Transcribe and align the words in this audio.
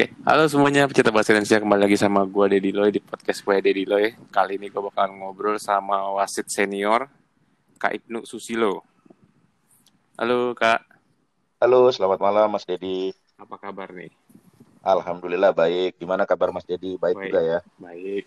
Oke, 0.00 0.16
halo 0.24 0.48
semuanya 0.48 0.88
pecinta 0.88 1.12
bahasa 1.12 1.36
Indonesia 1.36 1.60
kembali 1.60 1.84
lagi 1.84 2.00
sama 2.00 2.24
gue 2.24 2.56
Dedi 2.56 2.72
Loy 2.72 2.88
di 2.88 3.04
podcast 3.04 3.44
gue 3.44 3.60
Dedi 3.60 3.84
Loy. 3.84 4.16
Kali 4.32 4.56
ini 4.56 4.72
gue 4.72 4.80
bakalan 4.80 5.12
ngobrol 5.12 5.60
sama 5.60 6.16
wasit 6.16 6.48
senior 6.48 7.04
Kak 7.76 8.00
Ibnu 8.00 8.24
Susilo. 8.24 8.80
Halo 10.16 10.56
Kak, 10.56 10.88
Halo, 11.60 11.92
selamat 11.92 12.16
malam 12.16 12.48
Mas 12.48 12.64
Dedi. 12.64 13.12
apa 13.36 13.60
kabar 13.60 13.92
nih? 13.92 14.08
Alhamdulillah 14.80 15.52
baik. 15.52 16.00
Gimana 16.00 16.24
kabar 16.24 16.48
Mas 16.48 16.64
Dedi? 16.64 16.96
Baik, 16.96 17.20
Baik. 17.20 17.24
juga 17.28 17.40
ya. 17.44 17.60
Baik. 17.76 18.24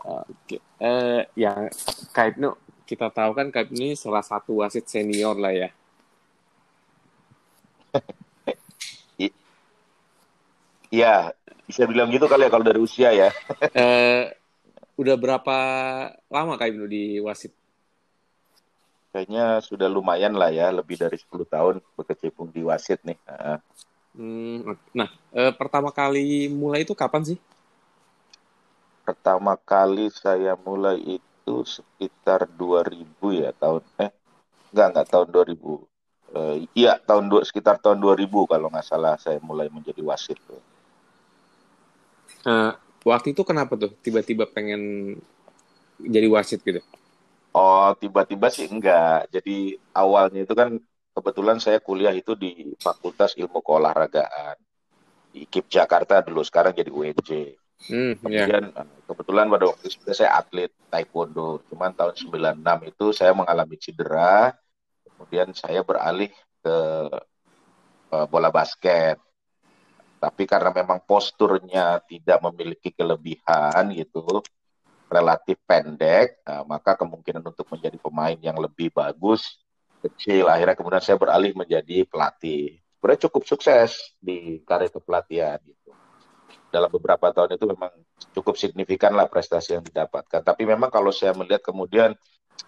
Oke, 0.00 0.64
eh 0.80 1.28
yang 1.36 1.68
Kak 2.16 2.40
Ibnu 2.40 2.56
kita 2.88 3.12
tahu 3.12 3.36
kan 3.36 3.52
Kak 3.52 3.68
Ibnu 3.68 3.84
ini 3.84 3.92
salah 4.00 4.24
satu 4.24 4.64
wasit 4.64 4.88
senior 4.88 5.36
lah 5.36 5.52
ya. 5.52 5.68
Iya, 10.90 11.32
bisa 11.68 11.82
bilang 11.86 12.10
gitu 12.10 12.26
kali 12.26 12.46
ya 12.46 12.50
kalau 12.50 12.66
dari 12.66 12.80
usia 12.82 13.10
ya. 13.14 13.28
Eh 13.74 14.22
udah 15.00 15.16
berapa 15.22 15.56
lama 16.34 16.54
Kak 16.58 16.68
Ibnu 16.70 16.86
di 16.94 17.02
wasit? 17.26 17.52
Kayaknya 19.12 19.44
sudah 19.68 19.88
lumayan 19.96 20.34
lah 20.40 20.50
ya, 20.58 20.66
lebih 20.78 20.96
dari 21.02 21.16
10 21.22 21.46
tahun 21.54 21.74
berkecimpung 21.98 22.48
di 22.54 22.62
wasit 22.68 23.00
nih. 23.08 23.18
Nah, 23.28 23.58
Hmm, 24.10 24.74
nah, 24.98 25.06
eh, 25.40 25.52
pertama 25.54 25.90
kali 25.94 26.50
mulai 26.50 26.82
itu 26.82 26.94
kapan 26.98 27.22
sih? 27.34 27.38
pertama 29.06 29.52
kali 29.72 30.06
saya 30.22 30.52
mulai 30.68 30.96
itu 31.18 31.56
sekitar 31.74 32.40
2000 32.60 33.26
ya, 33.42 33.50
tahun 33.62 33.82
eh 34.04 34.10
enggak 34.70 34.88
enggak 34.90 35.08
tahun 35.12 35.28
2000. 35.34 35.72
Eh, 36.38 36.56
iya, 36.80 36.92
tahun 37.08 37.24
dua, 37.32 37.42
sekitar 37.48 37.76
tahun 37.84 37.98
2000 38.04 38.40
kalau 38.52 38.68
nggak 38.72 38.86
salah 38.90 39.14
saya 39.24 39.38
mulai 39.48 39.68
menjadi 39.76 40.02
wasit 40.10 40.38
tuh. 40.48 40.62
Eh, 42.46 42.72
waktu 43.04 43.36
itu 43.36 43.42
kenapa 43.44 43.76
tuh 43.76 43.92
tiba-tiba 44.00 44.48
pengen 44.48 45.14
jadi 46.00 46.26
wasit 46.32 46.64
gitu? 46.64 46.80
Oh, 47.52 47.92
tiba-tiba 47.98 48.48
sih 48.48 48.70
enggak. 48.70 49.28
Jadi 49.34 49.76
awalnya 49.92 50.46
itu 50.46 50.54
kan 50.54 50.78
kebetulan 51.12 51.58
saya 51.58 51.82
kuliah 51.82 52.14
itu 52.14 52.38
di 52.38 52.72
Fakultas 52.78 53.34
Ilmu 53.36 53.60
Keolahragaan 53.60 54.56
di 55.30 55.46
KIP 55.46 55.66
Jakarta 55.70 56.22
dulu, 56.22 56.42
sekarang 56.42 56.74
jadi 56.74 56.90
UNJ. 56.90 57.30
Hmm, 57.90 58.12
ya. 58.28 58.44
Kemudian 58.46 58.64
eh, 58.70 58.88
kebetulan 59.08 59.46
pada 59.48 59.64
waktu 59.72 59.86
itu 59.88 60.12
saya 60.12 60.36
atlet 60.36 60.72
taekwondo. 60.92 61.64
Cuman 61.70 61.92
tahun 61.96 62.14
96 62.18 62.78
itu 62.86 63.06
saya 63.14 63.32
mengalami 63.32 63.76
cedera. 63.80 64.52
Kemudian 65.06 65.52
saya 65.56 65.80
beralih 65.80 66.30
ke 66.60 66.76
eh, 68.14 68.26
bola 68.28 68.50
basket. 68.52 69.16
Tapi 70.20 70.44
karena 70.44 70.68
memang 70.68 71.00
posturnya 71.08 71.96
tidak 72.04 72.44
memiliki 72.44 72.92
kelebihan 72.92 73.88
gitu, 73.96 74.44
relatif 75.08 75.56
pendek, 75.64 76.44
nah, 76.44 76.62
maka 76.68 76.94
kemungkinan 76.94 77.40
untuk 77.40 77.66
menjadi 77.72 77.96
pemain 77.96 78.36
yang 78.36 78.60
lebih 78.60 78.92
bagus 78.92 79.58
kecil. 80.04 80.46
Akhirnya 80.52 80.76
kemudian 80.76 81.00
saya 81.00 81.16
beralih 81.16 81.56
menjadi 81.56 82.04
pelatih. 82.04 82.78
Sebenarnya 83.00 83.20
cukup 83.32 83.42
sukses 83.48 84.12
di 84.20 84.60
karir 84.68 84.92
kepelatihan 84.92 85.56
gitu. 85.64 85.96
Dalam 86.70 86.92
beberapa 86.92 87.32
tahun 87.32 87.56
itu 87.56 87.64
memang 87.66 87.90
cukup 88.36 88.54
signifikan 88.54 89.16
lah 89.16 89.26
prestasi 89.26 89.80
yang 89.80 89.82
didapatkan. 89.82 90.44
Tapi 90.44 90.62
memang 90.68 90.92
kalau 90.92 91.10
saya 91.10 91.32
melihat 91.32 91.64
kemudian 91.64 92.12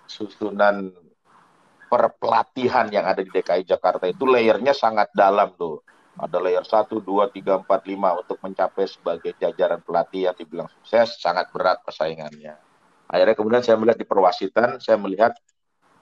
susunan 0.08 0.90
perpelatihan 1.86 2.88
yang 2.88 3.04
ada 3.04 3.20
di 3.20 3.28
DKI 3.28 3.68
Jakarta 3.68 4.08
itu 4.08 4.24
layernya 4.24 4.72
sangat 4.72 5.12
dalam 5.12 5.52
tuh. 5.54 5.84
Ada 6.12 6.38
layer 6.38 6.64
1, 6.64 7.00
2, 7.00 7.32
3, 7.32 7.64
4, 7.64 7.66
5 7.66 8.20
untuk 8.20 8.38
mencapai 8.44 8.84
sebagai 8.84 9.32
jajaran 9.40 9.80
pelatih 9.80 10.28
yang 10.28 10.36
dibilang 10.36 10.68
sukses, 10.68 11.16
sangat 11.16 11.48
berat 11.50 11.80
persaingannya. 11.80 12.52
Akhirnya 13.08 13.36
kemudian 13.36 13.64
saya 13.64 13.80
melihat 13.80 13.98
di 14.00 14.08
perwasitan, 14.08 14.76
saya 14.76 15.00
melihat 15.00 15.32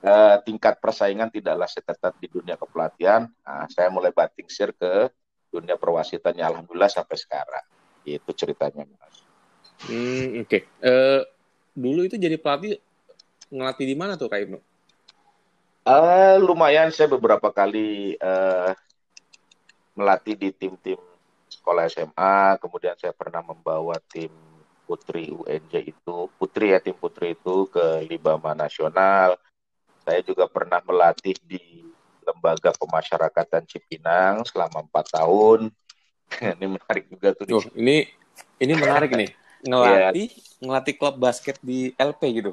eh, 0.02 0.36
tingkat 0.42 0.82
persaingan 0.82 1.30
tidaklah 1.30 1.70
seketat 1.70 2.18
di 2.18 2.26
dunia 2.26 2.58
kepelatihan. 2.58 3.30
Nah, 3.46 3.66
saya 3.70 3.86
mulai 3.90 4.10
banting 4.10 4.50
setir 4.50 4.74
ke 4.74 5.10
dunia 5.50 5.78
perwasitannya 5.78 6.42
alhamdulillah 6.42 6.90
sampai 6.90 7.16
sekarang. 7.18 7.64
Itu 8.06 8.34
ceritanya, 8.34 8.86
Mas. 8.86 9.16
Hmm, 9.86 10.42
oke. 10.42 10.58
Eh, 10.66 11.22
dulu 11.74 12.06
itu 12.06 12.18
jadi 12.18 12.34
pelatih 12.38 12.78
ngelatih 13.50 13.86
di 13.86 13.96
mana 13.98 14.14
tuh 14.14 14.30
Kak 14.30 14.40
Ibnu? 14.42 14.58
Eh, 15.80 16.36
lumayan 16.38 16.92
saya 16.94 17.10
beberapa 17.10 17.50
kali 17.50 18.14
eh, 18.14 18.70
melatih 19.94 20.34
di 20.38 20.50
tim-tim 20.54 20.98
sekolah 21.50 21.90
SMA, 21.90 22.56
kemudian 22.62 22.94
saya 22.94 23.10
pernah 23.10 23.42
membawa 23.42 23.98
tim 24.06 24.30
putri 24.86 25.30
UNJ 25.30 25.86
itu, 25.86 26.26
putri 26.34 26.74
ya 26.74 26.82
tim 26.82 26.94
putri 26.94 27.34
itu 27.34 27.66
ke 27.70 28.06
Libama 28.06 28.54
Nasional. 28.54 29.38
Saya 30.02 30.22
juga 30.26 30.50
pernah 30.50 30.82
melatih 30.82 31.36
di 31.46 31.86
lembaga 32.26 32.74
pemasyarakatan 32.74 33.66
Cipinang 33.66 34.42
selama 34.46 34.86
empat 34.86 35.14
tahun. 35.14 35.70
Ini 36.58 36.66
menarik 36.66 37.10
juga 37.10 37.34
tuh. 37.34 37.44
di 37.46 37.52
Tuh, 37.52 37.66
ini 37.74 38.06
ini 38.62 38.72
menarik 38.78 39.10
nih. 39.10 39.30
Ngelatih 39.68 40.28
ngelatih 40.62 40.94
klub 40.96 41.20
basket 41.20 41.58
di 41.60 41.92
LP 41.98 42.22
gitu. 42.40 42.52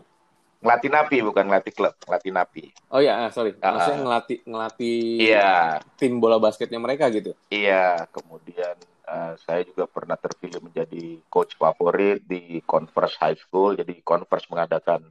Ngelatih 0.57 0.89
napi 0.89 1.17
bukan 1.21 1.45
ngelatih 1.45 1.73
klub, 1.73 1.93
ngelatih 2.01 2.31
napi. 2.33 2.63
Oh 2.89 2.97
ya, 2.97 3.25
ah, 3.25 3.29
sorry. 3.29 3.53
Ah, 3.61 3.77
Maksudnya 3.77 3.99
ngelatih 4.01 4.37
ngelatih 4.41 4.97
Iya, 5.21 5.53
tim 6.01 6.17
bola 6.17 6.41
basketnya 6.41 6.81
mereka 6.81 7.13
gitu. 7.13 7.37
Iya, 7.53 8.09
kemudian 8.09 8.73
eh, 9.05 9.33
saya 9.37 9.61
juga 9.61 9.85
pernah 9.85 10.17
terpilih 10.17 10.65
menjadi 10.65 11.21
coach 11.29 11.53
favorit 11.61 12.25
di 12.25 12.65
Converse 12.65 13.21
High 13.21 13.37
School. 13.37 13.77
Jadi 13.77 14.01
Converse 14.01 14.49
mengadakan 14.49 15.05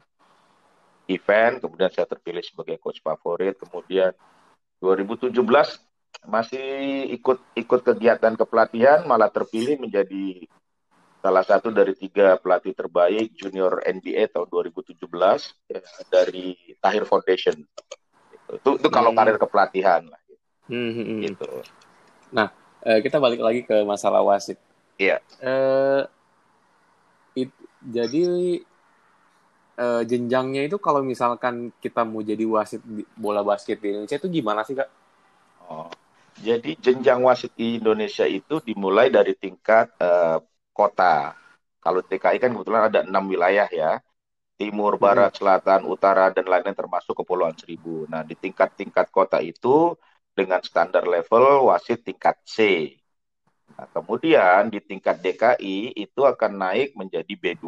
event, 1.07 1.63
kemudian 1.63 1.95
saya 1.95 2.11
terpilih 2.11 2.43
sebagai 2.43 2.83
coach 2.83 2.99
favorit. 2.99 3.55
Kemudian 3.55 4.11
2017 4.83 5.31
masih 6.27 7.07
ikut 7.15 7.39
ikut 7.55 7.81
kegiatan 7.87 8.35
kepelatihan, 8.35 9.07
malah 9.07 9.31
terpilih 9.31 9.79
menjadi 9.79 10.51
salah 11.27 11.43
satu 11.43 11.75
dari 11.75 11.91
tiga 11.99 12.39
pelatih 12.39 12.71
terbaik 12.71 13.35
junior 13.35 13.83
NBA 13.83 14.31
tahun 14.31 14.47
2017 14.47 15.59
ya, 15.67 15.83
dari 16.07 16.55
Tahir 16.79 17.03
Foundation. 17.03 17.59
Itu, 18.47 18.79
itu 18.79 18.89
kalau 18.95 19.11
Hmm. 19.11 19.19
karir 19.19 19.37
kepelatihan 19.43 20.07
lah, 20.07 20.21
Hmm, 20.71 20.95
hmm, 20.95 21.03
hmm. 21.03 21.21
gitu. 21.27 21.51
Eh, 22.87 23.03
kita 23.03 23.19
balik 23.19 23.43
lagi 23.43 23.67
ke 23.67 23.83
masalah 23.83 24.23
wasit. 24.23 24.55
Iya. 25.03 25.19
Eh, 25.43 26.03
it- 27.43 27.63
jadi 27.83 28.23
eh, 29.77 30.03
jenjangnya 30.07 30.63
itu 30.71 30.79
kalau 30.79 31.03
misalkan 31.03 31.75
kita 31.83 32.07
mau 32.07 32.23
jadi 32.23 32.47
wasit 32.47 32.79
di 32.87 33.03
bola 33.19 33.43
basket 33.43 33.83
di 33.83 33.91
Indonesia 33.91 34.23
itu 34.23 34.31
gimana 34.31 34.63
sih 34.63 34.79
Kak? 34.79 34.89
Oh, 35.67 35.91
jadi 36.39 36.79
jenjang 36.79 37.27
wasit 37.27 37.51
di 37.59 37.83
Indonesia 37.83 38.23
itu 38.23 38.63
dimulai 38.63 39.11
dari 39.11 39.35
tingkat 39.35 39.91
eh, 39.99 40.39
kota. 40.77 41.33
Kalau 41.81 42.05
DKI 42.05 42.37
kan 42.37 42.53
kebetulan 42.53 42.93
ada 42.93 43.01
enam 43.09 43.25
wilayah 43.25 43.65
ya, 43.73 44.05
timur, 44.61 45.01
barat, 45.01 45.33
selatan, 45.33 45.89
utara, 45.89 46.29
dan 46.33 46.45
lain-lain 46.45 46.77
termasuk 46.77 47.17
Kepulauan 47.25 47.57
Seribu. 47.57 48.05
Nah, 48.13 48.21
di 48.21 48.37
tingkat-tingkat 48.37 49.09
kota 49.09 49.41
itu 49.41 49.97
dengan 50.37 50.61
standar 50.61 51.09
level 51.09 51.73
wasit 51.73 52.05
tingkat 52.05 52.37
C. 52.45 52.57
Nah, 53.77 53.89
kemudian 53.93 54.69
di 54.73 54.81
tingkat 54.85 55.21
DKI 55.21 55.97
itu 55.97 56.21
akan 56.25 56.53
naik 56.57 56.93
menjadi 56.97 57.33
B2. 57.33 57.65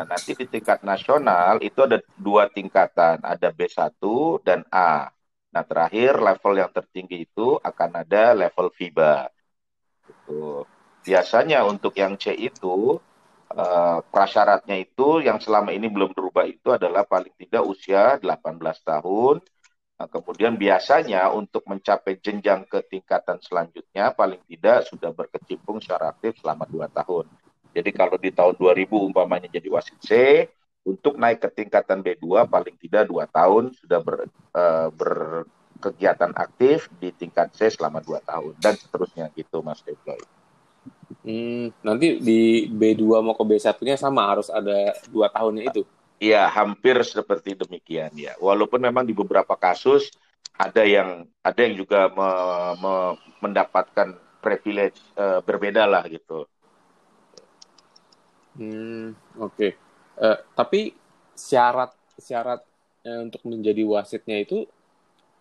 Nah, 0.00 0.06
nanti 0.08 0.32
di 0.32 0.46
tingkat 0.48 0.80
nasional 0.80 1.60
itu 1.60 1.84
ada 1.84 2.00
dua 2.16 2.48
tingkatan, 2.48 3.20
ada 3.20 3.48
B1 3.52 4.00
dan 4.40 4.64
A. 4.72 5.12
Nah, 5.50 5.64
terakhir 5.66 6.20
level 6.20 6.54
yang 6.56 6.70
tertinggi 6.70 7.26
itu 7.26 7.58
akan 7.58 7.90
ada 8.06 8.32
level 8.32 8.70
FIBA. 8.70 9.28
Gitu. 10.06 10.64
Biasanya 11.00 11.64
untuk 11.64 11.96
yang 11.96 12.14
C 12.20 12.32
itu 12.36 13.00
eh, 13.52 13.98
prasyaratnya 14.04 14.76
itu 14.78 15.24
yang 15.24 15.40
selama 15.40 15.72
ini 15.72 15.88
belum 15.88 16.12
berubah 16.12 16.44
itu 16.46 16.72
adalah 16.74 17.08
paling 17.08 17.32
tidak 17.40 17.62
usia 17.64 18.20
18 18.20 18.60
tahun. 18.84 19.36
Nah, 20.00 20.08
kemudian 20.08 20.56
biasanya 20.56 21.28
untuk 21.28 21.68
mencapai 21.68 22.16
jenjang 22.24 22.64
ke 22.64 22.80
tingkatan 22.88 23.36
selanjutnya 23.44 24.16
paling 24.16 24.40
tidak 24.48 24.88
sudah 24.88 25.12
berkecimpung 25.12 25.76
secara 25.84 26.16
aktif 26.16 26.40
selama 26.40 26.64
2 26.64 26.88
tahun. 26.88 27.28
Jadi 27.70 27.90
kalau 27.92 28.16
di 28.16 28.32
tahun 28.32 28.56
2000 28.56 28.96
umpamanya 28.96 29.46
jadi 29.46 29.68
wasit 29.68 30.00
C, 30.00 30.10
untuk 30.88 31.20
naik 31.20 31.44
ke 31.44 31.48
tingkatan 31.52 32.00
B2 32.00 32.48
paling 32.48 32.76
tidak 32.80 33.04
2 33.12 33.28
tahun 33.28 33.76
sudah 33.76 34.00
ber, 34.00 34.26
eh, 34.56 34.88
berkegiatan 34.96 36.32
aktif 36.32 36.88
di 36.96 37.12
tingkat 37.12 37.52
C 37.52 37.68
selama 37.68 38.00
2 38.00 38.24
tahun 38.24 38.56
dan 38.56 38.74
seterusnya 38.80 39.28
gitu 39.36 39.60
Mas 39.60 39.84
Deploy. 39.84 40.39
Hmm, 41.20 41.68
nanti 41.84 42.16
di 42.16 42.64
B2 42.72 43.20
mau 43.20 43.36
ke 43.36 43.44
B1-nya 43.44 44.00
sama 44.00 44.24
harus 44.24 44.48
ada 44.48 44.96
dua 45.12 45.28
tahunnya 45.28 45.68
itu. 45.68 45.82
Iya, 46.20 46.48
hampir 46.48 47.00
seperti 47.04 47.56
demikian 47.56 48.12
ya. 48.16 48.32
Walaupun 48.40 48.80
memang 48.80 49.04
di 49.04 49.12
beberapa 49.12 49.52
kasus 49.56 50.12
ada 50.56 50.84
yang 50.84 51.28
ada 51.40 51.60
yang 51.60 51.76
juga 51.76 52.08
me- 52.12 52.76
me- 52.80 53.16
mendapatkan 53.40 54.16
privilege 54.40 55.00
uh, 55.16 55.44
berbeda 55.44 55.84
lah 55.84 56.04
gitu. 56.08 56.48
Hmm, 58.56 59.12
oke. 59.36 59.56
Okay. 59.56 59.70
Uh, 60.20 60.36
tapi 60.56 60.92
syarat 61.36 61.92
syarat 62.20 62.60
uh, 63.04 63.20
untuk 63.24 63.40
menjadi 63.48 63.84
wasitnya 63.84 64.40
itu 64.40 64.68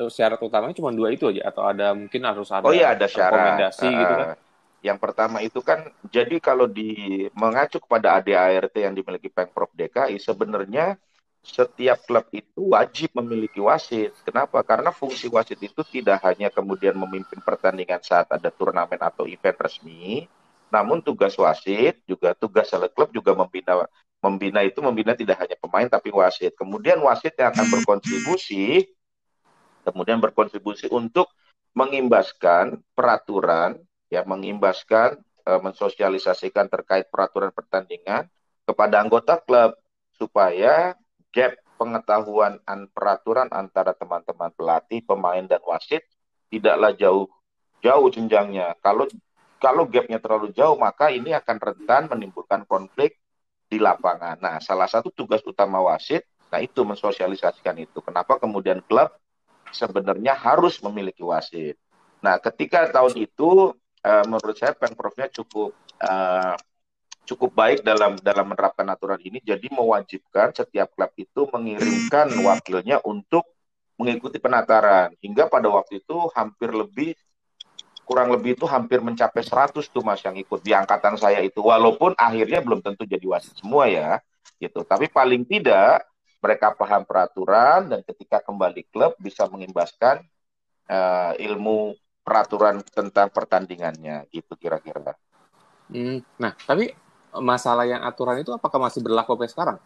syarat 0.07 0.39
utamanya 0.39 0.79
cuma 0.79 0.95
dua 0.95 1.11
itu 1.11 1.27
aja 1.27 1.51
atau 1.51 1.67
ada 1.67 1.91
mungkin 1.91 2.23
harus 2.23 2.47
ada 2.47 2.63
Oh 2.63 2.71
iya 2.71 2.95
ada 2.95 3.03
syarat 3.03 3.35
rekomendasi 3.35 3.83
uh, 3.83 3.99
gitu 3.99 4.13
kan? 4.15 4.37
Yang 4.79 4.97
pertama 5.03 5.43
itu 5.43 5.59
kan 5.59 5.91
jadi 6.07 6.39
kalau 6.39 6.63
di 6.63 7.27
mengacu 7.35 7.83
kepada 7.83 8.15
ADART 8.15 8.71
yang 8.79 8.95
dimiliki 8.95 9.27
Pemprov 9.27 9.67
DKI 9.75 10.15
sebenarnya 10.15 10.95
setiap 11.43 12.03
klub 12.03 12.27
itu 12.31 12.75
wajib 12.75 13.15
memiliki 13.15 13.59
wasit. 13.59 14.15
Kenapa? 14.23 14.59
Karena 14.63 14.91
fungsi 14.91 15.27
wasit 15.31 15.59
itu 15.59 15.81
tidak 15.87 16.23
hanya 16.27 16.47
kemudian 16.51 16.95
memimpin 16.95 17.39
pertandingan 17.43 17.99
saat 18.03 18.27
ada 18.31 18.51
turnamen 18.51 18.99
atau 18.99 19.23
event 19.27 19.55
resmi, 19.55 20.27
namun 20.71 21.03
tugas 21.03 21.35
wasit 21.39 21.99
juga 22.07 22.35
tugas 22.35 22.71
salah 22.71 22.91
klub 22.91 23.11
juga 23.11 23.35
membina 23.35 23.87
membina 24.19 24.59
itu 24.67 24.83
membina 24.83 25.15
tidak 25.15 25.43
hanya 25.43 25.55
pemain 25.59 25.87
tapi 25.87 26.11
wasit. 26.11 26.55
Kemudian 26.55 26.99
wasit 27.03 27.35
yang 27.35 27.55
akan 27.55 27.67
berkontribusi 27.67 28.87
kemudian 29.83 30.19
berkontribusi 30.21 30.91
untuk 30.91 31.31
mengimbaskan 31.73 32.81
peraturan 32.93 33.79
ya 34.09 34.25
mengimbaskan 34.25 35.21
e, 35.45 35.51
mensosialisasikan 35.61 36.67
terkait 36.67 37.07
peraturan 37.07 37.53
pertandingan 37.53 38.27
kepada 38.65 39.01
anggota 39.01 39.37
klub 39.41 39.77
supaya 40.17 40.93
gap 41.33 41.55
pengetahuan 41.79 42.59
an 42.67 42.91
peraturan 42.91 43.47
antara 43.55 43.95
teman-teman 43.95 44.51
pelatih, 44.51 44.99
pemain 45.07 45.45
dan 45.47 45.63
wasit 45.63 46.03
tidaklah 46.51 46.91
jauh 46.91 47.29
jauh 47.79 48.07
jenjangnya. 48.11 48.75
Kalau 48.83 49.07
kalau 49.59 49.87
gapnya 49.87 50.19
terlalu 50.19 50.51
jauh 50.51 50.75
maka 50.75 51.07
ini 51.13 51.31
akan 51.31 51.57
rentan 51.57 52.11
menimbulkan 52.11 52.67
konflik 52.67 53.15
di 53.69 53.77
lapangan. 53.77 54.41
Nah, 54.41 54.57
salah 54.59 54.89
satu 54.89 55.13
tugas 55.13 55.45
utama 55.45 55.79
wasit, 55.79 56.25
nah 56.49 56.57
itu 56.59 56.81
mensosialisasikan 56.81 57.77
itu. 57.77 58.01
Kenapa 58.01 58.41
kemudian 58.41 58.81
klub 58.83 59.13
sebenarnya 59.69 60.33
harus 60.33 60.81
memiliki 60.81 61.21
wasit. 61.21 61.77
Nah, 62.19 62.41
ketika 62.41 62.89
tahun 62.89 63.15
itu 63.15 63.77
uh, 64.03 64.25
menurut 64.27 64.55
saya 64.55 64.75
pemprovnya 64.75 65.27
cukup 65.31 65.75
uh, 65.99 66.55
cukup 67.29 67.53
baik 67.53 67.79
dalam 67.85 68.17
dalam 68.19 68.49
menerapkan 68.49 68.87
aturan 68.89 69.21
ini. 69.21 69.37
Jadi 69.45 69.69
mewajibkan 69.69 70.49
setiap 70.55 70.89
klub 70.97 71.13
itu 71.13 71.45
mengirimkan 71.53 72.33
wakilnya 72.41 72.97
untuk 73.05 73.45
mengikuti 73.99 74.41
penataran. 74.41 75.13
Hingga 75.21 75.45
pada 75.51 75.69
waktu 75.69 76.01
itu 76.01 76.17
hampir 76.33 76.73
lebih 76.73 77.13
kurang 78.09 78.33
lebih 78.33 78.57
itu 78.57 78.65
hampir 78.65 79.05
mencapai 79.05 79.45
100 79.45 79.85
tuh 79.85 80.01
Mas 80.01 80.25
yang 80.25 80.33
ikut 80.33 80.65
di 80.65 80.73
angkatan 80.73 81.13
saya 81.21 81.45
itu. 81.45 81.61
Walaupun 81.61 82.17
akhirnya 82.17 82.65
belum 82.65 82.81
tentu 82.81 83.05
jadi 83.05 83.21
wasit 83.29 83.53
semua 83.61 83.85
ya, 83.85 84.17
gitu. 84.57 84.81
Tapi 84.81 85.05
paling 85.13 85.45
tidak 85.45 86.09
mereka 86.39 86.73
paham 86.73 87.05
peraturan 87.05 87.91
dan 87.91 88.01
ketika 88.01 88.41
kembali 88.41 88.87
klub 88.89 89.13
bisa 89.19 89.45
mengimbaskan 89.45 90.23
uh, 90.87 91.35
ilmu 91.35 91.93
peraturan 92.29 92.85
tentang 92.85 93.33
pertandingannya 93.33 94.29
gitu 94.29 94.53
kira-kira. 94.53 95.17
Hmm, 95.89 96.21
nah, 96.37 96.53
tapi 96.53 96.93
masalah 97.41 97.89
yang 97.89 98.05
aturan 98.05 98.45
itu 98.45 98.53
apakah 98.53 98.77
masih 98.77 99.01
berlaku 99.01 99.33
sampai 99.33 99.49
sekarang? 99.49 99.77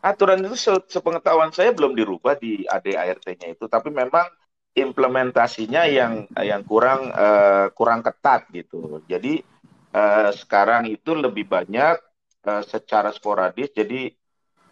Aturan 0.00 0.40
itu 0.40 0.56
se 0.56 0.72
sepengetahuan 0.88 1.52
saya 1.52 1.76
belum 1.76 1.92
dirubah 1.92 2.40
di 2.40 2.64
ADART-nya 2.64 3.52
itu, 3.52 3.68
tapi 3.68 3.92
memang 3.92 4.24
implementasinya 4.72 5.84
yang 5.84 6.24
yang 6.40 6.64
kurang 6.64 7.12
uh, 7.12 7.68
kurang 7.76 8.00
ketat 8.00 8.48
gitu. 8.48 9.04
Jadi 9.04 9.44
uh, 9.92 10.32
sekarang 10.32 10.88
itu 10.88 11.12
lebih 11.12 11.44
banyak 11.44 12.00
uh, 12.48 12.62
secara 12.64 13.12
sporadis. 13.12 13.68
Jadi 13.76 14.08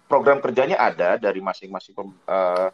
program 0.09 0.41
kerjanya 0.41 0.81
ada 0.81 1.21
dari 1.21 1.43
masing-masing 1.43 1.93
uh, 2.25 2.71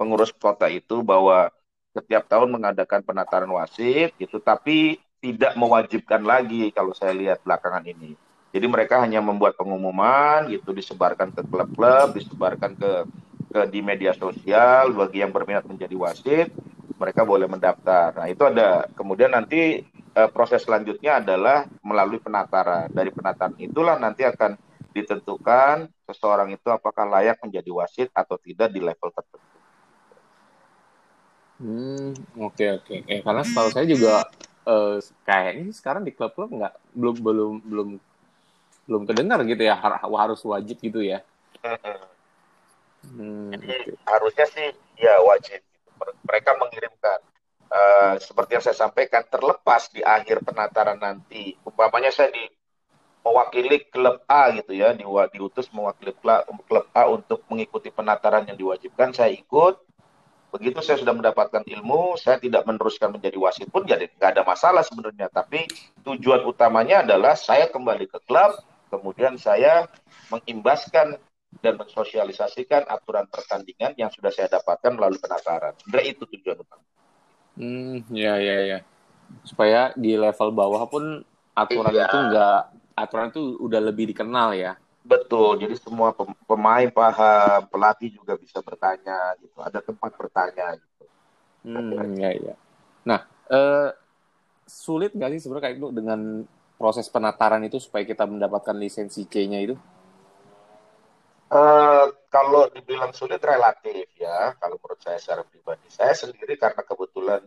pengurus 0.00 0.32
kota 0.32 0.66
itu 0.72 1.04
bahwa 1.04 1.52
setiap 1.90 2.26
tahun 2.30 2.54
mengadakan 2.54 3.02
penataran 3.02 3.50
wasit 3.50 4.14
gitu, 4.16 4.38
tapi 4.38 4.98
tidak 5.20 5.52
mewajibkan 5.58 6.22
lagi 6.24 6.72
kalau 6.72 6.96
saya 6.96 7.12
lihat 7.12 7.42
belakangan 7.44 7.84
ini. 7.84 8.16
Jadi 8.50 8.66
mereka 8.66 8.98
hanya 8.98 9.22
membuat 9.22 9.54
pengumuman 9.54 10.50
gitu, 10.50 10.74
disebarkan 10.74 11.30
ke 11.30 11.42
klub-klub, 11.46 12.16
disebarkan 12.18 12.74
ke 12.74 12.92
ke 13.50 13.60
di 13.66 13.82
media 13.82 14.14
sosial 14.14 14.94
bagi 14.94 15.26
yang 15.26 15.34
berminat 15.34 15.66
menjadi 15.66 15.94
wasit, 15.98 16.48
mereka 16.94 17.26
boleh 17.26 17.50
mendaftar. 17.50 18.14
Nah 18.14 18.30
itu 18.30 18.46
ada. 18.46 18.86
Kemudian 18.94 19.34
nanti 19.34 19.82
uh, 20.14 20.30
proses 20.30 20.62
selanjutnya 20.62 21.18
adalah 21.18 21.66
melalui 21.82 22.22
penataran. 22.22 22.86
Dari 22.94 23.10
penataran 23.10 23.58
itulah 23.58 23.98
nanti 23.98 24.22
akan 24.22 24.54
ditentukan 24.94 25.90
seseorang 26.06 26.50
itu 26.54 26.66
apakah 26.70 27.06
layak 27.06 27.38
menjadi 27.42 27.70
wasit 27.70 28.08
atau 28.14 28.38
tidak 28.38 28.70
di 28.70 28.82
level 28.82 29.10
tertentu. 29.10 29.49
Hmm, 31.60 32.16
oke 32.40 32.56
okay, 32.56 32.68
oke. 32.80 32.88
Okay. 32.88 32.98
Eh, 33.04 33.20
karena 33.20 33.44
setahu 33.44 33.68
saya 33.68 33.84
juga 33.84 34.24
uh, 34.64 34.96
kayaknya 35.28 35.76
sekarang 35.76 36.02
di 36.08 36.16
klub-klub 36.16 36.48
nggak 36.48 36.74
belum 36.96 37.16
belum 37.20 37.52
belum 37.68 37.88
belum 38.88 39.02
terdengar 39.04 39.44
gitu 39.44 39.62
ya 39.62 39.76
harus 39.76 40.40
wajib 40.40 40.80
gitu 40.80 41.04
ya. 41.04 41.20
Hmm, 43.04 43.52
Jadi 43.52 43.92
okay. 43.92 43.96
harusnya 44.08 44.46
sih 44.48 44.66
ya 44.96 45.20
wajib. 45.20 45.60
Mereka 46.00 46.56
mengirimkan 46.56 47.20
uh, 47.68 48.16
seperti 48.16 48.56
yang 48.56 48.64
saya 48.64 48.76
sampaikan 48.76 49.20
terlepas 49.28 49.92
di 49.92 50.00
akhir 50.00 50.40
penataran 50.40 50.96
nanti. 50.96 51.60
Umpamanya 51.60 52.08
saya 52.08 52.32
di 52.32 52.48
mewakili 53.20 53.84
klub 53.92 54.24
A 54.24 54.48
gitu 54.56 54.72
ya, 54.72 54.96
di, 54.96 55.04
diutus 55.36 55.68
mewakili 55.76 56.16
klub, 56.16 56.40
klub 56.64 56.88
A 56.96 57.04
untuk 57.12 57.44
mengikuti 57.52 57.92
penataran 57.92 58.48
yang 58.48 58.56
diwajibkan, 58.56 59.12
saya 59.12 59.28
ikut. 59.28 59.76
Begitu 60.50 60.82
saya 60.82 60.98
sudah 60.98 61.14
mendapatkan 61.14 61.62
ilmu, 61.62 62.18
saya 62.18 62.42
tidak 62.42 62.66
meneruskan 62.66 63.14
menjadi 63.14 63.38
wasit 63.38 63.70
pun 63.70 63.86
jadi 63.86 64.10
nggak 64.10 64.30
ada 64.34 64.42
masalah 64.42 64.82
sebenarnya. 64.82 65.30
Tapi 65.30 65.70
tujuan 66.02 66.42
utamanya 66.42 67.06
adalah 67.06 67.38
saya 67.38 67.70
kembali 67.70 68.10
ke 68.10 68.18
klub, 68.26 68.58
kemudian 68.90 69.38
saya 69.38 69.86
mengimbaskan 70.34 71.18
dan 71.58 71.74
mensosialisasikan 71.78 72.86
aturan 72.86 73.26
pertandingan 73.26 73.94
yang 73.98 74.10
sudah 74.10 74.30
saya 74.30 74.50
dapatkan 74.50 74.94
melalui 74.94 75.18
penataran. 75.18 75.74
Sebenarnya 75.82 76.10
itu 76.14 76.24
tujuan 76.38 76.58
utama. 76.62 76.84
Hmm, 77.58 78.06
ya 78.10 78.38
ya 78.38 78.56
ya. 78.66 78.78
Supaya 79.42 79.90
di 79.98 80.14
level 80.14 80.50
bawah 80.54 80.86
pun 80.86 81.22
aturan 81.54 81.94
iya. 81.94 82.06
itu 82.06 82.16
enggak 82.18 82.60
aturan 82.94 83.26
itu 83.34 83.42
udah 83.58 83.80
lebih 83.82 84.14
dikenal 84.14 84.54
ya. 84.54 84.78
Betul, 85.00 85.64
jadi 85.64 85.74
semua 85.80 86.12
pemain 86.44 86.88
paham, 86.92 87.64
pelatih 87.72 88.12
juga 88.12 88.36
bisa 88.36 88.60
bertanya 88.60 89.32
gitu. 89.40 89.56
Ada 89.64 89.80
tempat 89.80 90.12
bertanya 90.12 90.76
gitu. 90.76 91.04
Hmm, 91.64 92.16
ya 92.20 92.30
ya. 92.36 92.54
Nah, 93.08 93.24
eh, 93.48 93.90
sulit 94.68 95.16
nggak 95.16 95.30
sih 95.36 95.40
sebenarnya 95.44 95.64
kayak 95.72 95.76
itu 95.80 95.88
dengan 95.90 96.20
proses 96.80 97.08
penataran 97.12 97.60
itu 97.64 97.76
supaya 97.76 98.08
kita 98.08 98.24
mendapatkan 98.24 98.76
lisensi 98.76 99.28
C-nya 99.28 99.60
itu? 99.60 99.76
Uh, 101.50 102.06
kalau 102.30 102.70
dibilang 102.70 103.10
sulit 103.10 103.42
relatif 103.42 104.06
ya, 104.14 104.54
kalau 104.56 104.78
menurut 104.78 105.02
saya 105.02 105.18
secara 105.18 105.42
pribadi. 105.42 105.90
Saya 105.90 106.14
sendiri 106.14 106.54
karena 106.54 106.80
kebetulan 106.86 107.42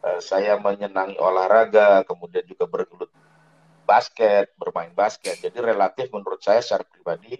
uh, 0.00 0.18
saya 0.18 0.56
menyenangi 0.56 1.20
olahraga, 1.20 2.02
kemudian 2.08 2.42
juga 2.48 2.64
bergelut 2.64 3.12
basket, 3.84 4.52
bermain 4.58 4.90
basket. 4.92 5.38
Jadi 5.38 5.60
relatif 5.60 6.10
menurut 6.10 6.40
saya 6.40 6.64
secara 6.64 6.84
pribadi 6.88 7.38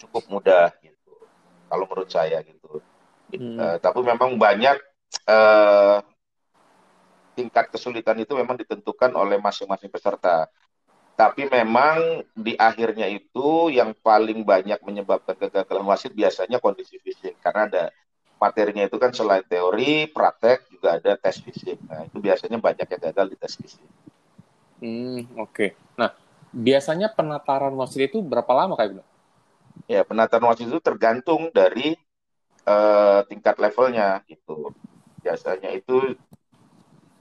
cukup 0.00 0.26
mudah 0.28 0.72
gitu. 0.82 1.12
Kalau 1.68 1.84
menurut 1.86 2.10
saya 2.10 2.42
gitu. 2.42 2.82
Hmm. 3.32 3.56
Uh, 3.56 3.76
tapi 3.80 4.00
memang 4.04 4.36
banyak 4.36 4.76
uh, 5.28 6.04
tingkat 7.32 7.72
kesulitan 7.72 8.20
itu 8.20 8.36
memang 8.36 8.60
ditentukan 8.60 9.12
oleh 9.16 9.40
masing-masing 9.40 9.88
peserta. 9.88 10.48
Tapi 11.12 11.48
memang 11.48 12.24
di 12.32 12.56
akhirnya 12.56 13.04
itu 13.08 13.68
yang 13.68 13.92
paling 14.00 14.42
banyak 14.48 14.80
menyebabkan 14.80 15.36
kegagalan 15.36 15.84
wasit 15.84 16.16
biasanya 16.16 16.56
kondisi 16.56 16.96
fisik 16.98 17.36
karena 17.44 17.68
ada 17.68 17.84
materinya 18.40 18.82
itu 18.82 18.96
kan 18.98 19.14
selain 19.14 19.46
teori, 19.46 20.10
praktek 20.10 20.66
juga 20.72 20.98
ada 20.98 21.14
tes 21.14 21.38
fisik. 21.38 21.78
Nah, 21.86 22.08
itu 22.10 22.18
biasanya 22.18 22.58
banyak 22.58 22.88
yang 22.90 23.02
gagal 23.12 23.26
di 23.30 23.36
tes 23.38 23.54
fisik. 23.54 23.86
Hmm, 24.82 25.30
oke. 25.38 25.54
Okay. 25.54 25.70
Nah, 25.94 26.10
biasanya 26.50 27.14
penataran 27.14 27.70
wasit 27.78 28.10
itu 28.10 28.18
berapa 28.18 28.50
lama 28.50 28.74
kayak 28.74 28.98
gitu? 28.98 29.04
Ya, 29.86 30.02
penataran 30.02 30.50
wasit 30.50 30.66
itu 30.66 30.82
tergantung 30.82 31.54
dari 31.54 31.94
uh, 32.66 33.22
tingkat 33.30 33.62
levelnya 33.62 34.26
gitu. 34.26 34.74
Biasanya 35.22 35.70
itu 35.70 36.18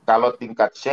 kalau 0.09 0.33
tingkat 0.33 0.73
C 0.73 0.85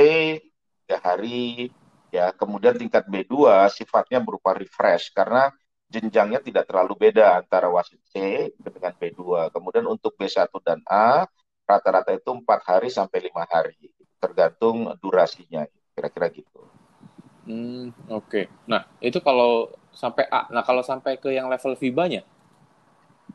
ya 0.84 1.00
hari 1.00 1.72
ya 2.12 2.32
kemudian 2.36 2.76
tingkat 2.76 3.08
B2 3.08 3.68
sifatnya 3.72 4.20
berupa 4.20 4.52
refresh 4.52 5.12
karena 5.12 5.48
jenjangnya 5.88 6.44
tidak 6.44 6.68
terlalu 6.68 7.08
beda 7.08 7.40
antara 7.40 7.72
wasit 7.72 8.00
C 8.12 8.48
dengan 8.60 8.92
B2. 8.92 9.48
Kemudian 9.48 9.88
untuk 9.88 10.12
B1 10.20 10.52
dan 10.60 10.84
A 10.84 11.24
rata-rata 11.64 12.12
itu 12.12 12.28
empat 12.28 12.60
hari 12.64 12.92
sampai 12.92 13.24
lima 13.24 13.48
hari 13.48 13.76
tergantung 14.20 14.92
durasinya. 15.00 15.64
Kira-kira 15.98 16.30
gitu. 16.30 16.62
Hmm, 17.48 17.90
oke. 18.06 18.28
Okay. 18.28 18.44
Nah, 18.70 18.86
itu 19.02 19.18
kalau 19.24 19.72
sampai 19.90 20.28
A. 20.30 20.46
Nah, 20.54 20.62
kalau 20.62 20.84
sampai 20.86 21.18
ke 21.18 21.32
yang 21.34 21.50
level 21.50 21.74
FIBA-nya? 21.74 22.22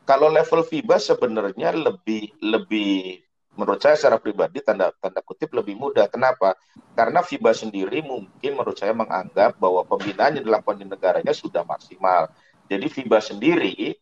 Kalau 0.08 0.32
level 0.32 0.64
FIBA 0.64 0.98
sebenarnya 1.02 1.76
lebih 1.76 2.32
lebih 2.40 3.24
menurut 3.54 3.78
saya 3.78 3.94
secara 3.94 4.18
pribadi 4.18 4.62
tanda 4.66 4.90
tanda 5.02 5.22
kutip 5.26 5.54
lebih 5.54 5.78
mudah. 5.78 6.10
Kenapa? 6.10 6.58
Karena 6.94 7.22
FIBA 7.22 7.54
sendiri 7.54 8.02
mungkin 8.02 8.52
menurut 8.54 8.78
saya 8.78 8.94
menganggap 8.94 9.58
bahwa 9.58 9.86
pembinaan 9.86 10.38
yang 10.38 10.46
dilakukan 10.46 10.82
di 10.82 10.86
negaranya 10.90 11.34
sudah 11.34 11.62
maksimal. 11.66 12.30
Jadi 12.70 12.86
FIBA 12.90 13.20
sendiri 13.22 13.98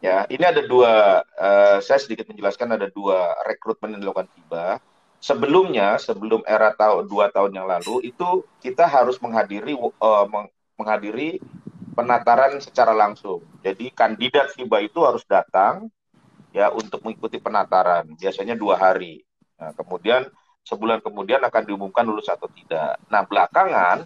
ya 0.00 0.24
ini 0.32 0.44
ada 0.44 0.64
dua 0.64 1.20
uh, 1.20 1.78
saya 1.84 2.00
sedikit 2.00 2.24
menjelaskan 2.28 2.76
ada 2.76 2.88
dua 2.88 3.36
rekrutmen 3.44 3.96
yang 3.96 4.00
dilakukan 4.08 4.28
FIBA 4.32 4.80
sebelumnya 5.24 5.96
sebelum 5.96 6.44
era 6.44 6.76
tahun 6.76 7.08
dua 7.08 7.32
tahun 7.32 7.56
yang 7.56 7.64
lalu 7.64 8.12
itu 8.12 8.44
kita 8.60 8.84
harus 8.84 9.16
menghadiri 9.24 9.72
uh, 9.72 10.28
menghadiri 10.76 11.40
penataran 11.96 12.60
secara 12.60 12.92
langsung. 12.92 13.40
Jadi 13.64 13.88
kandidat 13.88 14.52
FIBA 14.52 14.92
itu 14.92 15.00
harus 15.00 15.24
datang 15.24 15.88
ya 16.52 16.68
untuk 16.68 17.00
mengikuti 17.00 17.40
penataran 17.40 18.04
biasanya 18.20 18.52
dua 18.52 18.76
hari. 18.76 19.24
Nah, 19.56 19.72
kemudian 19.72 20.28
sebulan 20.68 21.00
kemudian 21.00 21.40
akan 21.40 21.62
diumumkan 21.64 22.04
lulus 22.04 22.28
atau 22.28 22.44
tidak. 22.52 23.00
Nah 23.08 23.24
belakangan 23.24 24.04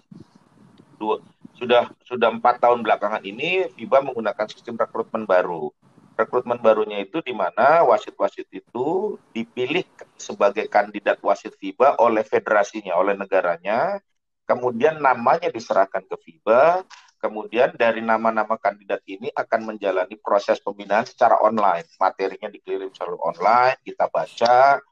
dua, 1.02 1.18
sudah 1.58 1.90
sudah 2.06 2.30
empat 2.30 2.62
tahun 2.62 2.86
belakangan 2.86 3.26
ini 3.26 3.66
FIBA 3.74 4.06
menggunakan 4.06 4.46
sistem 4.46 4.78
rekrutmen 4.78 5.26
baru 5.26 5.74
rekrutmen 6.18 6.58
barunya 6.58 7.06
itu 7.06 7.22
di 7.22 7.30
mana 7.30 7.86
wasit-wasit 7.86 8.50
itu 8.50 9.14
dipilih 9.30 9.86
sebagai 10.18 10.66
kandidat 10.66 11.22
wasit 11.22 11.54
FIBA 11.54 12.02
oleh 12.02 12.26
federasinya, 12.26 12.98
oleh 12.98 13.14
negaranya, 13.14 14.02
kemudian 14.42 14.98
namanya 14.98 15.46
diserahkan 15.46 16.02
ke 16.02 16.16
FIBA, 16.18 16.82
kemudian 17.22 17.70
dari 17.78 18.02
nama-nama 18.02 18.58
kandidat 18.58 18.98
ini 19.06 19.30
akan 19.30 19.74
menjalani 19.74 20.18
proses 20.18 20.58
pembinaan 20.58 21.06
secara 21.06 21.38
online, 21.38 21.86
materinya 22.02 22.50
dikirim 22.50 22.90
selalu 22.90 23.22
online, 23.22 23.78
kita 23.86 24.10
baca, 24.10 24.82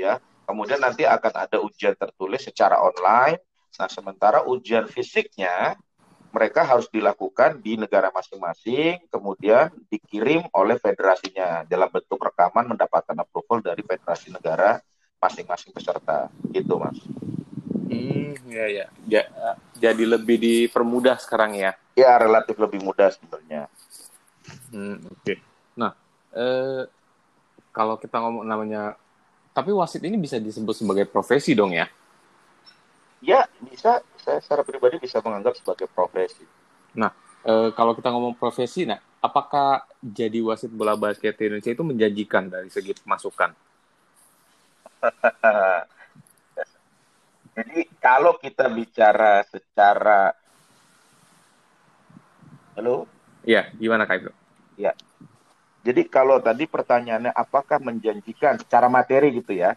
ya, 0.00 0.16
kemudian 0.48 0.80
nanti 0.80 1.04
akan 1.04 1.32
ada 1.36 1.60
ujian 1.60 1.92
tertulis 2.00 2.48
secara 2.48 2.80
online, 2.80 3.36
nah 3.76 3.88
sementara 3.92 4.48
ujian 4.48 4.88
fisiknya 4.88 5.76
mereka 6.32 6.64
harus 6.64 6.88
dilakukan 6.88 7.60
di 7.60 7.76
negara 7.76 8.08
masing-masing, 8.08 9.04
kemudian 9.12 9.68
dikirim 9.92 10.48
oleh 10.56 10.80
federasinya 10.80 11.68
dalam 11.68 11.92
bentuk 11.92 12.18
rekaman 12.18 12.72
mendapatkan 12.72 13.14
approval 13.20 13.60
dari 13.60 13.84
federasi 13.84 14.32
negara 14.32 14.80
masing-masing 15.20 15.70
peserta. 15.76 16.32
Gitu, 16.48 16.74
Mas. 16.80 16.98
Hmm, 17.92 18.32
ya, 18.48 18.66
ya 18.66 18.86
ya. 19.06 19.22
Jadi 19.76 20.04
lebih 20.08 20.40
dipermudah 20.40 21.20
sekarang 21.20 21.52
ya? 21.58 21.76
Ya, 21.92 22.16
relatif 22.16 22.56
lebih 22.56 22.80
mudah 22.80 23.12
sebenarnya. 23.12 23.68
Hmm, 24.72 25.04
oke. 25.04 25.20
Okay. 25.20 25.36
Nah, 25.76 25.92
eh, 26.32 26.88
kalau 27.72 28.00
kita 28.00 28.16
ngomong 28.20 28.48
namanya, 28.48 28.96
tapi 29.52 29.68
wasit 29.76 30.00
ini 30.04 30.16
bisa 30.16 30.40
disebut 30.40 30.72
sebagai 30.72 31.04
profesi 31.04 31.52
dong 31.52 31.76
ya? 31.76 31.84
Ya, 33.22 33.46
bisa 33.62 34.02
saya 34.18 34.42
secara 34.42 34.66
pribadi 34.66 34.98
bisa 34.98 35.22
menganggap 35.22 35.54
sebagai 35.54 35.86
profesi. 35.86 36.42
Nah, 36.98 37.14
e, 37.46 37.70
kalau 37.70 37.94
kita 37.94 38.10
ngomong 38.10 38.34
profesi, 38.34 38.82
nah, 38.82 38.98
apakah 39.22 39.86
jadi 40.02 40.42
wasit 40.42 40.74
bola 40.74 40.98
basket 40.98 41.38
di 41.38 41.46
Indonesia 41.46 41.70
itu 41.70 41.86
menjanjikan 41.86 42.50
dari 42.50 42.66
segi 42.66 42.98
pemasukan? 42.98 43.54
jadi 47.54 47.78
kalau 48.02 48.34
kita 48.42 48.66
bicara 48.66 49.46
secara, 49.46 50.34
halo? 52.74 53.06
Ya, 53.46 53.70
gimana 53.78 54.02
Kak 54.02 54.18
Ibnu? 54.18 54.32
Ya, 54.82 54.98
jadi 55.82 56.06
kalau 56.06 56.38
tadi 56.38 56.70
pertanyaannya 56.70 57.34
apakah 57.34 57.82
menjanjikan 57.82 58.62
secara 58.62 58.86
materi 58.86 59.34
gitu 59.34 59.50
ya? 59.50 59.74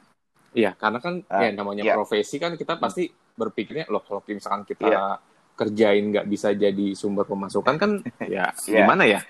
Iya, 0.53 0.77
karena 0.77 1.01
kan 1.01 1.25
uh, 1.25 1.41
ya 1.41 1.49
namanya 1.51 1.83
ya. 1.83 1.93
profesi 1.97 2.37
kan 2.37 2.53
kita 2.53 2.77
pasti 2.77 3.09
berpikirnya 3.35 3.85
loh 3.91 4.01
kalau 4.01 4.23
misalkan 4.25 4.63
kita 4.63 4.87
yeah. 4.87 5.15
kerjain 5.59 6.11
nggak 6.11 6.27
bisa 6.27 6.55
jadi 6.55 6.95
sumber 6.95 7.27
pemasukan 7.27 7.75
kan 7.75 7.91
ya 8.25 8.51
yeah. 8.65 8.83
gimana 8.83 9.03
ya? 9.05 9.21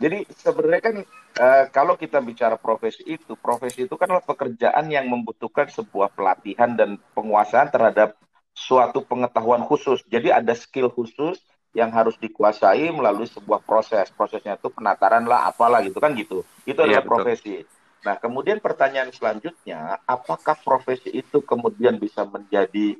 Jadi 0.00 0.24
sebenarnya 0.32 0.80
kan 0.80 0.96
uh, 1.36 1.64
kalau 1.68 1.94
kita 2.00 2.24
bicara 2.24 2.56
profesi 2.56 3.04
itu, 3.04 3.36
profesi 3.36 3.84
itu 3.84 4.00
kan 4.00 4.16
pekerjaan 4.24 4.88
yang 4.88 5.04
membutuhkan 5.12 5.68
sebuah 5.68 6.16
pelatihan 6.16 6.72
dan 6.72 6.96
penguasaan 7.12 7.68
terhadap 7.68 8.16
suatu 8.56 9.04
pengetahuan 9.04 9.60
khusus. 9.68 10.00
Jadi 10.08 10.32
ada 10.32 10.56
skill 10.56 10.88
khusus 10.88 11.36
yang 11.76 11.92
harus 11.92 12.16
dikuasai 12.16 12.88
melalui 12.90 13.28
sebuah 13.28 13.60
proses. 13.60 14.08
Prosesnya 14.08 14.56
itu 14.56 14.72
penataran 14.72 15.28
lah, 15.28 15.52
apalah 15.52 15.84
gitu 15.84 16.00
kan 16.00 16.16
gitu. 16.16 16.48
Itu 16.64 16.80
adalah 16.80 17.04
yeah, 17.04 17.06
profesi. 17.06 17.56
Nah, 18.00 18.16
kemudian 18.16 18.64
pertanyaan 18.64 19.12
selanjutnya, 19.12 20.00
apakah 20.08 20.56
profesi 20.64 21.12
itu 21.12 21.44
kemudian 21.44 22.00
bisa 22.00 22.24
menjadi 22.24 22.96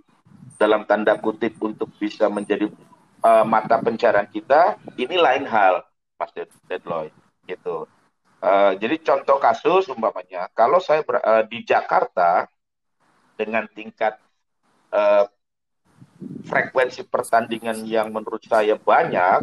dalam 0.61 0.85
tanda 0.85 1.17
kutip 1.17 1.57
untuk 1.65 1.89
bisa 1.97 2.29
menjadi 2.29 2.69
uh, 3.25 3.49
mata 3.49 3.81
pencarian 3.81 4.29
kita, 4.29 4.77
ini 5.01 5.17
lain 5.17 5.49
hal, 5.49 5.81
Mas 6.21 6.37
Deadloy. 6.69 7.09
Gitu. 7.49 7.89
Uh, 8.45 8.77
jadi 8.77 9.01
contoh 9.01 9.41
kasus 9.41 9.89
umpamanya, 9.89 10.53
kalau 10.53 10.77
saya 10.77 11.01
ber, 11.01 11.25
uh, 11.25 11.45
di 11.49 11.65
Jakarta 11.65 12.45
dengan 13.41 13.65
tingkat 13.73 14.21
uh, 14.93 15.25
frekuensi 16.45 17.09
pertandingan 17.09 17.81
yang 17.89 18.13
menurut 18.13 18.45
saya 18.45 18.77
banyak 18.77 19.41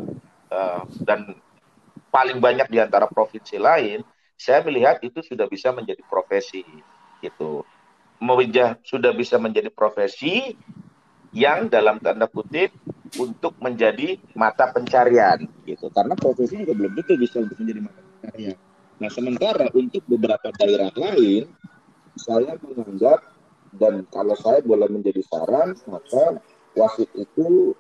uh, 0.54 0.86
dan 1.02 1.34
paling 2.14 2.38
banyak 2.38 2.70
di 2.70 2.78
antara 2.78 3.10
provinsi 3.10 3.58
lain, 3.58 4.06
saya 4.38 4.62
melihat 4.62 5.02
itu 5.02 5.26
sudah 5.26 5.50
bisa 5.50 5.74
menjadi 5.74 6.06
profesi 6.06 6.62
gitu. 7.26 7.66
Mewajah 8.18 8.82
sudah 8.82 9.14
bisa 9.14 9.38
menjadi 9.38 9.70
profesi 9.70 10.58
yang 11.36 11.68
dalam 11.68 12.00
tanda 12.00 12.28
kutip 12.32 12.72
untuk 13.20 13.56
menjadi 13.64 14.20
mata 14.36 14.72
pencarian 14.72 15.48
gitu. 15.64 15.88
Karena 15.92 16.14
profesi 16.14 16.64
juga 16.64 16.76
belum 16.76 16.92
tentu 17.00 17.14
bisa 17.20 17.44
untuk 17.44 17.58
menjadi 17.60 17.82
mata 17.84 18.00
pencarian. 18.04 18.58
Nah 18.98 19.10
sementara 19.14 19.66
untuk 19.72 20.04
beberapa 20.10 20.50
daerah 20.58 20.92
lain 20.96 21.48
saya 22.18 22.58
menganggap 22.58 23.20
dan 23.78 24.04
kalau 24.10 24.34
saya 24.40 24.60
boleh 24.66 24.90
menjadi 24.90 25.22
saran 25.28 25.78
maka 25.86 26.42
wasit 26.74 27.10
itu 27.14 27.78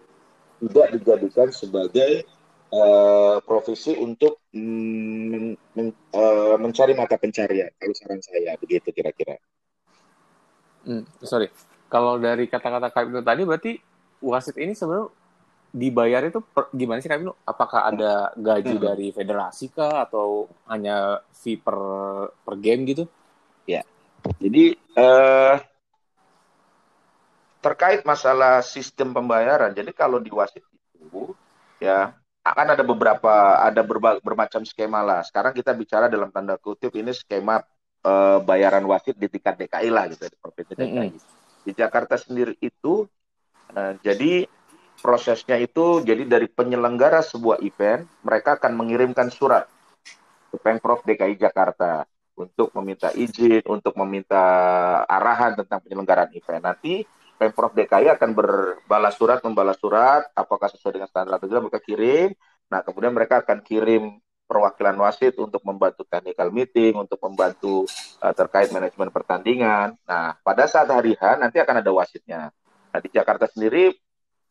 tidak 0.61 0.87
dijadikan 1.01 1.49
sebagai 1.53 2.25
uh, 2.73 3.37
profesi 3.45 3.93
untuk 3.97 4.41
mm, 4.53 5.53
men, 5.77 5.87
uh, 6.13 6.57
mencari 6.57 6.93
mata 6.97 7.17
pencarian 7.17 7.69
kalau 7.77 7.95
saran 7.97 8.21
saya 8.21 8.57
begitu 8.61 8.93
kira-kira. 8.93 9.37
Hmm, 10.87 11.03
sorry, 11.19 11.51
kalau 11.88 12.20
dari 12.20 12.51
kata-kata 12.51 12.91
Kak 12.91 13.03
Ibnu 13.08 13.20
tadi 13.24 13.41
berarti 13.48 13.72
wasit 14.20 14.60
ini 14.60 14.75
sebenarnya 14.75 15.08
dibayar 15.72 16.24
itu 16.27 16.39
per, 16.44 16.72
gimana 16.75 17.00
sih 17.00 17.08
Kak 17.08 17.20
Ibnu? 17.24 17.32
Apakah 17.48 17.91
ada 17.91 18.32
gaji 18.36 18.75
hmm. 18.75 18.84
dari 18.84 19.08
federasi 19.15 19.72
kah 19.72 20.03
atau 20.03 20.51
hanya 20.67 21.24
fee 21.32 21.60
per 21.60 21.79
per 22.44 22.56
game 22.60 22.84
gitu? 22.88 23.03
Ya. 23.63 23.88
Jadi 24.44 24.75
uh, 25.00 25.56
terkait 27.63 28.03
masalah 28.03 28.60
sistem 28.63 29.15
pembayaran. 29.15 29.72
Jadi 29.72 29.91
kalau 29.96 30.20
di 30.20 30.32
wasit 30.32 30.63
itu 30.91 31.32
ya 31.79 32.12
akan 32.44 32.67
ada 32.79 32.84
beberapa 32.84 33.60
ada 33.63 33.79
berba, 33.84 34.20
bermacam 34.20 34.67
skema 34.67 35.03
lah. 35.03 35.24
Sekarang 35.24 35.56
kita 35.56 35.72
bicara 35.72 36.12
dalam 36.12 36.32
tanda 36.36 36.60
kutip 36.60 36.91
ini 37.00 37.15
skema 37.15 37.63
uh, 38.03 38.39
bayaran 38.44 38.84
wasit 38.84 39.15
di 39.15 39.32
tingkat 39.32 39.56
DKI 39.56 39.88
lah 39.88 40.12
gitu 40.12 40.27
di 40.27 40.36
provinsi 40.36 40.74
DKI. 40.75 40.91
Mm 40.91 41.15
-hmm 41.15 41.38
di 41.67 41.75
Jakarta 41.75 42.15
sendiri 42.15 42.55
itu 42.63 43.03
uh, 43.75 43.93
jadi 44.00 44.47
prosesnya 45.03 45.59
itu 45.59 46.00
jadi 46.00 46.24
dari 46.24 46.47
penyelenggara 46.47 47.19
sebuah 47.19 47.59
event 47.59 48.07
mereka 48.24 48.55
akan 48.55 48.71
mengirimkan 48.79 49.27
surat 49.27 49.67
ke 50.47 50.55
Pemprov 50.63 51.03
DKI 51.03 51.36
Jakarta 51.36 52.07
untuk 52.39 52.71
meminta 52.79 53.12
izin 53.12 53.65
untuk 53.67 53.97
meminta 54.00 54.39
arahan 55.09 55.57
tentang 55.57 55.83
penyelenggaraan 55.83 56.31
event. 56.31 56.63
Nanti 56.63 57.03
Pemprov 57.38 57.75
DKI 57.75 58.15
akan 58.17 58.31
berbalas 58.33 59.13
surat 59.19 59.43
membalas 59.43 59.77
surat 59.77 60.25
apakah 60.33 60.71
sesuai 60.71 61.01
dengan 61.01 61.09
standar 61.12 61.38
atau 61.38 61.45
tidak 61.51 61.69
mereka 61.69 61.81
kirim. 61.83 62.29
Nah 62.71 62.79
kemudian 62.81 63.13
mereka 63.13 63.43
akan 63.45 63.62
kirim 63.62 64.17
perwakilan 64.47 64.95
wasit 65.03 65.35
untuk 65.37 65.59
membantu 65.67 66.07
technical 66.07 66.49
meeting, 66.49 66.95
untuk 66.95 67.19
membantu 67.19 67.83
uh, 68.23 68.31
terkait 68.31 68.71
manajemen 68.71 69.11
pertandingan. 69.11 69.99
Nah, 70.07 70.39
pada 70.39 70.65
saat 70.65 70.87
hari 70.87 71.13
H 71.19 71.35
nanti 71.35 71.59
akan 71.59 71.83
ada 71.83 71.91
wasitnya. 71.91 72.49
Nah, 72.89 72.99
di 73.03 73.11
Jakarta 73.11 73.45
sendiri 73.51 73.91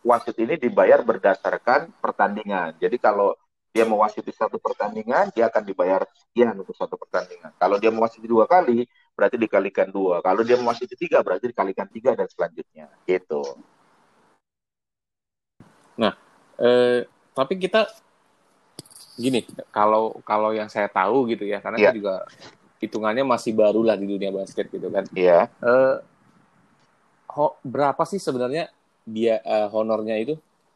wasit 0.04 0.36
ini 0.38 0.60
dibayar 0.60 1.00
berdasarkan 1.00 1.96
pertandingan. 1.98 2.76
Jadi 2.78 3.00
kalau 3.00 3.34
dia 3.76 3.84
mewasiti 3.84 4.32
satu 4.32 4.56
pertandingan, 4.56 5.28
dia 5.36 5.52
akan 5.52 5.60
dibayar 5.60 6.00
sekian 6.16 6.56
untuk 6.56 6.72
satu 6.72 6.96
pertandingan. 6.96 7.52
Kalau 7.60 7.76
dia 7.76 7.92
mewasiti 7.92 8.24
dua 8.24 8.48
kali, 8.48 8.88
berarti 9.12 9.36
dikalikan 9.36 9.92
dua. 9.92 10.24
Kalau 10.24 10.40
dia 10.40 10.56
mewasiti 10.56 10.96
tiga, 10.96 11.20
berarti 11.20 11.52
dikalikan 11.52 11.84
tiga 11.92 12.16
dan 12.16 12.24
selanjutnya. 12.24 12.88
Gitu. 13.04 13.44
Nah, 16.00 16.16
eh, 16.56 17.04
tapi 17.36 17.60
kita 17.60 17.84
gini, 19.16 19.40
kalau 19.72 20.20
kalau 20.22 20.52
yang 20.52 20.68
saya 20.68 20.86
tahu 20.86 21.28
gitu 21.32 21.48
ya, 21.48 21.58
karena 21.64 21.80
yeah. 21.80 21.90
saya 21.90 21.96
juga 21.96 22.14
hitungannya 22.80 23.24
masih 23.24 23.56
baru 23.56 23.80
lah 23.80 23.96
di 23.96 24.06
dunia 24.06 24.30
basket 24.30 24.68
gitu 24.68 24.92
kan. 24.92 25.08
Iya. 25.16 25.48
Yeah. 25.48 25.64
Eh, 25.64 25.96
ho, 27.32 27.56
berapa 27.64 28.02
sih 28.04 28.20
sebenarnya 28.20 28.68
dia 29.08 29.40
uh, 29.42 29.68
honornya 29.72 30.16
itu? 30.20 30.34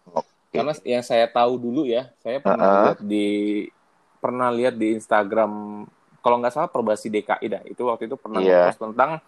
Okay. 0.09 0.61
Karena 0.61 0.73
yang 0.83 1.05
saya 1.05 1.29
tahu 1.29 1.61
dulu 1.61 1.85
ya, 1.87 2.09
saya 2.25 2.41
pernah 2.41 2.65
uh 2.65 2.73
-uh. 2.73 2.83
lihat 2.89 3.01
di 3.05 3.29
pernah 4.21 4.49
lihat 4.53 4.75
di 4.77 4.97
Instagram 4.97 5.53
kalau 6.21 6.37
nggak 6.41 6.53
salah 6.53 6.71
Perbasi 6.73 7.09
DKI 7.09 7.47
dah. 7.49 7.63
Itu 7.65 7.89
waktu 7.89 8.09
itu 8.09 8.17
pernah 8.17 8.41
yeah. 8.45 8.69
post 8.69 8.81
tentang 8.81 9.21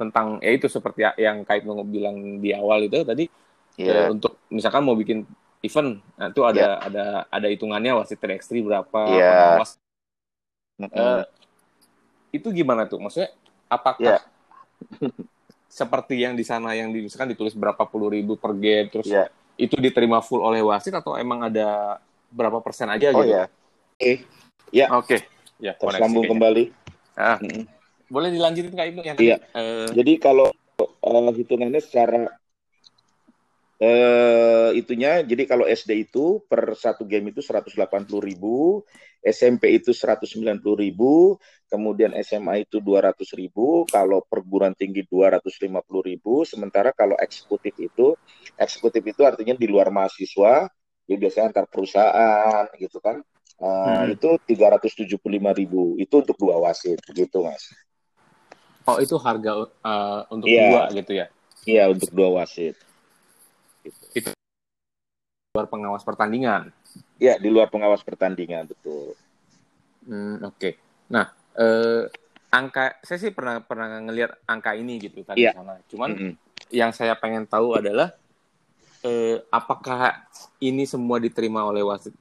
tentang 0.00 0.26
ya 0.40 0.56
itu 0.56 0.64
seperti 0.64 1.04
yang 1.20 1.44
kait 1.44 1.60
bilang 1.84 2.40
di 2.40 2.56
awal 2.56 2.88
itu 2.88 3.04
tadi 3.04 3.28
yeah. 3.76 4.08
uh, 4.08 4.16
untuk 4.16 4.40
misalkan 4.48 4.80
mau 4.80 4.96
bikin 4.96 5.28
event, 5.60 6.00
nah, 6.16 6.28
itu 6.32 6.42
ada 6.44 6.60
yeah. 6.60 6.74
ada 6.80 7.04
ada 7.28 7.46
hitungannya 7.52 7.92
wasit 8.00 8.16
3 8.16 8.40
berapa, 8.64 9.00
yeah. 9.12 9.56
pengawas. 9.56 9.70
Mm 10.80 10.88
-hmm. 10.88 10.96
uh, 10.96 11.22
itu 12.32 12.48
gimana 12.54 12.88
tuh? 12.88 12.98
Maksudnya 13.02 13.30
apakah 13.68 14.18
yeah. 14.18 14.22
seperti 15.70 16.18
yang 16.18 16.34
di 16.34 16.42
sana 16.42 16.74
yang 16.74 16.90
di, 16.90 17.06
misalkan 17.06 17.30
ditulis 17.30 17.54
berapa 17.54 17.86
puluh 17.86 18.10
ribu 18.10 18.34
per 18.34 18.56
game 18.58 18.90
terus 18.90 19.06
yeah. 19.06 19.30
itu 19.54 19.78
diterima 19.78 20.18
full 20.18 20.42
oleh 20.42 20.64
wasit 20.66 20.90
atau 20.90 21.14
emang 21.14 21.46
ada 21.46 22.00
berapa 22.32 22.58
persen 22.58 22.90
aja 22.90 23.14
oh, 23.14 23.22
gitu? 23.22 23.30
ya. 23.30 23.44
Oke. 23.46 24.12
Ya. 24.74 24.86
Oke. 24.96 25.16
Ya, 25.60 25.72
tersambung 25.76 26.24
kembali. 26.24 26.72
Ah. 27.14 27.36
-hmm. 27.36 27.68
Boleh 28.10 28.32
dilanjutin 28.32 28.74
Kak 28.74 28.86
Ibnu 28.90 29.02
yang 29.04 29.16
Iya. 29.20 29.36
Uh... 29.52 29.86
Jadi 29.92 30.18
kalau 30.18 30.50
uh, 30.80 31.30
hitungannya 31.36 31.78
secara 31.78 32.39
uh, 33.80 34.70
itunya 34.76 35.24
jadi 35.24 35.48
kalau 35.48 35.64
SD 35.64 36.10
itu 36.10 36.44
per 36.46 36.76
satu 36.76 37.08
game 37.08 37.32
itu 37.32 37.40
180 37.40 37.74
ribu, 38.20 38.84
SMP 39.20 39.76
itu 39.76 39.92
190 39.92 40.60
ribu, 40.80 41.36
kemudian 41.68 42.16
SMA 42.24 42.64
itu 42.64 42.80
200 42.80 43.16
ribu, 43.36 43.84
kalau 43.88 44.24
perguruan 44.24 44.72
tinggi 44.72 45.04
250 45.04 45.76
ribu, 46.04 46.44
sementara 46.48 46.92
kalau 46.96 47.16
eksekutif 47.20 47.76
itu, 47.76 48.16
eksekutif 48.56 49.04
itu 49.04 49.22
artinya 49.24 49.56
di 49.56 49.68
luar 49.68 49.92
mahasiswa, 49.92 50.68
ya 51.04 51.16
biasanya 51.16 51.52
antar 51.52 51.66
perusahaan 51.68 52.64
gitu 52.80 52.96
kan, 53.00 53.20
uh, 53.60 54.08
hmm. 54.08 54.16
itu 54.16 54.28
375 54.56 55.20
ribu, 55.60 56.00
itu 56.00 56.14
untuk 56.16 56.36
dua 56.40 56.56
wasit 56.64 57.00
gitu 57.12 57.44
mas. 57.44 57.68
Oh 58.88 58.96
itu 58.96 59.20
harga 59.20 59.68
uh, 59.84 60.24
untuk 60.32 60.48
yeah. 60.48 60.68
dua 60.72 60.82
gitu 60.96 61.12
ya? 61.12 61.26
Iya 61.68 61.84
untuk 61.92 62.08
dua 62.16 62.40
wasit. 62.40 62.74
Luar 65.50 65.66
pengawas 65.66 66.06
pertandingan. 66.06 66.70
Ya 67.18 67.34
di 67.34 67.50
luar 67.50 67.66
pengawas 67.74 68.06
pertandingan 68.06 68.70
betul. 68.70 69.18
Hmm, 70.06 70.38
Oke. 70.46 70.54
Okay. 70.54 70.72
Nah 71.10 71.26
eh, 71.58 72.06
angka 72.54 73.02
saya 73.02 73.18
sih 73.18 73.34
pernah 73.34 73.58
pernah 73.58 73.98
ngelihat 73.98 74.46
angka 74.46 74.78
ini 74.78 75.02
gitu 75.02 75.26
tadi 75.26 75.42
yeah. 75.42 75.54
sana. 75.58 75.82
Cuman 75.90 76.10
mm 76.14 76.18
-hmm. 76.22 76.34
yang 76.70 76.94
saya 76.94 77.18
pengen 77.18 77.50
tahu 77.50 77.74
adalah 77.74 78.14
eh, 79.02 79.42
apakah 79.50 80.22
ini 80.62 80.86
semua 80.86 81.18
diterima 81.18 81.66
oleh 81.66 81.82
wasit 81.82 82.14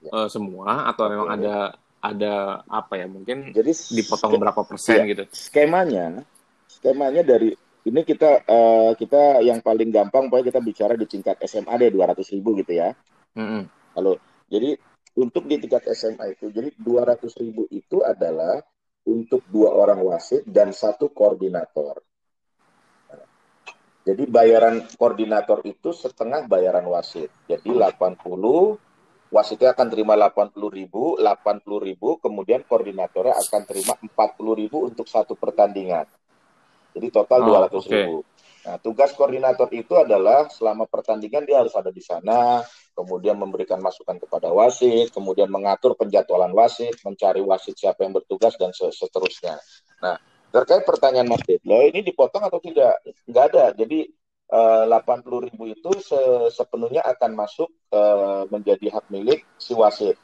yeah. 0.00 0.24
eh, 0.24 0.28
semua 0.32 0.88
atau 0.88 1.04
memang 1.04 1.28
ada 1.28 1.76
ada 1.98 2.62
apa 2.70 2.94
ya 2.94 3.10
mungkin 3.10 3.50
jadi 3.50 3.74
dipotong 3.74 4.38
berapa 4.38 4.62
persen 4.62 5.02
iya, 5.02 5.10
gitu 5.10 5.24
skemanya 5.34 6.22
skemanya 6.70 7.26
dari 7.26 7.58
ini 7.86 8.00
kita 8.02 8.42
uh, 8.48 8.92
kita 8.98 9.44
yang 9.46 9.62
paling 9.62 9.94
gampang 9.94 10.26
pokoknya 10.26 10.50
kita 10.50 10.60
bicara 10.64 10.94
di 10.98 11.06
tingkat 11.06 11.38
SMA 11.46 11.74
deh 11.78 11.90
dua 11.94 12.10
ratus 12.10 12.34
ribu 12.34 12.58
gitu 12.58 12.74
ya 12.74 12.90
mm 13.36 13.46
-hmm. 13.46 13.62
Jadi 14.48 14.80
untuk 15.20 15.44
di 15.44 15.60
tingkat 15.60 15.84
SMA 15.92 16.38
itu 16.38 16.48
jadi 16.48 16.72
dua 16.78 17.04
ratus 17.04 17.36
ribu 17.36 17.68
itu 17.68 18.00
adalah 18.00 18.62
untuk 19.04 19.44
dua 19.50 19.74
orang 19.74 20.00
wasit 20.06 20.46
dan 20.46 20.72
satu 20.72 21.10
koordinator 21.10 22.00
jadi 24.06 24.24
bayaran 24.24 24.88
koordinator 24.96 25.60
itu 25.68 25.92
setengah 25.92 26.48
bayaran 26.48 26.86
wasit 26.88 27.28
jadi 27.44 27.66
80 27.66 28.24
wasitnya 29.28 29.76
akan 29.76 29.88
terima 29.92 30.16
80 30.16 30.56
ribu, 30.72 31.20
80 31.20 31.60
ribu, 31.84 32.16
kemudian 32.16 32.64
koordinatornya 32.64 33.36
akan 33.36 33.62
terima 33.68 33.94
40 34.00 34.60
ribu 34.60 34.88
untuk 34.88 35.04
satu 35.04 35.36
pertandingan. 35.36 36.08
Jadi 36.98 37.14
total 37.14 37.40
oh, 37.46 37.70
200 37.70 37.78
okay. 37.78 37.90
ribu. 37.94 38.18
Nah, 38.66 38.76
tugas 38.82 39.14
koordinator 39.14 39.70
itu 39.72 39.94
adalah 39.96 40.50
selama 40.50 40.84
pertandingan 40.84 41.46
dia 41.46 41.62
harus 41.62 41.72
ada 41.78 41.88
di 41.88 42.02
sana, 42.02 42.60
kemudian 42.92 43.38
memberikan 43.38 43.78
masukan 43.78 44.18
kepada 44.18 44.50
wasit, 44.50 45.14
kemudian 45.14 45.48
mengatur 45.48 45.94
penjadwalan 45.94 46.52
wasit, 46.52 46.98
mencari 47.06 47.40
wasit 47.40 47.78
siapa 47.78 48.04
yang 48.04 48.12
bertugas 48.12 48.58
dan 48.60 48.74
seterusnya. 48.74 49.56
Nah, 50.04 50.20
terkait 50.50 50.82
pertanyaan 50.84 51.30
Mas 51.30 51.40
Dedlo, 51.46 51.80
ini 51.86 52.02
dipotong 52.02 52.44
atau 52.44 52.58
tidak? 52.58 52.98
Enggak 53.24 53.54
ada. 53.54 53.64
Jadi 53.72 54.10
80 54.48 54.90
eh, 54.90 55.40
ribu 55.48 55.64
itu 55.68 55.90
se 56.00 56.20
sepenuhnya 56.56 57.04
akan 57.04 57.36
masuk 57.36 57.68
uh, 57.92 58.48
menjadi 58.48 58.96
hak 58.96 59.12
milik 59.12 59.44
si 59.60 59.76
wasit 59.76 60.16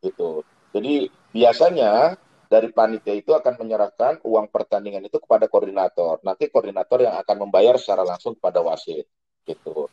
gitu. 0.00 0.40
Jadi 0.72 1.12
biasanya 1.32 2.16
dari 2.46 2.70
panitia 2.70 3.14
itu 3.14 3.34
akan 3.34 3.58
menyerahkan 3.58 4.22
uang 4.22 4.46
pertandingan 4.50 5.02
itu 5.02 5.18
kepada 5.18 5.50
koordinator. 5.50 6.22
Nanti 6.22 6.46
koordinator 6.50 7.02
yang 7.02 7.18
akan 7.18 7.36
membayar 7.46 7.74
secara 7.78 8.06
langsung 8.06 8.38
kepada 8.38 8.62
wasit 8.62 9.06
gitu. 9.46 9.90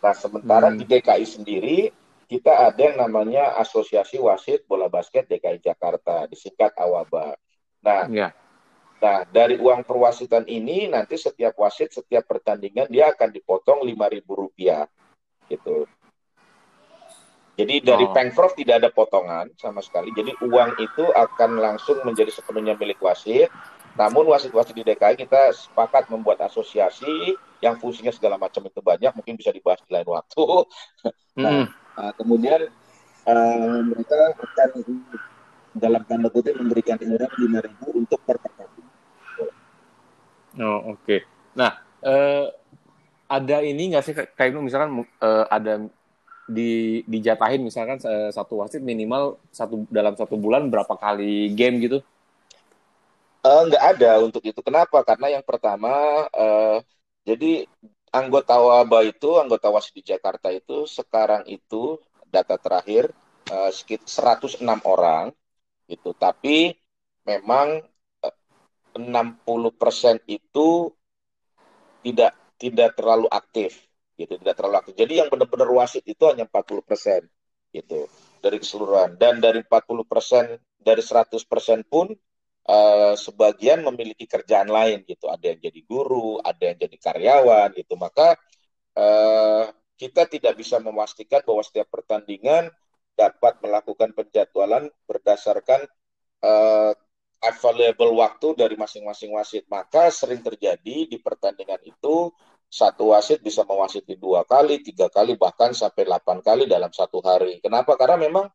Nah 0.00 0.14
sementara 0.16 0.68
hmm. 0.72 0.76
di 0.80 0.84
DKI 0.84 1.26
sendiri 1.26 1.78
kita 2.24 2.72
ada 2.72 2.80
yang 2.80 2.96
namanya 2.98 3.56
Asosiasi 3.60 4.16
Wasit 4.16 4.64
Bola 4.64 4.88
Basket 4.88 5.28
DKI 5.28 5.60
Jakarta, 5.60 6.24
disingkat 6.24 6.72
AWABA. 6.72 7.36
Nah, 7.84 8.08
yeah. 8.08 8.32
Nah, 9.04 9.28
dari 9.28 9.60
uang 9.60 9.84
perwasitan 9.84 10.48
ini 10.48 10.88
nanti 10.88 11.20
setiap 11.20 11.52
wasit 11.60 11.92
setiap 11.92 12.24
pertandingan 12.24 12.88
dia 12.88 13.12
akan 13.12 13.28
dipotong 13.36 13.84
lima 13.84 14.08
ribu 14.08 14.32
rupiah, 14.32 14.88
gitu. 15.52 15.84
Jadi 17.54 17.86
dari 17.86 18.06
oh. 18.06 18.10
Pengprov 18.10 18.58
tidak 18.58 18.82
ada 18.82 18.90
potongan 18.90 19.46
sama 19.54 19.78
sekali. 19.78 20.10
Jadi 20.10 20.34
uang 20.42 20.74
itu 20.82 21.04
akan 21.06 21.62
langsung 21.62 22.02
menjadi 22.02 22.34
sepenuhnya 22.34 22.74
milik 22.74 22.98
wasit. 22.98 23.46
Namun 23.94 24.26
wasit-wasit 24.26 24.74
di 24.74 24.82
DKI 24.82 25.14
kita 25.14 25.54
sepakat 25.54 26.10
membuat 26.10 26.42
asosiasi 26.42 27.38
yang 27.62 27.78
fungsinya 27.78 28.10
segala 28.10 28.34
macam 28.34 28.66
itu 28.66 28.82
banyak, 28.82 29.14
mungkin 29.14 29.38
bisa 29.38 29.54
dibahas 29.54 29.78
di 29.86 29.94
lain 29.94 30.10
waktu. 30.10 30.42
nah, 31.38 31.70
uh, 31.94 32.12
kemudian 32.18 32.74
uh, 33.22 33.78
mereka 33.86 34.34
akan 34.34 34.82
dalam 35.78 36.02
tanda 36.10 36.26
kutip 36.30 36.58
memberikan 36.58 36.98
iuran 36.98 37.30
lima 37.38 37.58
ribu 37.62 37.86
untuk 38.02 38.18
per 38.26 38.38
Oh 40.54 40.94
oke. 40.94 41.02
Okay. 41.02 41.20
Nah 41.58 41.82
uh, 42.06 42.46
ada 43.26 43.56
ini 43.66 43.90
nggak 43.90 44.04
sih 44.06 44.14
kayak 44.14 44.54
misalkan 44.54 45.02
uh, 45.18 45.44
ada 45.50 45.82
di 46.44 47.00
dijatahin 47.08 47.64
misalkan 47.64 47.96
uh, 48.04 48.28
satu 48.28 48.60
wasit 48.60 48.84
minimal 48.84 49.40
satu 49.48 49.88
dalam 49.88 50.12
satu 50.12 50.36
bulan 50.36 50.68
berapa 50.68 50.92
kali 50.96 51.52
game 51.56 51.80
gitu? 51.80 51.98
Uh, 53.44 53.68
ada 53.76 54.20
untuk 54.24 54.40
itu. 54.44 54.60
Kenapa? 54.64 55.04
Karena 55.04 55.36
yang 55.36 55.44
pertama 55.44 55.92
uh, 56.32 56.80
jadi 57.24 57.68
anggota 58.12 58.56
WABA 58.60 59.16
itu 59.16 59.36
anggota 59.40 59.68
wasit 59.72 59.96
di 59.96 60.04
Jakarta 60.04 60.48
itu 60.52 60.84
sekarang 60.88 61.44
itu 61.48 62.00
data 62.28 62.56
terakhir 62.56 63.12
uh, 63.52 63.72
sekitar 63.72 64.40
106 64.40 64.64
orang 64.84 65.32
gitu. 65.88 66.12
Tapi 66.16 66.72
memang 67.24 67.80
60% 68.94 70.22
itu 70.30 70.92
tidak 72.04 72.32
tidak 72.60 72.94
terlalu 72.94 73.26
aktif 73.32 73.82
gitu 74.14 74.38
tidak 74.38 74.54
terlalu 74.58 74.76
aktif. 74.80 74.94
Jadi 74.94 75.12
yang 75.22 75.28
benar-benar 75.28 75.68
wasit 75.74 76.06
itu 76.06 76.22
hanya 76.30 76.46
40% 76.46 77.26
gitu 77.74 78.06
dari 78.38 78.56
keseluruhan. 78.62 79.18
Dan 79.18 79.42
dari 79.42 79.60
40% 79.62 80.58
dari 80.78 81.02
100% 81.02 81.90
pun 81.90 82.12
uh, 82.68 83.14
sebagian 83.18 83.82
memiliki 83.82 84.24
kerjaan 84.30 84.70
lain 84.70 85.02
gitu. 85.04 85.26
Ada 85.26 85.54
yang 85.54 85.60
jadi 85.60 85.80
guru 85.82 86.38
ada 86.40 86.62
yang 86.62 86.78
jadi 86.78 86.96
karyawan 86.96 87.68
gitu. 87.74 87.94
Maka 87.98 88.38
uh, 88.94 89.66
kita 89.94 90.26
tidak 90.26 90.54
bisa 90.58 90.78
memastikan 90.78 91.42
bahwa 91.42 91.62
setiap 91.62 91.90
pertandingan 91.90 92.70
dapat 93.14 93.62
melakukan 93.62 94.10
penjadwalan 94.10 94.90
berdasarkan 95.06 95.86
uh, 96.42 96.92
available 97.44 98.16
waktu 98.18 98.56
dari 98.58 98.74
masing-masing 98.74 99.30
wasit. 99.36 99.64
Maka 99.70 100.08
sering 100.10 100.40
terjadi 100.40 101.06
di 101.06 101.16
pertandingan 101.20 101.78
itu 101.84 102.32
satu 102.74 103.14
wasit 103.14 103.38
bisa 103.38 103.62
mewasiti 103.62 104.18
dua 104.18 104.42
kali, 104.42 104.82
tiga 104.82 105.06
kali, 105.06 105.38
bahkan 105.38 105.70
sampai 105.70 106.02
delapan 106.02 106.42
kali 106.42 106.66
dalam 106.66 106.90
satu 106.90 107.22
hari. 107.22 107.62
Kenapa? 107.62 107.94
Karena 107.94 108.18
memang 108.18 108.50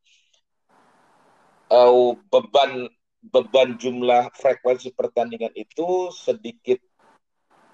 uh, 1.71 2.11
beban 2.27 2.91
beban 3.23 3.79
jumlah 3.79 4.27
frekuensi 4.35 4.91
pertandingan 4.91 5.55
itu 5.55 6.11
sedikit 6.11 6.83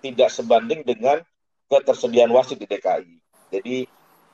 tidak 0.06 0.30
sebanding 0.30 0.86
dengan 0.86 1.26
ketersediaan 1.66 2.30
wasit 2.30 2.62
di 2.62 2.70
DKI. 2.70 3.14
Jadi 3.50 3.76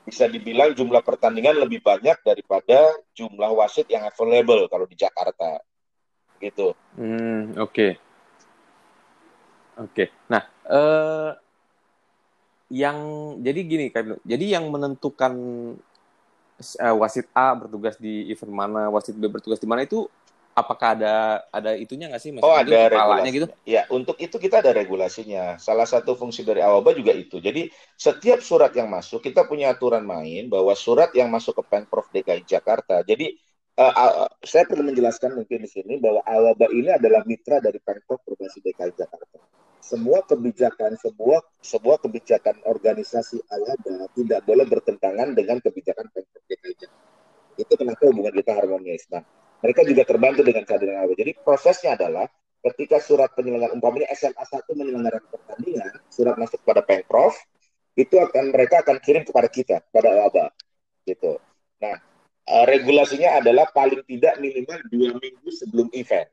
bisa 0.04 0.28
dibilang 0.28 0.76
jumlah 0.76 1.00
pertandingan 1.08 1.64
lebih 1.64 1.80
banyak 1.80 2.20
daripada 2.28 2.92
jumlah 3.16 3.56
wasit 3.56 3.88
yang 3.88 4.04
available 4.04 4.68
kalau 4.68 4.84
di 4.84 5.00
Jakarta 5.00 5.64
gitu. 6.44 6.76
Hmm, 7.00 7.56
oke. 7.56 7.72
Okay. 7.72 7.92
Oke. 9.80 9.96
Okay. 9.96 10.08
Nah, 10.28 10.44
eh, 10.68 11.32
yang 12.72 12.98
jadi 13.44 13.60
gini 13.68 13.86
kan, 13.92 14.16
jadi 14.24 14.58
yang 14.58 14.72
menentukan 14.72 15.34
uh, 16.80 16.96
wasit 16.96 17.28
A 17.36 17.52
bertugas 17.60 18.00
di 18.00 18.32
event 18.32 18.56
mana, 18.56 18.88
wasit 18.88 19.20
B 19.20 19.28
bertugas 19.28 19.60
di 19.60 19.68
mana 19.68 19.84
itu 19.84 20.08
apakah 20.52 21.00
ada 21.00 21.16
ada 21.52 21.72
itunya 21.76 22.08
nggak 22.12 22.22
sih? 22.22 22.32
Maksudnya 22.32 22.48
oh 22.48 22.56
ada 22.56 22.80
regulasinya 22.92 23.32
gitu? 23.32 23.48
Ya 23.64 23.84
untuk 23.92 24.18
itu 24.20 24.36
kita 24.36 24.64
ada 24.64 24.72
regulasinya. 24.76 25.60
Salah 25.60 25.88
satu 25.88 26.16
fungsi 26.16 26.44
dari 26.44 26.60
Awaba 26.64 26.92
juga 26.96 27.16
itu. 27.16 27.40
Jadi 27.40 27.72
setiap 27.96 28.44
surat 28.44 28.72
yang 28.76 28.92
masuk 28.92 29.24
kita 29.24 29.48
punya 29.48 29.72
aturan 29.72 30.04
main 30.04 30.52
bahwa 30.52 30.76
surat 30.76 31.12
yang 31.16 31.32
masuk 31.32 31.60
ke 31.60 31.64
pemprov 31.68 32.08
DKI 32.12 32.44
Jakarta. 32.48 33.04
Jadi 33.04 33.36
uh, 33.78 33.94
uh, 33.94 34.30
saya 34.44 34.68
perlu 34.68 34.84
menjelaskan 34.88 35.38
mungkin 35.38 35.64
di 35.64 35.70
sini 35.70 36.02
bahwa 36.02 36.26
Awaba 36.26 36.68
ini 36.74 36.92
adalah 36.92 37.24
mitra 37.24 37.62
dari 37.62 37.78
pemprov 37.80 38.20
provinsi 38.26 38.60
DKI 38.60 38.92
Jakarta 38.98 39.40
semua 39.82 40.22
kebijakan 40.24 40.96
sebuah 41.02 41.42
sebuah 41.60 41.98
kebijakan 42.06 42.64
organisasi 42.70 43.42
ALABA 43.50 44.14
tidak 44.14 44.46
boleh 44.46 44.64
bertentangan 44.70 45.34
dengan 45.34 45.58
kebijakan 45.58 46.06
Pemprov 46.14 46.44
DKI 46.46 46.74
Jakarta. 46.78 47.10
Itu 47.58 47.74
kenapa 47.76 48.08
hubungan 48.08 48.32
kita 48.32 48.54
harmonis. 48.56 49.10
Nah, 49.10 49.26
mereka 49.60 49.82
juga 49.84 50.06
terbantu 50.06 50.42
dengan 50.46 50.64
kehadiran 50.64 50.96
ALABA. 51.04 51.14
Jadi 51.18 51.32
prosesnya 51.42 51.98
adalah 51.98 52.30
ketika 52.62 53.02
surat 53.02 53.34
penyelenggaraan 53.34 53.82
umpamanya 53.82 54.08
SMA 54.14 54.46
1 54.46 54.70
menyelenggarakan 54.78 55.30
pertandingan, 55.34 55.94
surat 56.14 56.38
masuk 56.38 56.62
pada 56.62 56.86
Pemprov, 56.86 57.34
itu 57.98 58.16
akan 58.22 58.54
mereka 58.54 58.86
akan 58.86 59.02
kirim 59.02 59.26
kepada 59.26 59.50
kita, 59.50 59.76
pada 59.90 60.08
ALABA. 60.14 60.46
Gitu. 61.10 61.42
Nah, 61.82 61.98
eh, 62.48 62.66
regulasinya 62.66 63.42
adalah 63.42 63.70
paling 63.70 64.02
tidak 64.06 64.40
minimal 64.42 64.80
dua 64.90 65.10
minggu 65.18 65.50
sebelum 65.52 65.88
event. 65.94 66.30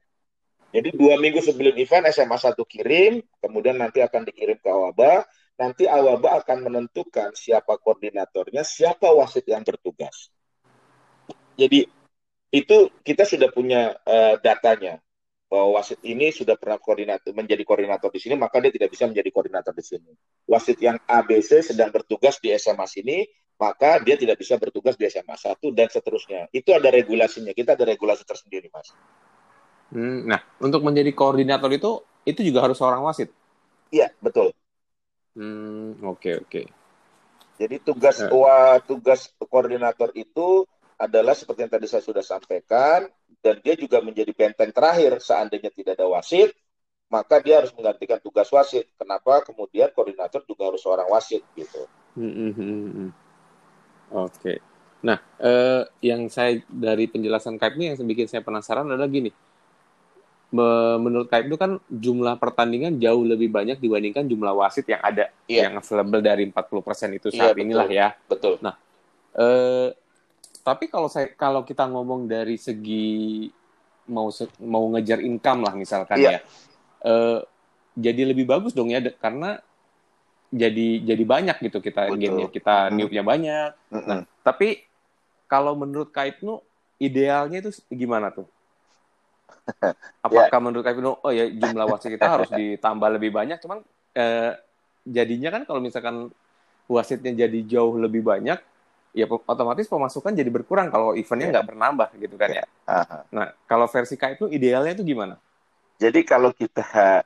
Jadi 0.68 0.92
dua 0.92 1.16
minggu 1.16 1.40
sebelum 1.40 1.72
event 1.80 2.04
SMA 2.12 2.36
1 2.36 2.52
kirim, 2.68 3.24
kemudian 3.40 3.80
nanti 3.80 4.04
akan 4.04 4.28
dikirim 4.28 4.60
ke 4.60 4.68
Awaba. 4.68 5.24
Nanti 5.56 5.88
Awaba 5.88 6.44
akan 6.44 6.68
menentukan 6.68 7.32
siapa 7.32 7.80
koordinatornya, 7.80 8.62
siapa 8.62 9.08
wasit 9.16 9.48
yang 9.48 9.64
bertugas. 9.64 10.28
Jadi 11.56 11.88
itu 12.52 12.76
kita 13.00 13.24
sudah 13.24 13.48
punya 13.50 13.96
uh, 14.04 14.36
datanya 14.44 15.00
bahwa 15.48 15.80
wasit 15.80 15.96
ini 16.04 16.28
sudah 16.28 16.60
pernah 16.60 16.76
koordinator 16.76 17.32
menjadi 17.32 17.64
koordinator 17.64 18.12
di 18.12 18.20
sini, 18.20 18.36
maka 18.36 18.60
dia 18.60 18.68
tidak 18.68 18.92
bisa 18.92 19.08
menjadi 19.08 19.32
koordinator 19.32 19.72
di 19.72 19.84
sini. 19.84 20.12
Wasit 20.44 20.76
yang 20.84 21.00
ABC 21.08 21.64
sedang 21.64 21.88
bertugas 21.88 22.36
di 22.38 22.52
SMA 22.52 22.84
sini, 22.84 23.24
maka 23.58 23.98
dia 24.00 24.14
tidak 24.14 24.38
bisa 24.38 24.54
bertugas 24.54 24.94
di 24.94 25.10
SMA 25.10 25.34
1 25.34 25.58
dan 25.74 25.90
seterusnya. 25.90 26.46
Itu 26.54 26.70
ada 26.72 26.88
regulasinya. 26.94 27.50
Kita 27.50 27.74
ada 27.74 27.82
regulasi 27.82 28.22
tersendiri, 28.22 28.70
Mas. 28.70 28.94
Hmm, 29.90 30.30
nah, 30.30 30.38
untuk 30.62 30.86
menjadi 30.86 31.10
koordinator 31.10 31.68
itu 31.74 32.06
itu 32.22 32.40
juga 32.46 32.62
harus 32.62 32.78
seorang 32.78 33.02
wasit. 33.02 33.34
Iya, 33.90 34.14
betul. 34.22 34.54
Hmm, 35.34 35.98
oke 36.06 36.22
okay, 36.22 36.34
oke. 36.38 36.48
Okay. 36.48 36.64
Jadi 37.58 37.82
tugas 37.82 38.22
uh. 38.22 38.30
wah, 38.30 38.78
tugas 38.78 39.34
koordinator 39.50 40.14
itu 40.14 40.62
adalah 40.94 41.34
seperti 41.34 41.66
yang 41.66 41.72
tadi 41.72 41.86
saya 41.90 42.02
sudah 42.02 42.22
sampaikan 42.22 43.10
dan 43.42 43.58
dia 43.62 43.74
juga 43.74 43.98
menjadi 43.98 44.30
benteng 44.34 44.70
terakhir 44.70 45.18
seandainya 45.18 45.70
tidak 45.74 45.98
ada 45.98 46.06
wasit, 46.10 46.54
maka 47.10 47.42
dia 47.42 47.58
harus 47.58 47.74
menggantikan 47.74 48.22
tugas 48.22 48.46
wasit. 48.54 48.86
Kenapa? 48.94 49.42
Kemudian 49.42 49.90
koordinator 49.90 50.46
juga 50.46 50.70
harus 50.70 50.82
seorang 50.82 51.10
wasit 51.10 51.42
gitu. 51.58 51.90
Hmm, 52.14 52.30
hmm, 52.30 52.52
hmm, 52.54 52.90
hmm. 52.94 53.10
Oke. 54.12 54.60
Nah, 55.04 55.18
eh, 55.38 55.82
yang 56.02 56.26
saya 56.26 56.58
dari 56.66 57.06
penjelasan 57.06 57.60
Kaib 57.60 57.78
ini 57.78 57.94
yang 57.94 58.02
bikin 58.02 58.26
saya 58.26 58.42
penasaran 58.42 58.88
adalah 58.88 59.06
gini 59.06 59.30
menurut 60.48 61.28
Kaib 61.28 61.52
itu 61.52 61.60
kan 61.60 61.76
jumlah 61.92 62.40
pertandingan 62.40 62.96
jauh 62.96 63.20
lebih 63.20 63.52
banyak 63.52 63.76
dibandingkan 63.76 64.24
jumlah 64.24 64.56
wasit 64.56 64.88
yang 64.88 65.02
ada 65.04 65.28
yeah. 65.44 65.68
yang 65.68 65.76
available 65.76 66.24
dari 66.24 66.48
40% 66.48 67.20
itu 67.20 67.28
saat 67.28 67.52
yeah, 67.52 67.64
inilah 67.64 67.88
ya. 67.92 68.08
Betul. 68.24 68.56
Nah, 68.64 68.72
eh, 69.36 69.92
tapi 70.64 70.88
kalau 70.88 71.12
saya 71.12 71.28
kalau 71.36 71.68
kita 71.68 71.84
ngomong 71.84 72.24
dari 72.24 72.56
segi 72.56 73.48
mau 74.08 74.32
mau 74.64 74.84
ngejar 74.96 75.20
income 75.20 75.68
lah 75.68 75.74
misalkan 75.76 76.16
yeah. 76.16 76.40
ya. 76.40 76.40
Eh, 77.04 77.40
jadi 77.98 78.32
lebih 78.32 78.48
bagus 78.48 78.72
dong 78.72 78.88
ya 78.88 79.04
karena 79.20 79.60
jadi 80.48 80.88
jadi 81.04 81.24
banyak 81.28 81.56
gitu 81.60 81.78
kita 81.84 82.08
gamenya 82.12 82.48
kita 82.48 82.88
mm. 82.88 82.92
niupnya 82.96 83.22
banyak. 83.24 83.70
Mm 83.92 84.00
-hmm. 84.00 84.08
Nah, 84.08 84.18
tapi 84.40 84.82
kalau 85.48 85.76
menurut 85.76 86.12
Kaib 86.12 86.40
nu 86.44 86.60
idealnya 87.00 87.64
itu 87.64 87.70
gimana 87.92 88.32
tuh? 88.32 88.48
Apakah 90.24 90.48
yeah. 90.48 90.64
menurut 90.64 90.84
Kevin 90.84 91.06
oh 91.12 91.32
ya 91.32 91.48
jumlah 91.48 91.86
wasit 91.88 92.12
kita 92.16 92.26
harus 92.38 92.50
ditambah 92.52 93.08
lebih 93.16 93.30
banyak, 93.32 93.60
cuman 93.60 93.84
eh, 94.16 94.52
jadinya 95.04 95.48
kan 95.52 95.62
kalau 95.64 95.80
misalkan 95.80 96.28
wasitnya 96.88 97.46
jadi 97.48 97.58
jauh 97.68 98.00
lebih 98.00 98.24
banyak, 98.24 98.56
ya 99.12 99.26
otomatis 99.28 99.88
pemasukan 99.88 100.32
jadi 100.32 100.48
berkurang 100.48 100.88
kalau 100.88 101.12
eventnya 101.12 101.48
iya. 101.48 101.52
nggak 101.52 101.64
yeah. 101.64 101.72
bernambah 101.72 102.08
gitu 102.16 102.36
kan 102.36 102.48
ya. 102.52 102.64
Uh-huh. 102.88 103.22
Nah 103.32 103.46
kalau 103.68 103.86
versi 103.88 104.16
K 104.16 104.36
itu 104.36 104.44
idealnya 104.48 104.96
itu 104.96 105.04
gimana? 105.04 105.36
Jadi 105.98 106.22
kalau 106.22 106.54
kita 106.54 107.24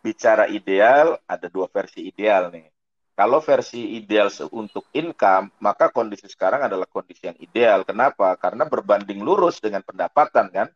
bicara 0.00 0.48
ideal, 0.48 1.20
ada 1.28 1.46
dua 1.52 1.68
versi 1.68 2.08
ideal 2.08 2.48
nih. 2.52 2.68
Kalau 3.14 3.44
versi 3.44 4.00
ideal 4.00 4.32
untuk 4.56 4.88
income, 4.96 5.52
maka 5.60 5.92
kondisi 5.92 6.24
sekarang 6.24 6.64
adalah 6.64 6.88
kondisi 6.88 7.28
yang 7.28 7.36
ideal. 7.36 7.84
Kenapa? 7.84 8.32
Karena 8.40 8.64
berbanding 8.64 9.20
lurus 9.20 9.60
dengan 9.60 9.84
pendapatan 9.84 10.48
kan 10.48 10.68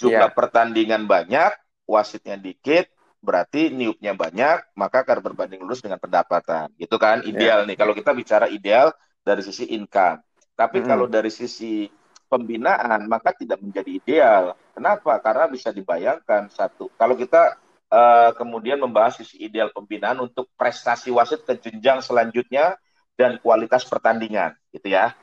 jumlah 0.00 0.30
yeah. 0.30 0.34
pertandingan 0.34 1.06
banyak, 1.06 1.52
wasitnya 1.86 2.40
dikit, 2.40 2.90
berarti 3.20 3.70
niupnya 3.70 4.16
banyak, 4.16 4.76
maka 4.76 5.04
akan 5.06 5.18
berbanding 5.22 5.60
lurus 5.62 5.84
dengan 5.84 6.00
pendapatan. 6.00 6.72
Gitu 6.76 6.96
kan? 6.96 7.22
Iya. 7.22 7.30
Ideal 7.30 7.58
yeah. 7.64 7.68
nih. 7.68 7.76
Kalau 7.78 7.92
kita 7.96 8.10
bicara 8.16 8.46
ideal 8.50 8.92
dari 9.24 9.42
sisi 9.44 9.70
income. 9.72 10.20
Tapi 10.54 10.84
mm 10.84 10.86
kalau 10.86 11.06
dari 11.10 11.30
sisi 11.34 11.90
pembinaan, 12.30 13.06
maka 13.10 13.34
tidak 13.34 13.62
menjadi 13.62 13.90
ideal. 13.90 14.44
Kenapa? 14.74 15.18
Karena 15.22 15.46
bisa 15.50 15.70
dibayangkan 15.70 16.50
satu. 16.50 16.90
Kalau 16.94 17.14
kita 17.14 17.58
uh, 17.94 18.30
kemudian 18.34 18.82
membahas 18.82 19.22
sisi 19.22 19.46
ideal 19.46 19.70
pembinaan 19.70 20.18
untuk 20.18 20.50
prestasi 20.58 21.14
wasit 21.14 21.46
ke 21.46 21.54
jenjang 21.62 22.02
selanjutnya 22.02 22.74
dan 23.14 23.38
kualitas 23.38 23.86
pertandingan, 23.86 24.58
gitu 24.74 24.90
ya. 24.90 25.14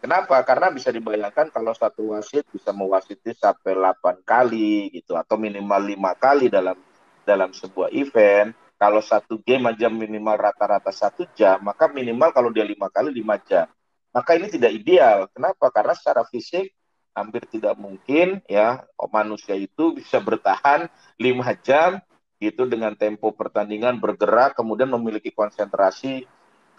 Kenapa? 0.00 0.40
Karena 0.44 0.72
bisa 0.72 0.88
dibayangkan 0.88 1.52
kalau 1.52 1.76
satu 1.76 2.16
wasit 2.16 2.48
bisa 2.48 2.72
mewasiti 2.72 3.36
sampai 3.36 3.76
8 3.76 4.24
kali 4.24 4.88
gitu 4.96 5.12
atau 5.12 5.36
minimal 5.36 5.80
lima 5.80 6.16
kali 6.16 6.48
dalam 6.48 6.76
dalam 7.24 7.52
sebuah 7.52 7.92
event. 7.92 8.56
Kalau 8.80 9.04
satu 9.04 9.36
game 9.44 9.68
aja 9.68 9.92
minimal 9.92 10.40
rata-rata 10.40 10.88
satu 10.88 11.28
jam, 11.36 11.60
maka 11.60 11.84
minimal 11.92 12.32
kalau 12.32 12.48
dia 12.48 12.64
lima 12.64 12.88
kali 12.88 13.12
lima 13.12 13.36
jam. 13.44 13.68
Maka 14.08 14.40
ini 14.40 14.48
tidak 14.48 14.72
ideal. 14.72 15.28
Kenapa? 15.36 15.68
Karena 15.68 15.92
secara 15.92 16.24
fisik 16.24 16.72
hampir 17.12 17.44
tidak 17.52 17.76
mungkin 17.76 18.40
ya 18.48 18.80
manusia 19.12 19.52
itu 19.52 20.00
bisa 20.00 20.16
bertahan 20.16 20.88
lima 21.20 21.52
jam 21.60 22.00
itu 22.40 22.64
dengan 22.64 22.96
tempo 22.96 23.36
pertandingan 23.36 24.00
bergerak 24.00 24.56
kemudian 24.56 24.88
memiliki 24.88 25.28
konsentrasi 25.28 26.24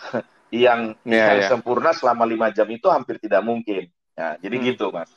yang, 0.50 0.98
yeah, 1.06 1.38
yang 1.38 1.40
yeah. 1.46 1.50
sempurna 1.50 1.94
selama 1.94 2.26
lima 2.26 2.50
jam 2.50 2.66
itu 2.74 2.90
hampir 2.90 3.22
tidak 3.22 3.46
mungkin. 3.46 3.88
Ya, 4.18 4.36
jadi 4.42 4.56
hmm. 4.58 4.66
gitu, 4.74 4.86
Mas. 4.90 5.14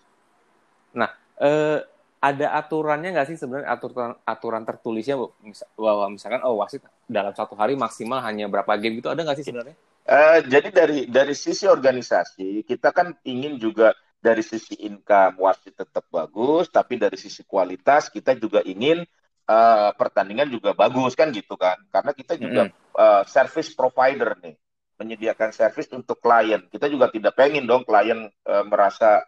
Nah, 0.95 1.11
eh, 1.41 1.83
ada 2.25 2.47
aturannya 2.57 3.13
nggak 3.13 3.29
sih 3.29 3.37
sebenarnya 3.37 3.69
aturan 3.69 4.17
aturan 4.25 4.63
tertulisnya 4.65 5.21
bahwa 5.77 6.09
misalkan 6.09 6.41
oh 6.49 6.57
wasit 6.57 6.81
dalam 7.05 7.37
satu 7.37 7.53
hari 7.53 7.77
maksimal 7.77 8.25
hanya 8.25 8.49
berapa 8.49 8.81
game 8.81 9.05
gitu 9.05 9.13
ada 9.13 9.21
nggak 9.21 9.45
sih 9.45 9.45
sebenarnya? 9.45 9.77
Uh, 10.05 10.41
jadi 10.49 10.69
dari 10.73 10.99
dari 11.05 11.37
sisi 11.37 11.69
organisasi 11.69 12.65
kita 12.65 12.97
kan 12.97 13.13
ingin 13.29 13.61
juga 13.61 13.93
dari 14.25 14.41
sisi 14.41 14.73
income 14.81 15.37
wasit 15.37 15.77
tetap 15.77 16.09
bagus, 16.09 16.73
tapi 16.73 16.97
dari 16.97 17.21
sisi 17.21 17.45
kualitas 17.45 18.09
kita 18.09 18.33
juga 18.41 18.65
ingin 18.65 19.05
uh, 19.49 19.91
pertandingan 19.97 20.49
juga 20.49 20.73
bagus 20.73 21.17
kan 21.17 21.33
gitu 21.33 21.55
kan, 21.59 21.77
karena 21.89 22.13
kita 22.13 22.35
juga 22.37 22.63
mm 22.69 22.83
uh, 22.95 23.23
service 23.27 23.75
provider 23.75 24.39
nih 24.39 24.55
menyediakan 24.99 25.51
servis 25.51 25.91
untuk 25.91 26.23
klien. 26.23 26.63
Kita 26.71 26.87
juga 26.87 27.11
tidak 27.11 27.35
pengen 27.35 27.67
dong 27.67 27.83
klien 27.83 28.31
e, 28.31 28.55
merasa 28.67 29.27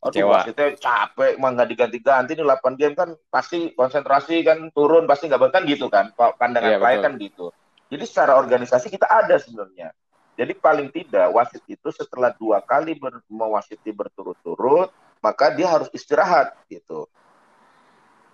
aduh 0.00 0.32
wasitnya 0.32 0.80
capek 0.80 1.36
mah 1.36 1.52
nggak 1.52 1.68
diganti-ganti 1.76 2.32
nih 2.32 2.46
8 2.46 2.80
game 2.80 2.96
kan 2.96 3.12
pasti 3.28 3.76
konsentrasi 3.76 4.40
kan 4.40 4.72
turun 4.72 5.04
pasti 5.04 5.28
nggak 5.28 5.52
kan 5.52 5.62
gitu 5.68 5.92
kan 5.92 6.16
pandangan 6.16 6.72
iya, 6.72 6.80
klien 6.80 7.00
kan 7.04 7.12
gitu. 7.20 7.52
Jadi 7.90 8.04
secara 8.06 8.38
organisasi 8.38 8.86
kita 8.88 9.04
ada 9.10 9.36
sebenarnya. 9.36 9.92
Jadi 10.40 10.56
paling 10.56 10.88
tidak 10.88 11.28
wasit 11.36 11.60
itu 11.68 11.92
setelah 11.92 12.32
dua 12.32 12.64
kali 12.64 12.96
ber, 12.96 13.20
mewasiti 13.28 13.92
berturut-turut 13.92 14.88
maka 15.20 15.52
dia 15.52 15.68
harus 15.68 15.92
istirahat 15.92 16.56
gitu 16.72 17.04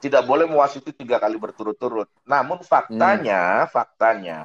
tidak 0.01 0.23
boleh 0.29 0.45
mewasiti 0.45 0.93
tiga 0.93 1.17
kali 1.17 1.41
berturut-turut. 1.41 2.09
Namun 2.29 2.61
faktanya 2.63 3.65
hmm. 3.65 3.71
faktanya 3.73 4.41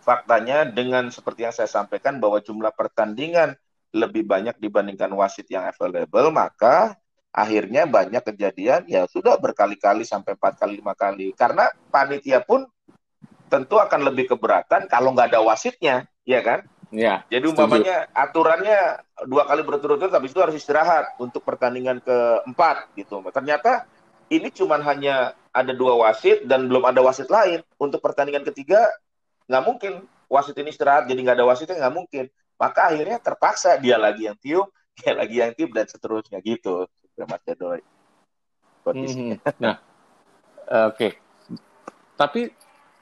faktanya 0.00 0.64
dengan 0.64 1.12
seperti 1.12 1.46
yang 1.46 1.54
saya 1.54 1.68
sampaikan 1.68 2.18
bahwa 2.18 2.40
jumlah 2.40 2.72
pertandingan 2.72 3.54
lebih 3.92 4.24
banyak 4.24 4.56
dibandingkan 4.56 5.12
wasit 5.12 5.46
yang 5.52 5.68
available, 5.68 6.32
maka 6.32 6.96
akhirnya 7.30 7.86
banyak 7.86 8.22
kejadian 8.34 8.88
ya 8.90 9.06
sudah 9.06 9.38
berkali-kali 9.38 10.02
sampai 10.02 10.34
empat 10.34 10.58
kali 10.58 10.80
lima 10.80 10.96
kali. 10.96 11.30
Karena 11.36 11.68
panitia 11.92 12.42
pun 12.42 12.66
tentu 13.50 13.76
akan 13.78 14.06
lebih 14.10 14.30
keberatan 14.30 14.86
kalau 14.86 15.10
nggak 15.10 15.34
ada 15.34 15.42
wasitnya 15.42 16.06
ya 16.22 16.38
kan 16.38 16.62
ya 16.90 17.22
jadi 17.30 17.46
umpamanya 17.46 18.10
aturannya 18.10 18.98
dua 19.30 19.46
kali 19.46 19.62
berturut-turut 19.62 20.10
habis 20.10 20.34
itu 20.34 20.40
harus 20.42 20.56
istirahat 20.58 21.14
untuk 21.22 21.44
pertandingan 21.44 22.02
keempat 22.02 22.90
gitu. 22.96 23.20
Ternyata 23.30 23.86
ini 24.30 24.48
cuma 24.54 24.78
hanya 24.80 25.34
ada 25.50 25.74
dua 25.74 25.98
wasit 25.98 26.46
dan 26.46 26.70
belum 26.70 26.86
ada 26.86 27.02
wasit 27.02 27.26
lain. 27.28 27.60
Untuk 27.76 28.00
pertandingan 28.00 28.46
ketiga 28.48 28.86
nggak 29.50 29.64
mungkin. 29.66 29.92
Wasit 30.30 30.54
ini 30.62 30.70
istirahat 30.70 31.10
jadi 31.10 31.18
nggak 31.26 31.36
ada 31.42 31.46
wasitnya 31.46 31.76
nggak 31.82 31.94
mungkin. 31.94 32.24
Maka 32.54 32.94
akhirnya 32.94 33.18
terpaksa 33.18 33.74
dia 33.82 33.98
lagi 33.98 34.30
yang 34.30 34.38
tiup 34.38 34.70
dia 34.98 35.12
lagi 35.16 35.42
yang 35.42 35.52
tiup 35.52 35.74
dan 35.74 35.90
seterusnya 35.90 36.38
gitu. 36.40 36.86
Mas 37.20 37.42
Dedoy. 37.44 37.84
Hmm, 38.80 39.36
nah, 39.60 39.76
oke. 40.88 40.96
Okay. 40.96 41.12
Tapi 42.16 42.48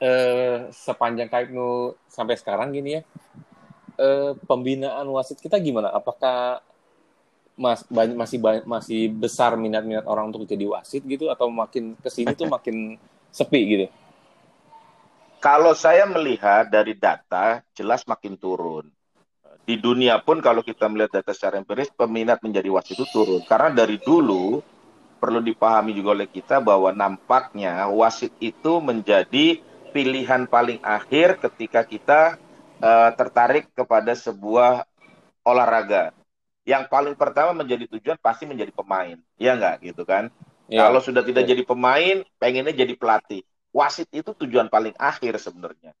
eh, 0.03 0.67
sepanjang 0.75 1.31
Kaibnu 1.31 1.95
sampai 2.11 2.35
sekarang 2.35 2.75
gini 2.75 2.99
ya, 2.99 3.01
eh, 3.99 4.31
pembinaan 4.47 5.05
wasit 5.11 5.43
kita 5.43 5.59
gimana? 5.59 5.91
Apakah 5.91 6.63
mas, 7.59 7.83
banyak, 7.91 8.15
masih 8.15 8.37
banyak, 8.39 8.63
masih 8.63 9.01
besar 9.11 9.59
minat-minat 9.59 10.07
orang 10.07 10.31
untuk 10.31 10.47
jadi 10.47 10.63
wasit 10.63 11.03
gitu 11.03 11.27
atau 11.27 11.51
makin 11.51 11.99
ke 11.99 12.07
sini 12.07 12.31
tuh 12.31 12.47
makin 12.47 12.95
sepi 13.37 13.61
gitu? 13.67 13.85
Kalau 15.43 15.71
saya 15.75 16.03
melihat 16.07 16.67
dari 16.67 16.95
data 16.95 17.63
jelas 17.75 18.03
makin 18.07 18.35
turun 18.35 18.87
di 19.69 19.77
dunia 19.77 20.17
pun 20.17 20.41
kalau 20.41 20.65
kita 20.65 20.89
melihat 20.89 21.21
data 21.21 21.29
secara 21.29 21.61
empiris 21.61 21.93
peminat 21.93 22.41
menjadi 22.41 22.73
wasit 22.73 22.97
itu 22.97 23.05
turun 23.13 23.45
karena 23.45 23.69
dari 23.69 24.01
dulu 24.01 24.65
perlu 25.21 25.45
dipahami 25.45 25.93
juga 25.93 26.17
oleh 26.17 26.25
kita 26.25 26.57
bahwa 26.57 26.89
nampaknya 26.89 27.85
wasit 27.93 28.33
itu 28.41 28.81
menjadi 28.81 29.61
pilihan 29.93 30.49
paling 30.49 30.81
akhir 30.81 31.37
ketika 31.37 31.85
kita 31.85 32.21
uh, 32.79 33.11
tertarik 33.15 33.67
kepada 33.75 34.15
sebuah 34.15 34.87
olahraga. 35.43 36.15
Yang 36.67 36.91
paling 36.91 37.15
pertama 37.15 37.55
menjadi 37.55 37.89
tujuan 37.97 38.17
pasti 38.19 38.45
menjadi 38.45 38.71
pemain. 38.75 39.17
Ya 39.39 39.55
enggak 39.55 39.81
gitu 39.83 40.03
kan? 40.03 40.29
Ya. 40.69 40.85
kalau 40.85 41.01
sudah 41.01 41.25
tidak 41.25 41.49
ya. 41.49 41.57
jadi 41.57 41.65
pemain 41.65 42.21
pengennya 42.37 42.73
jadi 42.73 42.93
pelatih. 42.93 43.41
Wasit 43.73 44.05
itu 44.13 44.33
tujuan 44.45 44.69
paling 44.69 44.93
akhir 45.01 45.41
sebenarnya. 45.41 45.97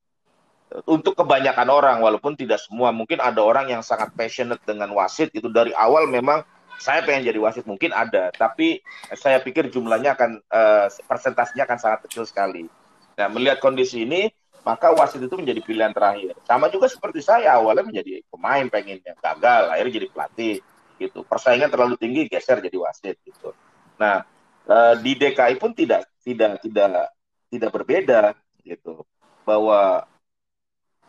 Untuk 0.85 1.17
kebanyakan 1.17 1.67
orang 1.73 1.97
walaupun 2.05 2.37
tidak 2.37 2.61
semua. 2.61 2.93
Mungkin 2.93 3.17
ada 3.17 3.41
orang 3.41 3.73
yang 3.73 3.81
sangat 3.81 4.13
passionate 4.13 4.61
dengan 4.61 4.93
wasit. 4.93 5.33
Itu 5.33 5.49
dari 5.49 5.73
awal 5.73 6.05
memang 6.05 6.45
saya 6.77 7.01
pengen 7.01 7.25
jadi 7.25 7.41
wasit. 7.41 7.65
Mungkin 7.65 7.89
ada. 7.89 8.29
Tapi 8.29 8.77
saya 9.17 9.41
pikir 9.41 9.73
jumlahnya 9.73 10.13
akan 10.13 10.31
uh, 10.53 10.85
persentasenya 11.09 11.65
akan 11.65 11.77
sangat 11.81 11.99
kecil 12.05 12.29
sekali. 12.29 12.69
Nah 13.17 13.25
melihat 13.33 13.57
kondisi 13.57 14.05
ini 14.05 14.29
maka 14.69 14.93
wasit 14.93 15.17
itu 15.25 15.33
menjadi 15.33 15.65
pilihan 15.65 15.89
terakhir. 15.89 16.37
Sama 16.45 16.69
juga 16.69 16.85
seperti 16.85 17.25
saya 17.25 17.57
awalnya 17.57 17.89
menjadi 17.89 18.21
pemain 18.29 18.65
pengennya 18.69 19.17
gagal 19.17 19.63
akhirnya 19.73 19.93
jadi 19.97 20.07
pelatih 20.13 20.55
gitu. 21.01 21.19
Persaingan 21.25 21.73
terlalu 21.73 21.97
tinggi 21.97 22.29
geser 22.29 22.61
jadi 22.61 22.77
wasit 22.77 23.17
gitu. 23.25 23.57
Nah 23.97 24.21
uh, 24.69 24.93
di 25.01 25.17
DKI 25.17 25.57
pun 25.57 25.73
tidak 25.73 26.05
tidak 26.21 26.61
tidak 26.61 27.09
tidak 27.49 27.71
berbeda 27.73 28.37
gitu. 28.61 29.01
Bahwa 29.41 30.05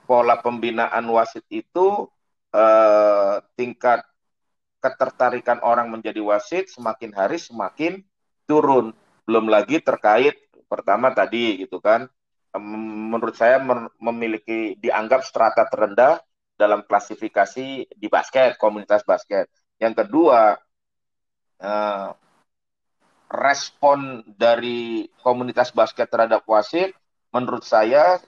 pola 0.09 0.41
pembinaan 0.43 1.07
wasit 1.13 1.47
itu 1.55 2.11
eh, 2.51 3.37
tingkat 3.55 4.03
ketertarikan 4.83 5.63
orang 5.63 5.87
menjadi 5.87 6.19
wasit 6.19 6.67
semakin 6.67 7.15
hari 7.15 7.39
semakin 7.39 8.03
turun. 8.49 8.91
Belum 9.23 9.47
lagi 9.47 9.79
terkait 9.79 10.35
pertama 10.67 11.15
tadi 11.15 11.63
gitu 11.63 11.79
kan, 11.79 12.11
menurut 12.59 13.39
saya 13.39 13.63
memiliki 14.01 14.75
dianggap 14.81 15.23
strata 15.23 15.69
terendah 15.71 16.19
dalam 16.59 16.83
klasifikasi 16.83 17.87
di 17.89 18.07
basket, 18.11 18.59
komunitas 18.59 19.07
basket. 19.07 19.47
Yang 19.79 20.05
kedua, 20.05 20.59
eh, 21.63 22.09
respon 23.31 24.27
dari 24.27 25.07
komunitas 25.23 25.71
basket 25.71 26.11
terhadap 26.11 26.43
wasit 26.51 26.91
menurut 27.31 27.63
saya 27.63 28.19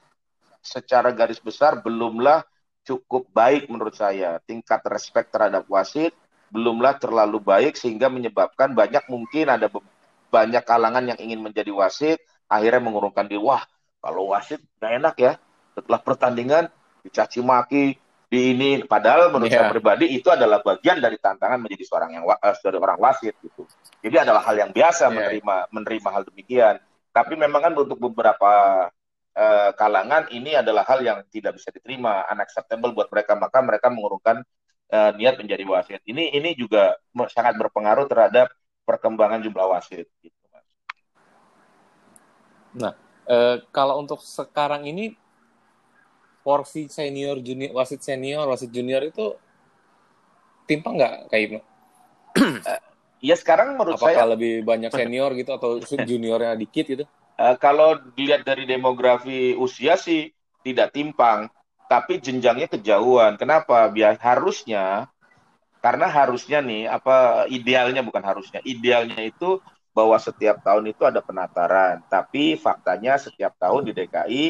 secara 0.62 1.10
garis 1.10 1.42
besar 1.42 1.82
belumlah 1.82 2.46
cukup 2.86 3.26
baik 3.34 3.66
menurut 3.66 3.98
saya. 3.98 4.38
Tingkat 4.46 4.86
respect 4.86 5.34
terhadap 5.34 5.66
wasit 5.66 6.14
belumlah 6.54 7.00
terlalu 7.02 7.42
baik 7.42 7.74
sehingga 7.74 8.06
menyebabkan 8.12 8.76
banyak 8.76 9.02
mungkin 9.10 9.50
ada 9.50 9.66
banyak 10.30 10.62
kalangan 10.62 11.04
yang 11.12 11.18
ingin 11.18 11.40
menjadi 11.42 11.72
wasit 11.74 12.22
akhirnya 12.46 12.80
mengurungkan 12.84 13.26
diri. 13.26 13.40
Wah, 13.40 13.64
kalau 14.02 14.34
wasit 14.34 14.58
gak 14.82 14.98
enak 14.98 15.14
ya. 15.16 15.32
Setelah 15.72 16.00
pertandingan 16.02 16.64
dicaci 17.06 17.40
maki, 17.40 17.96
di 18.32 18.56
ini 18.56 18.80
padahal 18.88 19.28
menurut 19.28 19.52
yeah. 19.52 19.68
saya 19.68 19.76
pribadi 19.76 20.08
itu 20.08 20.32
adalah 20.32 20.64
bagian 20.64 21.04
dari 21.04 21.20
tantangan 21.20 21.60
menjadi 21.60 21.84
seorang 21.84 22.16
yang 22.16 22.24
uh, 22.24 22.80
orang 22.80 22.96
wasit 22.96 23.36
gitu. 23.44 23.68
Jadi 24.00 24.16
adalah 24.24 24.40
hal 24.40 24.56
yang 24.56 24.72
biasa 24.72 25.12
yeah. 25.12 25.12
menerima 25.12 25.56
menerima 25.68 26.08
hal 26.08 26.22
demikian. 26.24 26.76
Tapi 27.12 27.36
memang 27.36 27.60
kan 27.60 27.72
untuk 27.76 28.00
beberapa 28.00 28.88
uh, 29.36 29.70
kalangan 29.76 30.32
ini 30.32 30.56
adalah 30.56 30.80
hal 30.88 31.04
yang 31.04 31.20
tidak 31.28 31.60
bisa 31.60 31.68
diterima, 31.68 32.24
unacceptable 32.32 32.96
buat 32.96 33.12
mereka, 33.12 33.36
maka 33.36 33.60
mereka 33.60 33.92
mengurungkan 33.92 34.40
uh, 34.88 35.12
niat 35.12 35.36
menjadi 35.36 35.64
wasit. 35.68 36.00
Ini 36.08 36.32
ini 36.32 36.56
juga 36.56 36.96
sangat 37.28 37.60
berpengaruh 37.60 38.08
terhadap 38.08 38.48
perkembangan 38.88 39.44
jumlah 39.44 39.76
wasit. 39.76 40.08
Gitu, 40.24 40.40
Mas. 40.48 40.64
Nah, 42.80 42.96
uh, 43.28 43.56
kalau 43.74 44.00
untuk 44.02 44.22
sekarang 44.22 44.86
ini 44.86 45.14
porsi 46.42 46.90
senior 46.90 47.38
junior 47.38 47.70
wasit 47.74 48.02
senior 48.02 48.46
wasit 48.50 48.70
junior 48.74 49.02
itu 49.06 49.38
timpang 50.66 50.98
nggak 50.98 51.14
kayak 51.30 51.44
itu? 51.46 51.58
ya 53.22 53.38
sekarang 53.38 53.78
menurut 53.78 54.00
Apakah 54.00 54.18
saya 54.18 54.26
lebih 54.34 54.66
banyak 54.66 54.90
senior 54.90 55.30
gitu 55.38 55.50
atau 55.54 55.78
juniornya 56.10 56.58
dikit 56.58 56.84
gitu? 56.86 57.04
Uh, 57.38 57.56
kalau 57.56 57.96
dilihat 58.18 58.44
dari 58.44 58.66
demografi 58.68 59.54
usia 59.56 59.96
sih 59.96 60.34
tidak 60.62 60.94
timpang, 60.94 61.48
tapi 61.86 62.18
jenjangnya 62.18 62.68
kejauhan. 62.70 63.38
Kenapa? 63.38 63.88
Biar 63.90 64.18
harusnya 64.18 65.10
karena 65.82 66.06
harusnya 66.06 66.62
nih 66.62 66.86
apa 66.86 67.46
idealnya 67.50 68.06
bukan 68.06 68.22
harusnya, 68.22 68.62
idealnya 68.62 69.18
itu 69.18 69.58
bahwa 69.92 70.16
setiap 70.16 70.64
tahun 70.64 70.88
itu 70.88 71.04
ada 71.04 71.20
penataran, 71.20 72.00
tapi 72.08 72.56
faktanya 72.56 73.20
setiap 73.20 73.52
tahun 73.60 73.88
di 73.88 73.92
DKI 73.92 74.44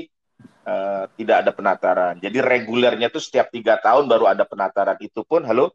uh, 0.67 0.71
eh, 0.71 1.05
tidak 1.19 1.37
ada 1.47 1.51
penataran. 1.51 2.15
Jadi 2.23 2.39
regulernya 2.39 3.11
itu 3.11 3.19
setiap 3.19 3.51
tiga 3.51 3.79
tahun 3.83 4.07
baru 4.07 4.31
ada 4.31 4.47
penataran. 4.47 4.97
Itu 5.03 5.27
pun, 5.27 5.43
halo, 5.43 5.75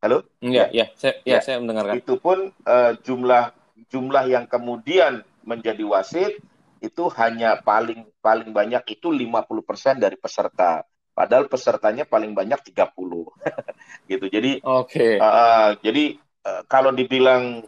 halo, 0.00 0.24
ya, 0.40 0.72
ya, 0.72 0.88
saya, 0.96 1.20
ya, 1.28 1.38
ya 1.38 1.38
saya 1.44 1.56
mendengarkan. 1.60 2.00
Itu 2.00 2.16
pun 2.16 2.52
uh, 2.64 2.92
jumlah 3.04 3.52
jumlah 3.92 4.24
yang 4.32 4.48
kemudian 4.48 5.22
menjadi 5.46 5.84
wasit 5.86 6.40
itu 6.80 7.04
hanya 7.16 7.60
paling 7.60 8.08
paling 8.20 8.50
banyak 8.52 8.82
itu 8.96 9.08
50% 9.12 10.02
dari 10.02 10.16
peserta. 10.16 10.84
Padahal 11.16 11.48
pesertanya 11.48 12.04
paling 12.04 12.36
banyak 12.36 12.60
30. 12.60 12.76
gitu. 14.10 14.26
Jadi 14.28 14.60
Oke. 14.60 15.16
Okay. 15.16 15.22
Uh, 15.22 15.72
jadi 15.80 16.04
uh, 16.44 16.62
kalau 16.68 16.92
dibilang 16.92 17.64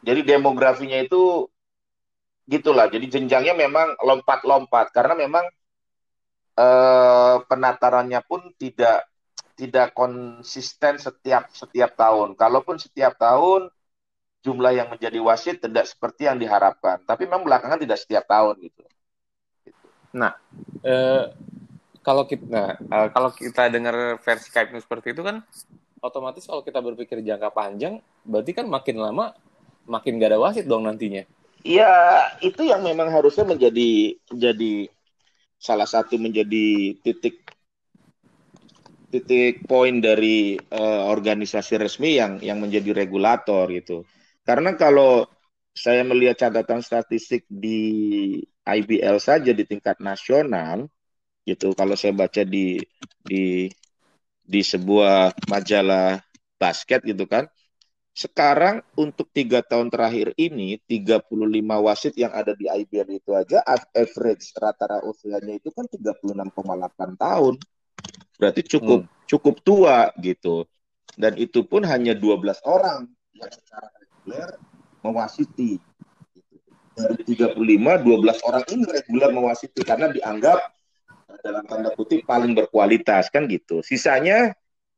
jadi 0.00 0.20
demografinya 0.24 1.00
itu 1.00 1.48
gitulah. 2.48 2.88
Jadi 2.88 3.06
jenjangnya 3.06 3.54
memang 3.54 3.94
lompat-lompat 4.00 4.90
karena 4.90 5.14
memang 5.14 5.44
uh, 6.56 7.44
penatarannya 7.46 8.20
pun 8.24 8.50
tidak 8.56 9.06
tidak 9.54 9.92
konsisten 9.92 10.96
setiap 10.96 11.52
setiap 11.52 11.94
tahun. 11.94 12.34
Kalaupun 12.34 12.80
setiap 12.80 13.20
tahun 13.20 13.68
jumlah 14.40 14.72
yang 14.72 14.88
menjadi 14.88 15.20
wasit 15.20 15.60
tidak 15.60 15.84
seperti 15.84 16.26
yang 16.26 16.40
diharapkan. 16.40 17.04
Tapi 17.04 17.28
memang 17.28 17.44
belakangan 17.44 17.76
tidak 17.76 18.00
setiap 18.00 18.24
tahun 18.24 18.56
gitu. 18.64 18.82
Nah, 20.16 20.32
eh, 20.82 21.28
kalau 22.00 22.24
kita 22.24 22.48
nah, 22.48 22.72
eh, 22.80 23.08
kalau 23.12 23.30
kita 23.30 23.68
dengar 23.68 24.16
versi 24.18 24.48
Skype 24.48 24.72
seperti 24.80 25.12
itu 25.12 25.20
kan 25.20 25.44
otomatis 26.00 26.48
kalau 26.48 26.64
kita 26.64 26.80
berpikir 26.80 27.20
jangka 27.20 27.52
panjang 27.52 28.00
berarti 28.24 28.56
kan 28.56 28.66
makin 28.66 28.96
lama 28.96 29.36
makin 29.90 30.22
gak 30.22 30.30
ada 30.30 30.40
wasit 30.40 30.70
dong 30.70 30.86
nantinya. 30.86 31.26
Iya, 31.60 31.92
itu 32.40 32.64
yang 32.64 32.80
memang 32.80 33.12
harusnya 33.12 33.44
menjadi 33.44 34.16
menjadi 34.32 34.88
salah 35.60 35.84
satu 35.84 36.16
menjadi 36.16 36.96
titik 37.04 37.44
titik 39.12 39.66
poin 39.68 40.00
dari 40.00 40.56
uh, 40.56 41.10
organisasi 41.10 41.76
resmi 41.76 42.16
yang 42.16 42.40
yang 42.40 42.62
menjadi 42.62 42.94
regulator 42.96 43.68
gitu. 43.74 44.06
Karena 44.46 44.72
kalau 44.78 45.28
saya 45.76 46.00
melihat 46.06 46.48
catatan 46.48 46.80
statistik 46.80 47.44
di 47.50 48.40
IBL 48.64 49.20
saja 49.20 49.52
di 49.52 49.64
tingkat 49.68 50.00
nasional, 50.00 50.88
gitu 51.44 51.74
kalau 51.76 51.98
saya 51.98 52.14
baca 52.14 52.40
di 52.46 52.80
di 53.26 53.68
di 54.40 54.60
sebuah 54.64 55.34
majalah 55.50 56.22
basket 56.60 57.02
gitu 57.06 57.24
kan 57.26 57.46
sekarang 58.10 58.82
untuk 58.98 59.30
tiga 59.30 59.62
tahun 59.62 59.88
terakhir 59.88 60.34
ini 60.34 60.82
35 60.84 61.30
wasit 61.86 62.14
yang 62.18 62.34
ada 62.34 62.52
di 62.58 62.66
IBL 62.66 63.22
itu 63.22 63.30
aja 63.32 63.62
average 63.94 64.50
rata-rata 64.58 65.06
usianya 65.06 65.56
itu 65.56 65.70
kan 65.70 65.86
36,8 65.86 67.16
tahun. 67.16 67.54
Berarti 68.36 68.60
cukup 68.66 69.06
hmm. 69.06 69.12
cukup 69.30 69.54
tua 69.62 70.10
gitu. 70.18 70.66
Dan 71.14 71.38
itu 71.38 71.62
pun 71.62 71.86
hanya 71.86 72.16
12 72.16 72.60
orang 72.66 73.06
yang 73.34 73.50
secara 73.50 73.88
reguler 73.94 74.50
mewasiti. 75.06 75.78
Dari 76.90 77.22
35 77.24 77.56
12 77.56 78.48
orang 78.50 78.64
ini 78.74 78.84
reguler 78.90 79.30
mewasiti 79.30 79.80
karena 79.86 80.10
dianggap 80.10 80.58
dalam 81.40 81.64
tanda 81.64 81.94
kutip 81.94 82.26
paling 82.26 82.52
berkualitas 82.58 83.30
kan 83.30 83.46
gitu. 83.46 83.80
Sisanya 83.86 84.52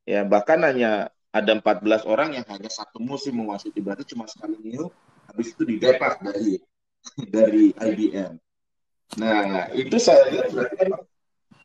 ya 0.08 0.26
bahkan 0.26 0.64
hanya 0.64 1.12
ada 1.32 1.56
14 1.56 2.04
orang 2.04 2.36
yang 2.36 2.46
hanya 2.52 2.68
satu 2.68 3.00
musim 3.00 3.40
menguasai 3.40 3.72
berarti 3.80 4.12
cuma 4.12 4.28
sekali 4.28 4.60
new 4.60 4.92
habis 5.24 5.56
itu 5.56 5.64
didepak 5.64 6.20
dari 6.20 6.60
dari 7.34 7.64
IBM. 7.72 8.36
Nah, 9.16 9.68
itu 9.76 9.96
saya 9.96 10.28
lihat 10.28 10.52
berarti 10.52 10.76
kan 10.76 10.90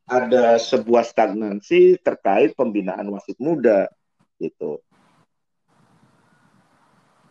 ada 0.07 0.55
sebuah 0.55 1.03
stagnansi 1.03 1.99
terkait 1.99 2.55
pembinaan 2.55 3.11
wasit 3.11 3.35
muda 3.43 3.91
gitu. 4.39 4.79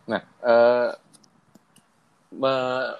Nah, 0.05 0.21
uh, 0.45 0.93
me 2.31 2.53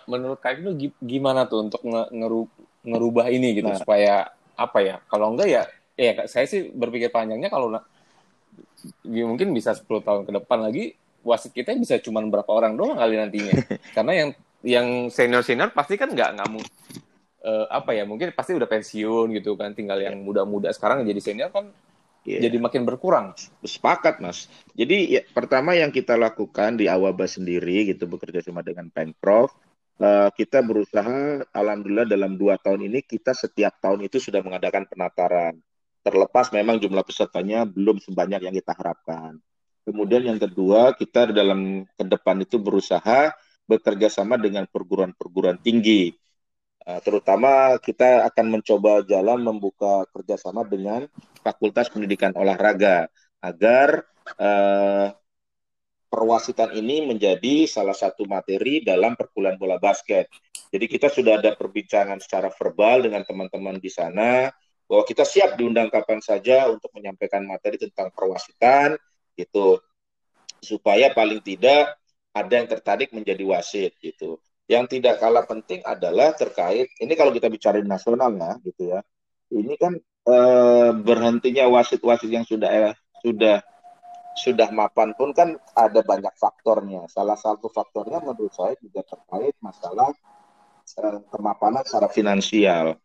menurut 0.10 0.41
Kak 0.41 0.60
itu 0.60 0.91
gimana 0.97 1.45
tuh 1.45 1.69
untuk 1.69 1.82
ngeru 1.86 2.50
ngerubah 2.82 3.30
ini 3.30 3.62
gitu 3.62 3.69
nah. 3.69 3.78
supaya 3.78 4.34
apa 4.58 4.82
ya? 4.82 4.95
Kalau 5.08 5.34
enggak 5.34 5.50
ya 5.50 5.63
ya 5.97 6.26
saya 6.30 6.45
sih 6.45 6.69
berpikir 6.73 7.10
panjangnya 7.10 7.50
kalau 7.50 7.73
ya 9.06 9.24
mungkin 9.26 9.52
bisa 9.52 9.74
10 9.74 9.86
tahun 10.04 10.22
ke 10.28 10.32
depan 10.43 10.60
lagi 10.63 10.93
wasit 11.26 11.52
kita 11.52 11.76
bisa 11.76 12.00
cuma 12.00 12.24
berapa 12.24 12.48
orang 12.48 12.80
doang 12.80 12.96
kali 12.96 13.20
nantinya. 13.20 13.54
Karena 13.96 14.13
yang 14.15 14.30
yang 14.65 14.88
senior 15.12 15.43
senior 15.43 15.70
pasti 15.76 16.00
kan 16.00 16.10
nggak 16.12 16.30
nggak 16.39 16.50
uh, 17.46 17.65
apa 17.70 17.93
ya 17.93 18.04
mungkin 18.08 18.32
pasti 18.32 18.56
udah 18.56 18.70
pensiun 18.70 19.36
gitu 19.36 19.60
kan. 19.60 19.76
Tinggal 19.76 20.00
yang 20.02 20.15
muda-muda 20.24 20.72
sekarang 20.72 21.04
jadi 21.04 21.20
senior 21.20 21.52
kan 21.52 21.67
yeah. 22.24 22.39
jadi 22.39 22.58
makin 22.62 22.88
berkurang. 22.88 23.36
Sepakat 23.65 24.24
mas. 24.24 24.48
Jadi 24.78 25.20
ya, 25.20 25.22
pertama 25.36 25.76
yang 25.76 25.91
kita 25.91 26.15
lakukan 26.15 26.80
di 26.80 26.88
Awaba 26.88 27.28
sendiri 27.28 27.91
gitu 27.91 28.08
bekerja 28.08 28.39
sama 28.39 28.63
dengan 28.63 28.88
pemprov 28.88 29.52
uh, 30.02 30.30
kita 30.34 30.62
berusaha 30.62 31.43
alhamdulillah 31.52 32.08
dalam 32.08 32.38
dua 32.38 32.58
tahun 32.62 32.89
ini 32.89 33.04
kita 33.04 33.34
setiap 33.34 33.78
tahun 33.82 34.06
itu 34.06 34.22
sudah 34.22 34.41
mengadakan 34.46 34.86
penataran 34.89 35.58
terlepas 36.08 36.48
memang 36.56 36.80
jumlah 36.80 37.04
pesertanya 37.04 37.67
belum 37.67 38.00
sebanyak 38.00 38.48
yang 38.48 38.56
kita 38.56 38.72
harapkan. 38.72 39.36
Kemudian 39.84 40.24
yang 40.24 40.39
kedua, 40.39 40.96
kita 40.96 41.32
dalam 41.36 41.84
ke 41.84 42.04
depan 42.08 42.39
itu 42.43 42.56
berusaha 42.60 43.36
bekerja 43.67 44.08
sama 44.08 44.39
dengan 44.39 44.63
perguruan-perguruan 44.72 45.60
tinggi. 45.60 46.15
Uh, 46.88 47.04
terutama 47.04 47.76
kita 47.84 48.24
akan 48.32 48.60
mencoba 48.60 49.04
jalan 49.04 49.43
membuka 49.43 50.08
kerjasama 50.15 50.63
dengan 50.63 51.04
Fakultas 51.43 51.91
Pendidikan 51.91 52.32
Olahraga 52.39 53.12
agar 53.43 54.08
uh, 54.39 55.12
perwasitan 56.08 56.72
ini 56.72 57.04
menjadi 57.04 57.67
salah 57.67 57.96
satu 57.96 58.24
materi 58.24 58.80
dalam 58.80 59.20
perkuliahan 59.20 59.60
bola 59.60 59.76
basket. 59.76 60.32
Jadi 60.72 60.86
kita 60.88 61.12
sudah 61.12 61.39
ada 61.43 61.56
perbincangan 61.56 62.20
secara 62.24 62.52
verbal 62.56 63.08
dengan 63.08 63.24
teman-teman 63.28 63.80
di 63.80 63.91
sana 63.91 64.52
bahwa 64.88 65.04
kita 65.04 65.28
siap 65.28 65.60
diundang 65.60 65.91
kapan 65.91 66.23
saja 66.23 66.71
untuk 66.71 66.89
menyampaikan 66.95 67.43
materi 67.43 67.76
tentang 67.76 68.08
perwasitan 68.15 68.95
gitu 69.36 69.84
supaya 70.63 71.12
paling 71.12 71.43
tidak 71.43 72.00
ada 72.32 72.54
yang 72.54 72.67
tertarik 72.71 73.12
menjadi 73.12 73.43
wasit 73.43 73.93
gitu. 74.00 74.39
Yang 74.67 75.00
tidak 75.00 75.23
kalah 75.23 75.47
penting 75.47 75.80
adalah 75.84 76.36
terkait 76.36 76.91
ini 77.00 77.13
kalau 77.15 77.32
kita 77.32 77.47
bicara 77.52 77.80
nasional 77.84 78.32
ya 78.36 78.52
gitu 78.63 78.84
ya. 78.95 79.00
Ini 79.47 79.73
kan 79.80 79.93
eh, 80.28 80.91
berhentinya 80.95 81.71
wasit-wasit 81.71 82.32
yang 82.32 82.43
sudah 82.43 82.69
eh, 82.71 82.93
sudah 83.23 83.63
sudah 84.38 84.69
mapan 84.69 85.17
pun 85.17 85.34
kan 85.34 85.58
ada 85.73 86.04
banyak 86.04 86.32
faktornya. 86.38 87.10
Salah 87.10 87.39
satu 87.39 87.71
faktornya 87.71 88.21
menurut 88.21 88.54
saya 88.54 88.76
juga 88.80 89.02
terkait 89.08 89.56
masalah 89.63 90.12
eh, 91.00 91.19
kemapanan 91.32 91.84
secara 91.88 92.08
finansial. 92.12 93.00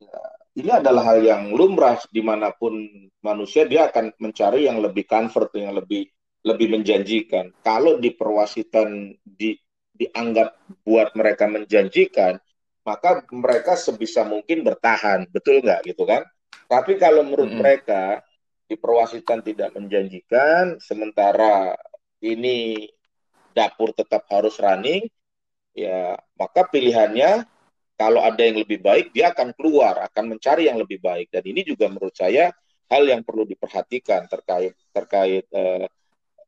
Ya, 0.00 0.22
ini 0.58 0.70
adalah 0.70 1.14
hal 1.14 1.22
yang 1.22 1.54
lumrah 1.54 2.00
di 2.10 2.18
mana 2.24 2.50
pun 2.50 2.74
manusia 3.22 3.68
dia 3.68 3.86
akan 3.86 4.14
mencari 4.18 4.66
yang 4.66 4.82
lebih 4.82 5.06
comfort 5.06 5.54
yang 5.54 5.78
lebih 5.78 6.10
lebih 6.42 6.72
menjanjikan. 6.72 7.52
Kalau 7.60 8.00
di 8.00 8.10
perwasitan 8.16 9.14
di 9.22 9.54
dianggap 9.94 10.56
buat 10.82 11.12
mereka 11.12 11.44
menjanjikan 11.44 12.40
maka 12.80 13.22
mereka 13.30 13.76
sebisa 13.76 14.24
mungkin 14.24 14.64
bertahan. 14.64 15.28
Betul 15.28 15.60
nggak? 15.62 15.84
Gitu 15.84 16.02
kan? 16.08 16.24
Tapi 16.66 16.96
kalau 16.96 17.22
menurut 17.22 17.50
mm 17.50 17.54
-hmm. 17.54 17.60
mereka 17.60 18.02
di 18.70 18.78
perwasitan 18.78 19.42
tidak 19.42 19.74
menjanjikan 19.74 20.78
sementara 20.78 21.74
ini 22.22 22.86
dapur 23.50 23.90
tetap 23.90 24.30
harus 24.30 24.54
running 24.62 25.10
ya 25.74 26.14
maka 26.38 26.70
pilihannya 26.70 27.50
kalau 28.00 28.24
ada 28.24 28.40
yang 28.40 28.56
lebih 28.56 28.80
baik 28.80 29.12
dia 29.12 29.28
akan 29.28 29.52
keluar 29.52 30.00
akan 30.08 30.32
mencari 30.32 30.72
yang 30.72 30.80
lebih 30.80 31.04
baik. 31.04 31.28
Dan 31.28 31.44
ini 31.44 31.60
juga 31.68 31.92
menurut 31.92 32.16
saya 32.16 32.48
hal 32.88 33.04
yang 33.04 33.20
perlu 33.20 33.44
diperhatikan 33.44 34.24
terkait 34.24 34.72
terkait 34.88 35.44
eh, 35.52 35.84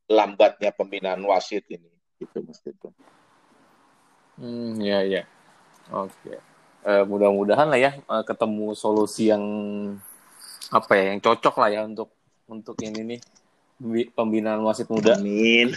lambatnya 0.09 0.73
pembinaan 0.73 1.21
wasit 1.29 1.69
ini. 1.69 1.93
Gitu 2.17 2.41
mas 2.41 2.57
itu 2.65 2.89
hmm 4.41 4.81
ya 4.81 5.05
ya. 5.05 5.23
Oke. 5.93 6.41
Uh, 6.83 7.07
mudah-mudahan 7.07 7.71
lah 7.71 7.79
ya 7.79 7.95
uh, 8.11 8.27
ketemu 8.27 8.75
solusi 8.75 9.31
yang 9.31 9.45
apa 10.75 10.99
ya 10.99 11.15
yang 11.15 11.21
cocok 11.23 11.55
lah 11.63 11.69
ya 11.71 11.81
untuk 11.87 12.11
untuk 12.51 12.75
ini 12.83 13.07
nih 13.07 13.21
pembinaan 14.17 14.65
wasit 14.65 14.89
muda. 14.89 15.21
Amin. 15.21 15.77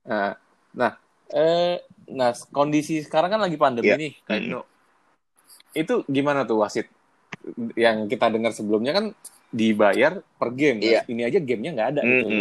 Nah 0.00 0.32
nah 0.72 0.96
eh 1.30 1.82
nah 2.10 2.34
kondisi 2.50 3.02
sekarang 3.06 3.38
kan 3.38 3.40
lagi 3.40 3.54
pandemi 3.54 3.90
yeah. 3.90 3.98
nih 3.98 4.12
mm. 4.26 4.62
itu 5.78 6.02
gimana 6.10 6.42
tuh 6.42 6.62
wasit 6.62 6.90
yang 7.78 8.10
kita 8.10 8.28
dengar 8.28 8.50
sebelumnya 8.50 8.92
kan 8.92 9.06
dibayar 9.50 10.18
per 10.38 10.50
game 10.54 10.82
yeah. 10.82 11.06
ini 11.06 11.22
aja 11.26 11.38
gamenya 11.38 11.70
nggak 11.74 11.90
ada 11.94 12.02
mm 12.02 12.10
-hmm. 12.10 12.18
gitu 12.18 12.34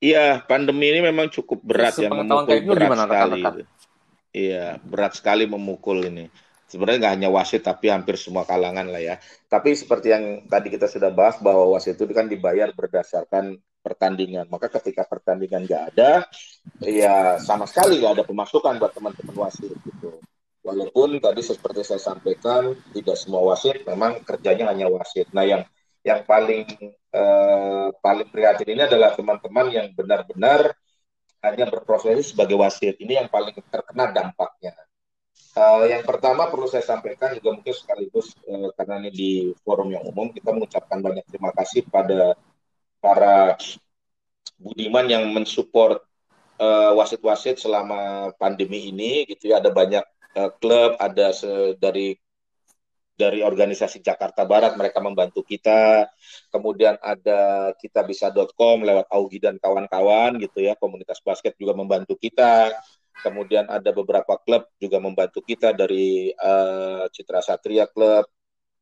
Iya, 0.00 0.40
pandemi 0.48 0.88
ini 0.88 1.04
memang 1.04 1.28
cukup 1.28 1.60
berat 1.60 1.92
ya, 2.00 2.08
memukul 2.08 2.72
berat 2.72 2.88
gimana, 2.88 3.04
sekali. 3.04 3.40
Iya, 4.32 4.80
berat 4.80 5.12
sekali 5.12 5.44
memukul 5.44 6.00
ini. 6.08 6.32
Sebenarnya 6.72 7.04
nggak 7.04 7.14
hanya 7.20 7.28
wasit, 7.28 7.68
tapi 7.68 7.92
hampir 7.92 8.16
semua 8.16 8.48
kalangan 8.48 8.88
lah 8.88 9.02
ya. 9.04 9.20
Tapi 9.52 9.76
seperti 9.76 10.08
yang 10.08 10.24
tadi 10.48 10.72
kita 10.72 10.88
sudah 10.88 11.12
bahas 11.12 11.36
bahwa 11.44 11.76
wasit 11.76 12.00
itu 12.00 12.08
kan 12.16 12.32
dibayar 12.32 12.72
berdasarkan 12.72 13.60
pertandingan. 13.80 14.46
Maka 14.48 14.68
ketika 14.80 15.04
pertandingan 15.08 15.64
nggak 15.66 15.82
ada, 15.96 16.24
ya 16.84 17.40
sama 17.40 17.64
sekali 17.64 18.00
nggak 18.00 18.20
ada 18.20 18.24
pemasukan 18.24 18.76
buat 18.76 18.92
teman-teman 18.92 19.36
wasit 19.48 19.72
gitu. 19.72 20.20
Walaupun 20.60 21.16
tadi 21.18 21.40
seperti 21.40 21.80
saya 21.82 22.00
sampaikan, 22.00 22.76
tidak 22.92 23.16
semua 23.16 23.40
wasit 23.52 23.80
memang 23.88 24.20
kerjanya 24.22 24.68
hanya 24.70 24.86
wasit. 24.92 25.32
Nah, 25.32 25.42
yang 25.42 25.64
yang 26.04 26.24
paling 26.28 26.64
eh, 27.10 27.88
paling 28.00 28.28
prihatin 28.28 28.68
ini 28.76 28.82
adalah 28.84 29.16
teman-teman 29.16 29.66
yang 29.72 29.86
benar-benar 29.96 30.76
hanya 31.40 31.64
berprofesi 31.72 32.36
sebagai 32.36 32.60
wasit. 32.60 33.00
Ini 33.00 33.24
yang 33.24 33.28
paling 33.32 33.56
terkena 33.72 34.12
dampaknya. 34.12 34.76
Uh, 35.50 35.82
yang 35.90 36.06
pertama 36.06 36.46
perlu 36.46 36.70
saya 36.70 36.86
sampaikan 36.86 37.34
juga 37.34 37.58
mungkin 37.58 37.74
sekaligus 37.74 38.38
uh, 38.46 38.70
karena 38.78 39.02
ini 39.02 39.10
di 39.10 39.30
forum 39.66 39.90
yang 39.90 40.06
umum 40.06 40.30
kita 40.30 40.54
mengucapkan 40.54 41.02
banyak 41.02 41.26
terima 41.26 41.50
kasih 41.50 41.82
pada 41.90 42.38
para 43.00 43.56
budiman 44.60 45.08
yang 45.08 45.24
mensupport 45.32 46.04
uh, 46.60 46.92
wasit-wasit 46.94 47.56
selama 47.58 48.30
pandemi 48.36 48.92
ini 48.92 49.24
gitu 49.26 49.50
ya. 49.50 49.58
Ada 49.58 49.72
banyak 49.72 50.04
uh, 50.36 50.50
klub 50.60 51.00
ada 51.00 51.32
dari 51.80 52.14
dari 53.20 53.44
organisasi 53.44 54.00
Jakarta 54.00 54.48
Barat 54.48 54.80
mereka 54.80 55.04
membantu 55.04 55.44
kita. 55.44 56.08
Kemudian 56.48 56.96
ada 57.04 57.72
kitabisa.com 57.76 58.80
lewat 58.80 59.12
Augi 59.12 59.36
dan 59.36 59.60
kawan-kawan 59.60 60.40
gitu 60.40 60.64
ya. 60.64 60.72
Komunitas 60.80 61.20
basket 61.20 61.52
juga 61.60 61.76
membantu 61.76 62.16
kita. 62.16 62.72
Kemudian 63.20 63.68
ada 63.68 63.92
beberapa 63.92 64.40
klub 64.40 64.64
juga 64.80 64.96
membantu 64.96 65.44
kita 65.44 65.76
dari 65.76 66.32
uh, 66.32 67.04
Citra 67.12 67.44
Satria 67.44 67.84
Club. 67.84 68.24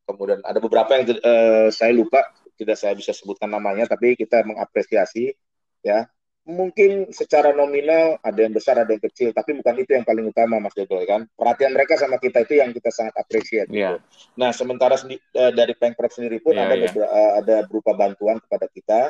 Kemudian 0.07 0.39
ada 0.47 0.63
beberapa 0.63 0.95
yang 0.95 1.19
uh, 1.19 1.67
saya 1.75 1.91
lupa 1.91 2.23
tidak 2.59 2.75
saya 2.75 2.91
bisa 2.91 3.15
sebutkan 3.15 3.47
namanya 3.47 3.87
tapi 3.87 4.19
kita 4.19 4.43
mengapresiasi 4.43 5.31
ya 5.79 6.03
mungkin 6.49 7.13
secara 7.13 7.53
nominal 7.53 8.17
ada 8.25 8.39
yang 8.41 8.51
besar 8.51 8.81
ada 8.81 8.89
yang 8.89 9.03
kecil 9.05 9.29
tapi 9.31 9.53
bukan 9.61 9.85
itu 9.85 9.93
yang 9.93 10.03
paling 10.03 10.25
utama 10.27 10.57
Mas 10.57 10.73
Dodo 10.73 10.97
kan 11.05 11.29
perhatian 11.37 11.77
mereka 11.77 11.95
sama 11.95 12.17
kita 12.17 12.41
itu 12.43 12.57
yang 12.57 12.73
kita 12.73 12.89
sangat 12.89 13.13
apresiasi 13.21 13.69
yeah. 13.69 14.01
nah 14.33 14.49
sementara 14.49 14.97
uh, 14.97 15.51
dari 15.53 15.77
Pengprov 15.77 16.09
sendiri 16.09 16.41
pun 16.41 16.57
yeah, 16.57 16.65
ada 16.65 16.75
yeah. 16.75 17.05
uh, 17.05 17.31
ada 17.39 17.57
berupa 17.69 17.93
bantuan 17.93 18.41
kepada 18.41 18.65
kita 18.65 19.01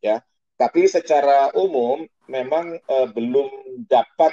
ya 0.00 0.24
tapi 0.58 0.88
secara 0.88 1.54
umum 1.54 2.02
memang 2.26 2.80
uh, 2.88 3.06
belum 3.12 3.78
dapat 3.86 4.32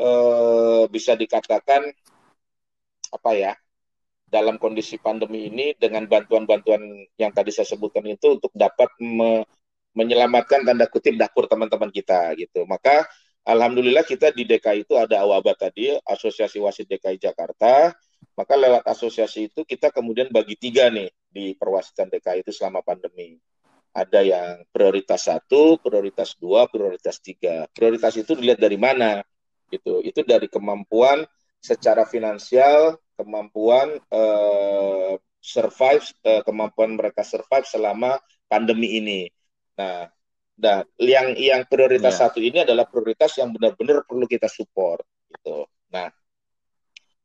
uh, 0.00 0.88
bisa 0.88 1.12
dikatakan 1.12 1.92
apa 3.12 3.30
ya 3.36 3.52
dalam 4.32 4.56
kondisi 4.56 4.96
pandemi 4.96 5.52
ini 5.52 5.76
dengan 5.76 6.08
bantuan-bantuan 6.08 6.80
yang 7.20 7.36
tadi 7.36 7.52
saya 7.52 7.68
sebutkan 7.68 8.00
itu 8.08 8.40
untuk 8.40 8.48
dapat 8.56 8.88
me 9.04 9.44
menyelamatkan 9.92 10.64
tanda 10.64 10.88
kutip 10.88 11.20
dapur 11.20 11.44
teman-teman 11.44 11.92
kita 11.92 12.32
gitu. 12.40 12.64
Maka 12.64 13.04
alhamdulillah 13.44 14.08
kita 14.08 14.32
di 14.32 14.48
DKI 14.48 14.88
itu 14.88 14.96
ada 14.96 15.20
awaba 15.20 15.52
tadi 15.52 15.92
Asosiasi 16.08 16.56
Wasit 16.56 16.88
DKI 16.88 17.20
Jakarta. 17.20 17.92
Maka 18.32 18.56
lewat 18.56 18.88
asosiasi 18.88 19.52
itu 19.52 19.60
kita 19.68 19.92
kemudian 19.92 20.32
bagi 20.32 20.56
tiga 20.56 20.88
nih 20.88 21.12
di 21.28 21.52
perwasitan 21.52 22.08
DKI 22.08 22.40
itu 22.48 22.56
selama 22.56 22.80
pandemi. 22.80 23.36
Ada 23.92 24.24
yang 24.24 24.64
prioritas 24.72 25.28
satu, 25.28 25.76
prioritas 25.76 26.40
dua, 26.40 26.64
prioritas 26.64 27.20
tiga. 27.20 27.68
Prioritas 27.68 28.16
itu 28.16 28.32
dilihat 28.32 28.56
dari 28.56 28.80
mana? 28.80 29.20
Gitu. 29.68 30.00
Itu 30.00 30.24
dari 30.24 30.48
kemampuan 30.48 31.28
secara 31.60 32.08
finansial, 32.08 32.96
kemampuan 33.22 34.02
uh, 34.10 35.14
survive, 35.38 36.02
uh, 36.26 36.42
kemampuan 36.42 36.98
mereka 36.98 37.22
survive 37.22 37.66
selama 37.66 38.18
pandemi 38.50 38.98
ini. 38.98 39.20
Nah, 39.78 40.10
nah 40.58 40.82
yang 40.98 41.38
yang 41.38 41.62
prioritas 41.70 42.18
yeah. 42.18 42.22
satu 42.26 42.42
ini 42.42 42.66
adalah 42.66 42.90
prioritas 42.90 43.38
yang 43.38 43.54
benar-benar 43.54 44.02
perlu 44.02 44.26
kita 44.26 44.50
support 44.50 45.06
gitu. 45.30 45.70
Nah, 45.94 46.10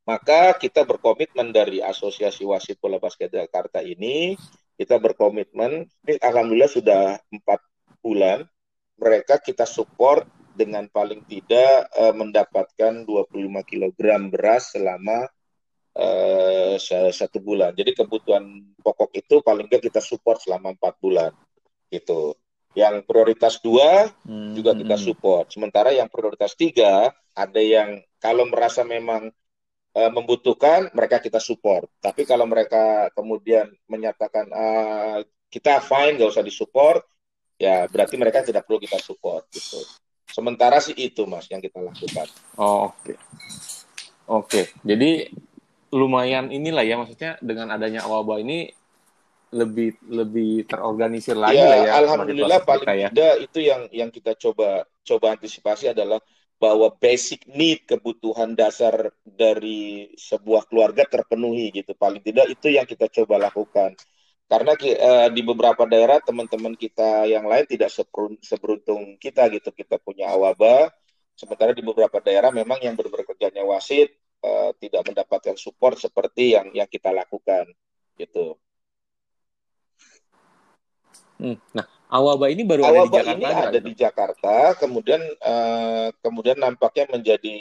maka 0.08 0.56
kita 0.56 0.88
berkomitmen 0.88 1.52
dari 1.52 1.84
Asosiasi 1.84 2.48
Wasit 2.48 2.80
Bola 2.80 2.96
Basket 2.96 3.28
Jakarta 3.28 3.84
ini, 3.84 4.40
kita 4.80 5.02
berkomitmen, 5.02 5.84
ini 6.08 6.16
alhamdulillah 6.24 6.72
sudah 6.72 7.20
empat 7.28 7.60
bulan, 8.00 8.48
mereka 8.96 9.38
kita 9.38 9.68
support 9.68 10.24
dengan 10.58 10.90
paling 10.90 11.22
tidak 11.30 11.86
uh, 11.94 12.16
mendapatkan 12.18 13.06
25 13.06 13.30
kg 13.62 14.00
beras 14.34 14.74
selama 14.74 15.30
uh, 15.98 16.76
satu 17.12 17.42
bulan. 17.42 17.74
Jadi 17.74 17.98
kebutuhan 17.98 18.46
pokok 18.80 19.12
itu 19.18 19.42
paling 19.42 19.66
tidak 19.68 19.90
kita 19.92 20.02
support 20.02 20.38
selama 20.40 20.78
empat 20.78 20.94
bulan 21.02 21.34
gitu. 21.90 22.38
Yang 22.78 23.10
prioritas 23.10 23.58
dua 23.58 24.14
hmm. 24.22 24.54
juga 24.54 24.78
kita 24.78 24.96
hmm. 24.96 25.06
support. 25.10 25.46
Sementara 25.50 25.90
yang 25.90 26.08
prioritas 26.08 26.54
tiga 26.54 27.10
ada 27.34 27.62
yang 27.62 27.98
kalau 28.22 28.46
merasa 28.46 28.86
memang 28.86 29.34
uh, 29.98 30.12
membutuhkan 30.14 30.94
mereka 30.94 31.18
kita 31.18 31.42
support. 31.42 31.90
Tapi 31.98 32.24
kalau 32.30 32.46
mereka 32.46 33.10
kemudian 33.18 33.74
menyatakan 33.90 34.46
uh, 34.54 35.20
kita 35.50 35.82
fine 35.82 36.22
nggak 36.22 36.30
usah 36.30 36.46
disupport, 36.46 37.02
ya 37.58 37.90
berarti 37.90 38.16
mereka 38.20 38.46
tidak 38.46 38.70
perlu 38.70 38.78
kita 38.78 39.02
support 39.02 39.50
gitu. 39.50 39.82
Sementara 40.28 40.78
sih 40.78 40.94
itu 40.94 41.26
mas 41.26 41.50
yang 41.50 41.64
kita 41.64 41.82
lakukan. 41.82 42.30
Oh 42.62 42.94
oke. 42.94 43.02
Okay. 43.02 43.18
Oke, 44.28 44.44
okay. 44.44 44.66
jadi 44.84 45.32
lumayan 45.94 46.52
inilah 46.52 46.84
ya 46.84 47.00
maksudnya 47.00 47.40
dengan 47.40 47.72
adanya 47.72 48.04
wabah 48.04 48.44
ini 48.44 48.72
lebih 49.56 49.96
lebih 50.12 50.68
terorganisir 50.68 51.40
lagi 51.40 51.56
ya, 51.56 51.68
lah 51.72 51.78
ya. 51.80 51.92
Alhamdulillah 52.04 52.60
paling 52.68 52.88
ya. 53.00 53.10
tidak 53.12 53.36
itu 53.48 53.60
yang 53.64 53.82
yang 53.96 54.10
kita 54.12 54.36
coba 54.36 54.84
coba 55.08 55.40
antisipasi 55.40 55.96
adalah 55.96 56.20
bahwa 56.58 56.92
basic 56.98 57.48
need 57.48 57.86
kebutuhan 57.88 58.58
dasar 58.58 59.14
dari 59.24 60.12
sebuah 60.18 60.68
keluarga 60.68 61.08
terpenuhi 61.08 61.72
gitu 61.72 61.96
paling 61.96 62.20
tidak 62.20 62.50
itu 62.52 62.76
yang 62.76 62.84
kita 62.84 63.08
coba 63.08 63.48
lakukan 63.48 63.96
karena 64.48 64.74
uh, 64.76 65.28
di 65.32 65.42
beberapa 65.44 65.84
daerah 65.88 66.20
teman-teman 66.20 66.76
kita 66.76 67.30
yang 67.30 67.48
lain 67.48 67.68
tidak 67.70 67.94
seberuntung 68.44 69.16
kita 69.22 69.48
gitu 69.54 69.70
kita 69.72 70.02
punya 70.02 70.34
awaba 70.34 70.92
sementara 71.38 71.72
di 71.72 71.86
beberapa 71.86 72.18
daerah 72.20 72.50
memang 72.50 72.82
yang 72.82 72.98
bekerjanya 72.98 73.64
wasit 73.64 74.12
uh, 74.44 74.72
tidak 74.78 75.06
mendapatkan 75.08 75.56
support 75.56 75.98
seperti 75.98 76.58
yang 76.58 76.70
yang 76.76 76.90
kita 76.90 77.10
lakukan 77.14 77.70
gitu 78.18 78.58
Hmm. 81.38 81.58
Nah, 81.70 81.86
Awaba 82.10 82.50
ini 82.50 82.66
baru 82.66 82.82
Awaba 82.82 83.22
ada 83.22 83.38
di 83.38 83.38
Jakarta. 83.38 83.38
ini 83.38 83.46
ada 83.70 83.80
di 83.80 83.94
Jakarta, 83.94 84.56
kemudian 84.80 85.22
uh, 85.22 86.10
kemudian 86.26 86.58
nampaknya 86.58 87.06
menjadi 87.14 87.56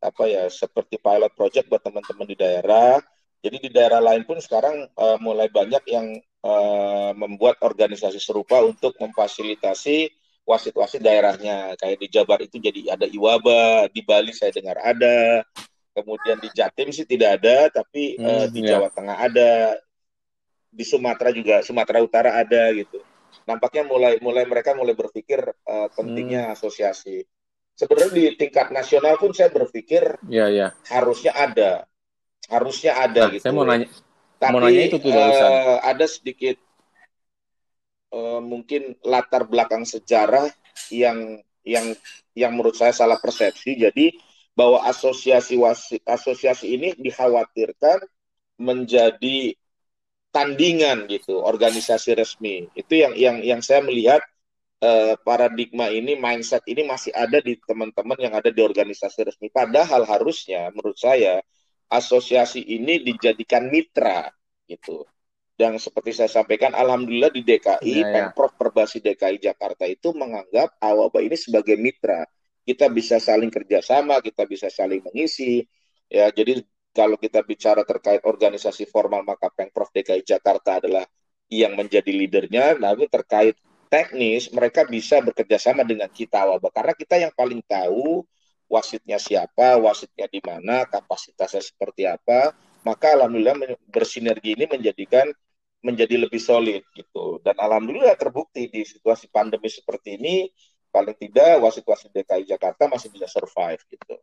apa 0.00 0.24
ya 0.24 0.44
seperti 0.48 0.96
pilot 0.96 1.32
project 1.36 1.68
buat 1.68 1.84
teman-teman 1.84 2.24
di 2.24 2.36
daerah. 2.38 2.96
Jadi 3.38 3.68
di 3.68 3.70
daerah 3.70 4.02
lain 4.02 4.24
pun 4.24 4.40
sekarang 4.40 4.88
uh, 4.98 5.18
mulai 5.20 5.46
banyak 5.52 5.84
yang 5.86 6.18
uh, 6.42 7.12
membuat 7.14 7.60
organisasi 7.62 8.18
serupa 8.18 8.64
untuk 8.64 8.96
memfasilitasi 8.98 10.10
wasit-wasit 10.48 11.04
daerahnya. 11.04 11.76
Kayak 11.76 11.98
di 12.00 12.08
Jabar 12.08 12.38
itu 12.40 12.56
jadi 12.58 12.96
ada 12.96 13.06
Iwaba, 13.06 13.92
di 13.92 14.00
Bali 14.02 14.32
saya 14.32 14.50
dengar 14.50 14.80
ada, 14.80 15.44
kemudian 16.02 16.38
di 16.38 16.48
Jatim 16.54 16.94
sih 16.94 17.04
tidak 17.04 17.42
ada, 17.42 17.82
tapi 17.82 18.16
hmm, 18.16 18.24
uh, 18.24 18.46
di 18.48 18.60
iya. 18.62 18.78
Jawa 18.78 18.88
Tengah 18.94 19.16
ada, 19.18 19.52
di 20.68 20.84
Sumatera 20.86 21.30
juga, 21.34 21.60
Sumatera 21.66 21.98
Utara 22.00 22.30
ada 22.38 22.70
gitu 22.72 23.02
nampaknya 23.48 23.88
mulai 23.88 24.20
mulai 24.20 24.44
mereka 24.44 24.76
mulai 24.76 24.92
berpikir 24.92 25.40
uh, 25.40 25.88
pentingnya 25.96 26.52
hmm. 26.52 26.54
asosiasi. 26.54 27.24
Sebenarnya 27.78 28.10
di 28.12 28.24
tingkat 28.34 28.74
nasional 28.74 29.16
pun 29.16 29.30
saya 29.30 29.54
berpikir 29.54 30.18
ya, 30.26 30.50
ya. 30.50 30.74
harusnya 30.90 31.30
ada, 31.32 31.86
harusnya 32.50 32.92
ada 32.98 33.30
nah, 33.30 33.32
gitu. 33.32 33.42
Saya 33.46 33.54
mau 33.54 33.62
nanya, 33.62 33.86
Tapi 34.36 34.52
mau 34.52 34.60
nanya 34.66 34.82
itu 34.82 34.98
tuh 34.98 35.14
uh, 35.14 35.78
ada 35.86 36.06
sedikit 36.10 36.58
uh, 38.10 38.42
mungkin 38.42 38.98
latar 39.06 39.46
belakang 39.46 39.86
sejarah 39.86 40.50
yang 40.90 41.38
yang 41.62 41.94
yang 42.34 42.50
menurut 42.50 42.74
saya 42.74 42.90
salah 42.90 43.22
persepsi. 43.22 43.78
Jadi 43.78 44.10
bahwa 44.58 44.82
asosiasi 44.90 45.54
wasi, 45.54 46.02
asosiasi 46.02 46.74
ini 46.74 46.88
dikhawatirkan 46.98 48.02
menjadi 48.58 49.54
tandingan 50.34 51.06
gitu, 51.06 51.38
organisasi 51.38 52.18
resmi. 52.18 52.66
Itu 52.74 52.98
yang 52.98 53.14
yang 53.14 53.38
yang 53.46 53.60
saya 53.62 53.86
melihat 53.86 54.18
uh, 54.82 55.14
paradigma 55.22 55.94
ini, 55.94 56.18
mindset 56.18 56.66
ini 56.66 56.82
masih 56.82 57.14
ada 57.14 57.38
di 57.38 57.54
teman-teman 57.62 58.18
yang 58.18 58.34
ada 58.34 58.50
di 58.50 58.58
organisasi 58.58 59.30
resmi. 59.30 59.46
Padahal 59.46 60.02
harusnya 60.02 60.74
menurut 60.74 60.98
saya 60.98 61.38
asosiasi 61.86 62.66
ini 62.66 62.98
dijadikan 63.06 63.70
mitra 63.70 64.26
gitu. 64.66 65.06
Dan 65.58 65.74
seperti 65.82 66.14
saya 66.14 66.30
sampaikan, 66.30 66.70
alhamdulillah 66.70 67.34
di 67.34 67.42
DKI, 67.42 67.82
ya, 67.82 68.06
ya. 68.06 68.10
Pemprov 68.14 68.54
Perbasi 68.54 69.02
DKI 69.02 69.42
Jakarta 69.42 69.90
itu 69.90 70.14
menganggap 70.14 70.78
Awaba 70.78 71.18
ini 71.18 71.34
sebagai 71.34 71.74
mitra. 71.74 72.22
Kita 72.68 72.92
bisa 72.92 73.16
saling 73.16 73.48
kerjasama, 73.48 74.20
kita 74.20 74.44
bisa 74.44 74.68
saling 74.68 75.00
mengisi. 75.00 75.64
Ya, 76.12 76.28
jadi 76.28 76.60
kalau 76.92 77.16
kita 77.16 77.40
bicara 77.40 77.80
terkait 77.88 78.20
organisasi 78.24 78.84
formal 78.92 79.24
maka 79.24 79.48
Pemprov 79.48 79.88
DKI 79.88 80.20
Jakarta 80.20 80.76
adalah 80.76 81.08
yang 81.48 81.72
menjadi 81.80 82.12
leadernya. 82.12 82.76
Lalu 82.76 83.08
terkait 83.08 83.56
teknis 83.88 84.52
mereka 84.52 84.84
bisa 84.84 85.24
bekerja 85.24 85.56
sama 85.56 85.80
dengan 85.80 86.12
kita 86.12 86.44
wabah 86.44 86.68
karena 86.68 86.92
kita 86.92 87.16
yang 87.16 87.32
paling 87.32 87.64
tahu 87.64 88.20
wasitnya 88.68 89.16
siapa, 89.16 89.80
wasitnya 89.80 90.28
di 90.28 90.44
mana, 90.44 90.84
kapasitasnya 90.84 91.64
seperti 91.64 92.04
apa. 92.04 92.52
Maka 92.84 93.16
alhamdulillah 93.16 93.56
bersinergi 93.88 94.54
ini 94.54 94.68
menjadikan 94.68 95.32
menjadi 95.80 96.28
lebih 96.28 96.38
solid 96.38 96.84
gitu. 96.92 97.40
Dan 97.40 97.56
alhamdulillah 97.56 98.14
terbukti 98.20 98.68
di 98.68 98.84
situasi 98.84 99.32
pandemi 99.32 99.72
seperti 99.72 100.20
ini 100.20 100.36
paling 100.88 101.16
tidak 101.16 101.60
wasit-wasit 101.60 102.10
DKI 102.12 102.48
Jakarta 102.48 102.88
masih 102.88 103.12
bisa 103.12 103.28
survive 103.28 103.80
gitu. 103.88 104.16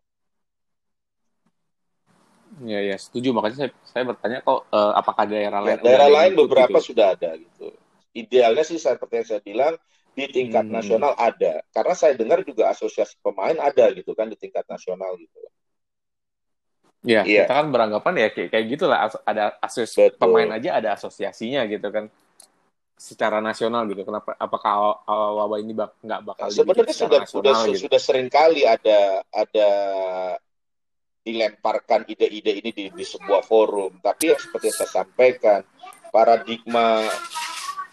Ya, 2.63 2.79
ya, 2.79 2.95
setuju. 2.95 3.35
Makanya 3.35 3.67
saya, 3.67 3.69
saya 3.83 4.03
bertanya 4.07 4.39
kok 4.39 4.71
uh, 4.71 4.93
apakah 4.95 5.27
daerah 5.27 5.59
ya, 5.59 5.75
lain? 5.75 5.77
daerah 5.83 6.09
lain 6.09 6.33
beberapa 6.39 6.79
gitu? 6.79 6.95
sudah 6.95 7.11
ada 7.11 7.35
gitu. 7.35 7.75
Idealnya 8.15 8.63
sih 8.63 8.79
seperti 8.79 9.13
yang 9.19 9.27
saya 9.27 9.41
bilang 9.43 9.73
di 10.15 10.25
tingkat 10.31 10.63
hmm. 10.63 10.71
nasional 10.71 11.13
ada. 11.19 11.59
Karena 11.75 11.93
saya 11.93 12.15
dengar 12.15 12.47
juga 12.47 12.71
asosiasi 12.71 13.19
pemain 13.19 13.59
ada 13.59 13.91
gitu 13.91 14.15
kan 14.15 14.31
di 14.31 14.39
tingkat 14.39 14.63
nasional 14.71 15.19
gitu. 15.19 15.35
Ya, 17.05 17.21
ya. 17.21 17.45
kita 17.45 17.53
kan 17.53 17.67
beranggapan 17.69 18.13
ya 18.17 18.27
kayak, 18.33 18.49
kayak 18.49 18.65
gitulah 18.65 18.97
ada 19.29 19.53
asosiasi 19.61 20.17
pemain 20.17 20.49
aja 20.57 20.81
ada 20.81 20.97
asosiasinya 20.97 21.61
gitu 21.69 21.93
kan 21.93 22.09
secara 22.95 23.43
nasional 23.43 23.83
gitu. 23.91 24.07
Kenapa? 24.07 24.39
Apakah 24.39 25.03
wabah 25.07 25.59
ini 25.59 25.75
bak 25.75 25.99
nggak 25.99 26.21
bakal? 26.23 26.47
Sebenarnya 26.47 26.95
sudah 26.95 27.21
sudah 27.27 27.53
gitu? 27.67 27.87
sudah 27.87 27.99
sering 27.99 28.31
kali 28.31 28.63
ada 28.63 29.21
ada 29.29 29.69
dilemparkan 31.25 32.05
ide-ide 32.05 32.61
ini 32.61 32.71
di, 32.71 32.83
di 32.93 33.05
sebuah 33.05 33.43
forum. 33.43 33.99
Tapi 33.99 34.31
yang 34.31 34.39
seperti 34.39 34.69
saya 34.71 35.03
sampaikan, 35.03 35.59
paradigma 36.13 37.03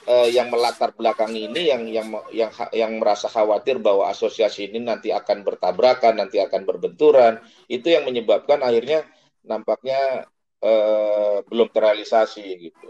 uh, 0.07 0.29
yang 0.31 0.53
melatar 0.53 0.95
belakang 0.95 1.35
ini 1.35 1.73
yang 1.73 1.83
yang 1.89 2.09
yang 2.31 2.51
yang 2.71 2.93
merasa 3.01 3.27
khawatir 3.27 3.81
bahwa 3.83 4.07
asosiasi 4.13 4.71
ini 4.71 4.85
nanti 4.85 5.11
akan 5.11 5.43
bertabrakan, 5.43 6.21
nanti 6.21 6.39
akan 6.39 6.63
berbenturan, 6.63 7.43
itu 7.67 7.91
yang 7.91 8.07
menyebabkan 8.07 8.63
akhirnya 8.63 9.03
nampaknya 9.43 10.29
uh, 10.63 11.43
belum 11.49 11.69
terrealisasi 11.73 12.45
gitu. 12.71 12.89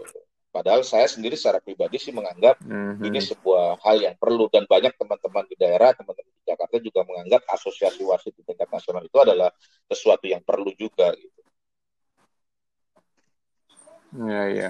Padahal 0.53 0.85
saya 0.85 1.09
sendiri 1.09 1.33
secara 1.33 1.57
pribadi 1.57 1.97
sih 1.97 2.13
menganggap 2.13 2.61
mm-hmm. 2.61 3.09
ini 3.09 3.17
sebuah 3.17 3.81
hal 3.81 3.97
yang 3.97 4.13
perlu 4.21 4.45
dan 4.53 4.69
banyak 4.69 4.93
teman-teman 5.01 5.49
di 5.49 5.57
daerah, 5.57 5.97
teman-teman 5.97 6.29
di 6.29 6.45
Jakarta 6.45 6.77
juga 6.77 7.01
menganggap 7.09 7.41
asosiasi 7.49 8.05
wasit 8.05 8.37
di 8.37 8.45
tingkat 8.45 8.69
nasional 8.69 9.01
itu 9.01 9.17
adalah 9.17 9.49
sesuatu 9.89 10.29
yang 10.29 10.45
perlu 10.45 10.69
juga 10.77 11.09
gitu. 11.17 11.41
Ya 14.29 14.45
ya. 14.53 14.69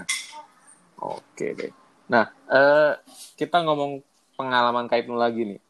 Oke 1.03 1.51
deh. 1.51 1.75
Nah, 2.07 2.31
uh, 2.47 2.95
kita 3.35 3.59
ngomong 3.67 3.99
pengalaman 4.39 4.87
Kaipnu 4.87 5.19
lagi 5.19 5.51
nih. 5.51 5.61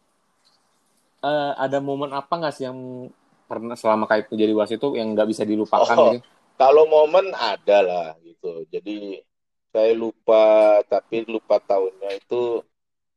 Uh, 1.26 1.57
ada 1.57 1.82
momen 1.82 2.14
apa 2.14 2.30
nggak 2.38 2.53
sih 2.53 2.70
yang 2.70 3.09
pernah 3.49 3.74
selama 3.74 4.05
Kaipnu 4.05 4.38
jadi 4.38 4.53
wasit 4.53 4.78
itu 4.78 4.93
yang 4.93 5.18
nggak 5.18 5.26
bisa 5.26 5.41
dilupakan? 5.41 5.97
Oh, 5.97 6.14
gitu? 6.14 6.22
Kalau 6.53 6.86
momen 6.86 7.34
ada 7.34 7.82
lah 7.82 8.07
gitu. 8.22 8.70
Jadi 8.70 9.26
saya 9.74 9.97
lupa 9.97 10.80
tapi 10.86 11.26
lupa 11.26 11.57
tahunnya 11.57 12.21
itu 12.21 12.61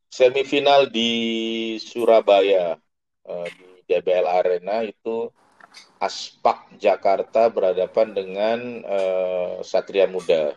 semifinal 0.09 0.89
di 0.89 1.13
Surabaya 1.77 2.81
uh, 3.29 3.49
di 3.53 3.69
DBL 3.85 4.25
Arena 4.25 4.81
itu 4.81 5.29
Aspak 6.01 6.81
Jakarta 6.81 7.53
berhadapan 7.53 8.17
dengan 8.17 8.59
uh, 8.89 9.61
Satria 9.61 10.09
Muda. 10.09 10.57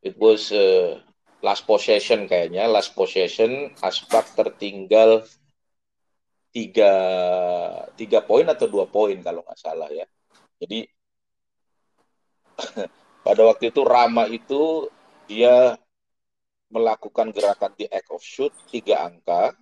It 0.00 0.16
was 0.16 0.48
uh, 0.48 0.96
last 1.44 1.68
possession 1.68 2.24
kayaknya, 2.24 2.64
last 2.64 2.96
possession 2.96 3.76
Aspak 3.84 4.32
tertinggal 4.32 5.28
tiga 6.48 6.92
tiga 8.00 8.24
poin 8.24 8.48
atau 8.48 8.64
dua 8.64 8.88
poin 8.88 9.20
kalau 9.20 9.44
nggak 9.44 9.60
salah 9.60 9.92
ya. 9.92 10.08
Jadi 10.56 10.88
pada 13.28 13.44
waktu 13.44 13.68
itu 13.68 13.84
Rama 13.84 14.24
itu 14.24 14.88
dia 15.28 15.76
melakukan 16.72 17.28
gerakan 17.28 17.76
di 17.76 17.84
act 17.84 18.08
of 18.08 18.24
shoot 18.24 18.48
tiga 18.72 19.04
angka. 19.04 19.52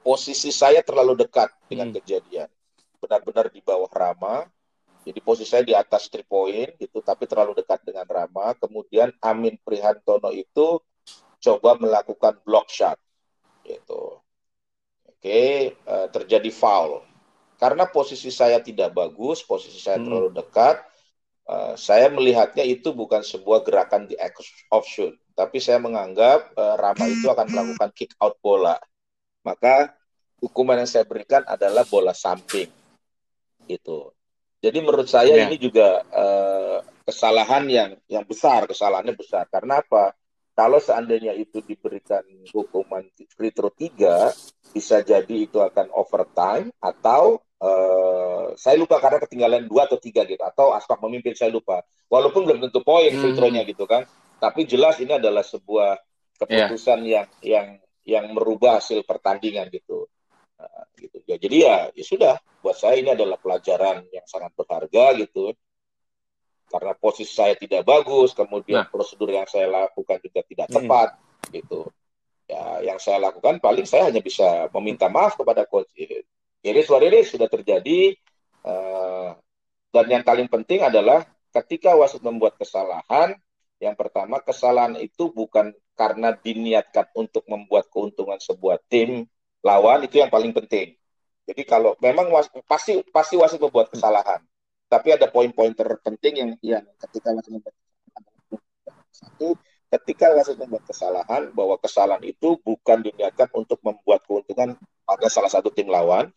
Posisi 0.00 0.48
saya 0.48 0.80
terlalu 0.80 1.20
dekat 1.20 1.52
dengan 1.68 1.92
hmm. 1.92 1.96
kejadian. 2.00 2.48
Benar-benar 2.96 3.52
di 3.52 3.60
bawah 3.60 3.92
Rama. 3.92 4.48
Jadi 5.04 5.20
posisi 5.20 5.52
saya 5.52 5.68
di 5.68 5.76
atas 5.76 6.08
three 6.08 6.24
point 6.24 6.72
gitu, 6.80 7.04
tapi 7.04 7.28
terlalu 7.28 7.60
dekat 7.60 7.84
dengan 7.84 8.08
Rama. 8.08 8.56
Kemudian 8.56 9.12
Amin 9.20 9.60
Prihantono 9.60 10.32
itu 10.32 10.80
coba 11.44 11.76
melakukan 11.76 12.40
block 12.40 12.72
shot, 12.72 12.96
gitu. 13.66 14.16
Oke, 15.04 15.74
uh, 15.84 16.08
terjadi 16.08 16.48
foul. 16.48 17.04
Karena 17.60 17.84
posisi 17.84 18.30
saya 18.30 18.62
tidak 18.62 18.94
bagus, 18.96 19.44
posisi 19.44 19.76
saya 19.76 20.00
hmm. 20.00 20.06
terlalu 20.08 20.30
dekat, 20.40 20.76
Uh, 21.42 21.74
saya 21.74 22.06
melihatnya 22.06 22.62
itu 22.62 22.94
bukan 22.94 23.20
sebuah 23.20 23.66
gerakan 23.66 24.06
di 24.06 24.14
off 24.70 24.86
shoot, 24.86 25.10
tapi 25.34 25.58
saya 25.58 25.82
menganggap 25.82 26.54
uh, 26.54 26.78
Rama 26.78 27.10
itu 27.10 27.26
akan 27.26 27.46
melakukan 27.50 27.90
kick 27.92 28.14
out 28.22 28.38
bola. 28.38 28.78
Maka 29.42 29.90
hukuman 30.38 30.78
yang 30.78 30.90
saya 30.90 31.02
berikan 31.02 31.42
adalah 31.44 31.82
bola 31.82 32.14
samping. 32.14 32.70
Itu. 33.66 34.14
Jadi 34.62 34.78
menurut 34.78 35.10
saya 35.10 35.34
ya. 35.34 35.50
ini 35.50 35.58
juga 35.58 36.06
uh, 36.14 36.78
kesalahan 37.02 37.66
yang 37.66 37.90
yang 38.06 38.22
besar, 38.22 38.70
kesalahannya 38.70 39.18
besar. 39.18 39.50
Karena 39.50 39.82
apa? 39.82 40.14
Kalau 40.54 40.78
seandainya 40.78 41.34
itu 41.34 41.58
diberikan 41.64 42.22
hukuman 42.54 43.02
free 43.34 43.50
throw 43.50 43.72
3, 43.72 44.30
bisa 44.70 45.02
jadi 45.02 45.34
itu 45.48 45.58
akan 45.58 45.90
overtime 45.90 46.70
atau 46.78 47.42
Uh, 47.62 48.21
saya 48.56 48.76
lupa 48.78 48.98
karena 49.02 49.18
ketinggalan 49.22 49.68
dua 49.68 49.86
atau 49.88 49.98
tiga 50.00 50.24
gitu 50.24 50.40
atau 50.40 50.72
Aspak 50.72 51.00
memimpin 51.04 51.36
saya 51.36 51.52
lupa 51.52 51.84
walaupun 52.08 52.44
belum 52.48 52.58
tentu 52.68 52.80
poin 52.84 53.10
hmm. 53.10 53.36
free 53.36 53.62
gitu 53.68 53.84
kan 53.84 54.06
tapi 54.42 54.66
jelas 54.66 54.98
ini 54.98 55.16
adalah 55.16 55.46
sebuah 55.46 55.98
keputusan 56.42 56.98
yeah. 57.06 57.10
yang 57.12 57.28
yang 57.42 57.66
yang 58.02 58.24
merubah 58.34 58.82
hasil 58.82 59.06
pertandingan 59.06 59.70
gitu 59.70 60.10
uh, 60.58 60.84
gitu 60.98 61.22
ya 61.26 61.38
jadi 61.38 61.56
ya 61.56 61.76
ya 61.94 62.04
sudah 62.04 62.34
buat 62.62 62.74
saya 62.74 62.98
ini 62.98 63.14
adalah 63.14 63.38
pelajaran 63.38 64.06
yang 64.10 64.26
sangat 64.26 64.50
berharga 64.58 65.14
gitu 65.22 65.54
karena 66.72 66.96
posisi 66.96 67.30
saya 67.30 67.54
tidak 67.54 67.84
bagus 67.84 68.32
kemudian 68.32 68.82
nah. 68.82 68.88
prosedur 68.88 69.30
yang 69.30 69.46
saya 69.46 69.68
lakukan 69.68 70.18
juga 70.18 70.40
tidak 70.42 70.66
hmm. 70.72 70.76
tepat 70.80 71.08
hmm. 71.14 71.50
gitu 71.62 71.80
ya 72.50 72.82
yang 72.82 72.98
saya 72.98 73.22
lakukan 73.22 73.62
paling 73.62 73.86
saya 73.86 74.10
hanya 74.10 74.18
bisa 74.18 74.66
meminta 74.74 75.06
maaf 75.06 75.38
kepada 75.38 75.62
coach 75.68 75.94
Iris 76.62 76.88
Wariris 76.90 77.34
sudah 77.34 77.50
terjadi 77.50 78.14
uh, 78.66 79.34
dan 79.92 80.06
yang 80.08 80.24
paling 80.24 80.48
penting 80.48 80.80
adalah 80.82 81.22
ketika 81.52 81.92
wasit 81.92 82.24
membuat 82.24 82.56
kesalahan, 82.56 83.36
yang 83.82 83.92
pertama 83.98 84.40
kesalahan 84.40 84.96
itu 84.96 85.28
bukan 85.28 85.74
karena 85.92 86.32
diniatkan 86.32 87.12
untuk 87.12 87.44
membuat 87.50 87.92
keuntungan 87.92 88.40
sebuah 88.40 88.80
tim 88.88 89.28
lawan 89.60 90.06
itu 90.08 90.22
yang 90.22 90.32
paling 90.32 90.56
penting. 90.56 90.96
Jadi 91.44 91.62
kalau 91.66 91.98
memang 92.00 92.30
wasit, 92.32 92.54
pasti 92.64 93.02
pasti 93.10 93.34
wasit 93.36 93.60
membuat 93.60 93.92
kesalahan, 93.92 94.40
tapi 94.88 95.12
ada 95.12 95.28
poin-poin 95.28 95.74
terpenting 95.74 96.34
yang 96.38 96.50
yang 96.64 96.84
ketika 97.08 97.34
wasit 97.34 97.52
membuat 97.52 97.74
satu 99.12 99.54
ketika 99.92 100.32
wasit 100.32 100.56
membuat 100.56 100.88
kesalahan 100.88 101.52
bahwa 101.52 101.76
kesalahan 101.76 102.24
itu 102.24 102.56
bukan 102.64 103.04
diniatkan 103.04 103.52
untuk 103.52 103.76
membuat 103.84 104.24
keuntungan 104.24 104.80
pada 105.04 105.28
salah 105.28 105.52
satu 105.52 105.68
tim 105.68 105.92
lawan, 105.92 106.32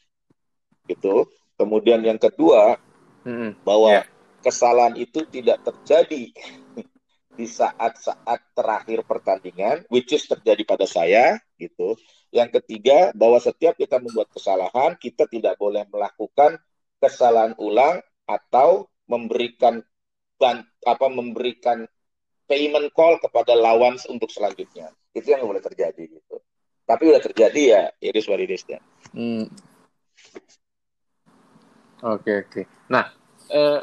gitu. 0.92 1.24
Kemudian 1.56 2.04
yang 2.04 2.20
kedua 2.20 2.76
hmm. 3.24 3.64
bahwa 3.64 4.04
yeah. 4.04 4.06
kesalahan 4.44 4.96
itu 5.00 5.24
tidak 5.32 5.64
terjadi 5.64 6.32
di 7.38 7.46
saat-saat 7.48 8.56
terakhir 8.56 9.04
pertandingan, 9.04 9.84
which 9.92 10.12
is 10.16 10.24
terjadi 10.24 10.64
pada 10.64 10.88
saya, 10.88 11.40
gitu. 11.60 12.00
Yang 12.32 12.60
ketiga 12.62 13.12
bahwa 13.16 13.40
setiap 13.40 13.76
kita 13.76 14.00
membuat 14.00 14.32
kesalahan, 14.32 14.96
kita 15.00 15.28
tidak 15.28 15.56
boleh 15.60 15.84
melakukan 15.92 16.60
kesalahan 17.00 17.56
ulang 17.60 18.00
atau 18.28 18.88
memberikan 19.06 19.84
ban, 20.40 20.64
apa 20.84 21.08
memberikan 21.08 21.86
payment 22.50 22.92
call 22.96 23.20
kepada 23.22 23.54
lawan 23.56 24.00
untuk 24.12 24.32
selanjutnya. 24.32 24.92
Itu 25.16 25.32
yang 25.32 25.46
boleh 25.46 25.64
terjadi 25.64 26.08
gitu. 26.08 26.40
Tapi 26.86 27.04
udah 27.10 27.22
terjadi 27.22 27.62
ya, 27.66 27.84
iris 28.04 28.30
waridis 28.30 28.64
ya. 28.70 28.80
Hmm. 29.16 29.50
Oke 32.06 32.46
oke. 32.46 32.62
Nah, 32.94 33.10
eh, 33.50 33.82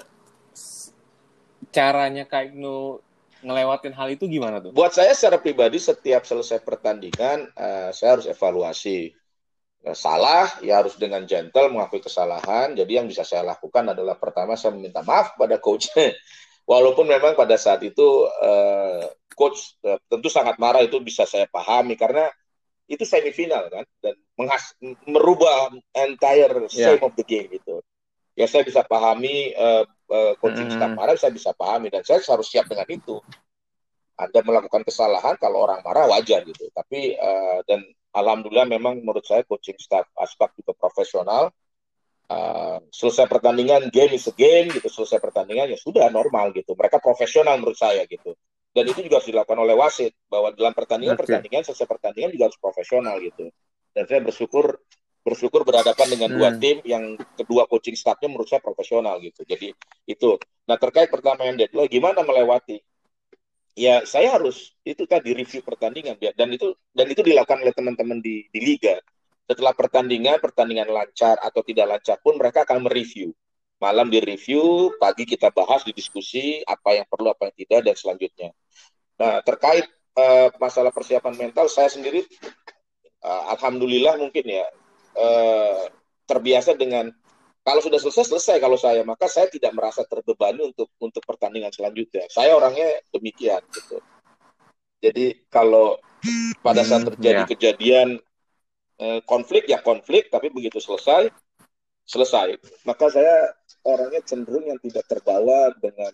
caranya 1.74 2.22
Kak 2.30 2.54
Ibnu 2.54 3.02
ngelewatin 3.42 3.94
hal 3.98 4.14
itu 4.14 4.30
gimana 4.30 4.62
tuh? 4.62 4.70
Buat 4.70 4.94
saya 4.94 5.10
secara 5.18 5.42
pribadi 5.42 5.82
setiap 5.82 6.22
selesai 6.22 6.62
pertandingan 6.62 7.50
uh, 7.58 7.90
saya 7.90 8.18
harus 8.18 8.30
evaluasi. 8.30 9.10
Nah, 9.82 9.98
salah 9.98 10.46
ya 10.62 10.78
harus 10.78 10.94
dengan 10.94 11.26
gentle 11.26 11.66
mengakui 11.74 11.98
kesalahan. 11.98 12.78
Jadi 12.78 13.02
yang 13.02 13.10
bisa 13.10 13.26
saya 13.26 13.42
lakukan 13.42 13.90
adalah 13.90 14.14
pertama 14.14 14.54
saya 14.54 14.78
meminta 14.78 15.02
maaf 15.02 15.34
pada 15.34 15.58
coach. 15.58 15.90
Walaupun 16.70 17.10
memang 17.10 17.34
pada 17.34 17.58
saat 17.58 17.82
itu 17.82 18.30
uh, 18.30 19.02
coach 19.34 19.74
uh, 19.82 19.98
tentu 20.06 20.30
sangat 20.30 20.62
marah 20.62 20.86
itu 20.86 21.02
bisa 21.02 21.26
saya 21.26 21.50
pahami 21.50 21.98
karena 21.98 22.30
itu 22.86 23.02
semifinal 23.02 23.66
kan 23.72 23.82
dan 23.98 24.14
menghas 24.38 24.78
merubah 25.10 25.74
entire 25.96 26.70
yeah. 26.70 26.94
of 27.02 27.14
the 27.18 27.26
game 27.26 27.50
itu 27.50 27.82
ya 28.32 28.46
saya 28.48 28.64
bisa 28.64 28.80
pahami 28.84 29.52
uh, 29.52 29.84
uh, 30.08 30.32
coaching 30.40 30.68
mm 30.68 30.76
-hmm. 30.76 30.80
staff 30.80 30.92
marah 30.96 31.16
saya 31.16 31.32
bisa 31.32 31.50
pahami 31.52 31.92
dan 31.92 32.02
saya 32.04 32.20
harus 32.24 32.48
siap 32.48 32.68
dengan 32.68 32.88
itu. 32.88 33.20
Anda 34.16 34.44
melakukan 34.44 34.84
kesalahan 34.84 35.40
kalau 35.40 35.64
orang 35.64 35.80
marah 35.82 36.06
wajar 36.06 36.44
gitu. 36.44 36.68
Tapi 36.70 37.16
uh, 37.16 37.64
dan 37.64 37.82
alhamdulillah 38.12 38.68
memang 38.68 39.00
menurut 39.00 39.24
saya 39.24 39.42
coaching 39.42 39.76
staff 39.80 40.06
aspek 40.20 40.52
juga 40.60 40.76
profesional. 40.76 41.50
Uh, 42.32 42.80
selesai 42.88 43.28
pertandingan 43.28 43.92
game 43.92 44.16
is 44.16 44.24
a 44.28 44.34
game 44.36 44.72
gitu. 44.72 44.88
Selesai 44.88 45.20
pertandingan 45.20 45.72
ya 45.72 45.78
sudah 45.80 46.08
normal 46.08 46.52
gitu. 46.56 46.72
Mereka 46.76 47.00
profesional 47.00 47.60
menurut 47.60 47.76
saya 47.76 48.04
gitu. 48.08 48.36
Dan 48.72 48.88
itu 48.88 49.04
juga 49.04 49.20
harus 49.20 49.28
dilakukan 49.28 49.58
oleh 49.60 49.76
wasit 49.76 50.16
bahwa 50.32 50.48
dalam 50.56 50.72
pertandingan 50.72 51.20
okay. 51.20 51.28
pertandingan 51.28 51.62
selesai 51.68 51.84
pertandingan 51.84 52.32
juga 52.32 52.44
harus 52.48 52.60
profesional 52.60 53.20
gitu. 53.20 53.52
Dan 53.92 54.08
saya 54.08 54.20
bersyukur 54.24 54.80
bersyukur 55.22 55.62
berhadapan 55.62 56.06
dengan 56.10 56.28
hmm. 56.34 56.36
dua 56.38 56.50
tim 56.58 56.76
yang 56.82 57.14
kedua 57.38 57.70
coaching 57.70 57.94
staffnya 57.94 58.26
menurut 58.26 58.50
saya 58.50 58.58
profesional 58.58 59.22
gitu. 59.22 59.46
Jadi 59.46 59.70
itu. 60.06 60.30
Nah 60.66 60.76
terkait 60.76 61.08
pertanyaan 61.08 61.54
deadline 61.54 61.88
gimana 61.88 62.26
melewati? 62.26 62.82
Ya 63.72 64.04
saya 64.04 64.36
harus 64.36 64.76
itu 64.84 65.08
tadi 65.08 65.32
review 65.32 65.64
pertandingan 65.64 66.20
dan 66.20 66.48
itu 66.52 66.76
dan 66.92 67.06
itu 67.08 67.24
dilakukan 67.24 67.64
oleh 67.64 67.72
teman-teman 67.72 68.18
di, 68.20 68.44
di 68.50 68.60
liga. 68.60 68.98
Setelah 69.46 69.72
pertandingan 69.72 70.42
pertandingan 70.42 70.90
lancar 70.90 71.38
atau 71.40 71.64
tidak 71.64 71.98
lancar 71.98 72.20
pun 72.20 72.36
mereka 72.36 72.68
akan 72.68 72.84
mereview. 72.84 73.32
Malam 73.82 74.14
di 74.14 74.22
review, 74.22 74.94
pagi 74.94 75.26
kita 75.26 75.50
bahas 75.50 75.82
di 75.82 75.90
diskusi 75.90 76.62
apa 76.62 76.94
yang 76.94 77.06
perlu 77.10 77.34
apa 77.34 77.50
yang 77.50 77.56
tidak 77.66 77.80
dan 77.90 77.94
selanjutnya. 77.98 78.50
Nah 79.18 79.42
terkait 79.42 79.86
uh, 80.18 80.48
masalah 80.60 80.92
persiapan 80.92 81.34
mental 81.34 81.66
saya 81.66 81.88
sendiri 81.88 82.22
uh, 83.24 83.42
alhamdulillah 83.56 84.18
mungkin 84.20 84.44
ya 84.46 84.66
uh, 85.16 85.84
terbiasa 86.26 86.76
dengan 86.78 87.12
kalau 87.62 87.78
sudah 87.78 87.98
selesai 88.02 88.26
selesai 88.26 88.56
kalau 88.58 88.74
saya. 88.74 89.06
Maka 89.06 89.30
saya 89.30 89.46
tidak 89.46 89.70
merasa 89.74 90.02
terbebani 90.02 90.74
untuk 90.74 90.90
untuk 90.98 91.22
pertandingan 91.22 91.70
selanjutnya. 91.70 92.26
Saya 92.26 92.58
orangnya 92.58 92.98
demikian 93.14 93.62
gitu. 93.70 94.02
Jadi 95.02 95.46
kalau 95.46 95.98
pada 96.62 96.82
saat 96.82 97.06
hmm, 97.06 97.10
terjadi 97.14 97.42
yeah. 97.42 97.50
kejadian 97.50 98.08
eh, 98.98 99.20
konflik 99.26 99.70
ya 99.70 99.78
konflik. 99.78 100.26
Tapi 100.26 100.50
begitu 100.50 100.82
selesai 100.82 101.30
selesai. 102.02 102.58
Maka 102.82 103.06
saya 103.14 103.54
orangnya 103.86 104.26
cenderung 104.26 104.66
yang 104.66 104.78
tidak 104.82 105.06
terbawa 105.06 105.70
dengan 105.78 106.10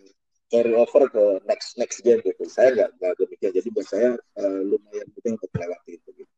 carry 0.52 0.72
over 0.76 1.08
ke 1.08 1.24
next 1.48 1.80
next 1.80 2.04
game 2.04 2.20
gitu. 2.20 2.44
Saya 2.44 2.76
nggak 2.76 2.90
nggak 3.00 3.12
demikian. 3.24 3.52
Jadi 3.56 3.68
buat 3.72 3.88
saya 3.88 4.20
uh, 4.36 4.60
lumayan 4.68 5.08
mudah 5.16 5.32
untuk 5.32 5.50
melewati 5.56 5.96
itu 5.96 6.08
gitu. 6.12 6.34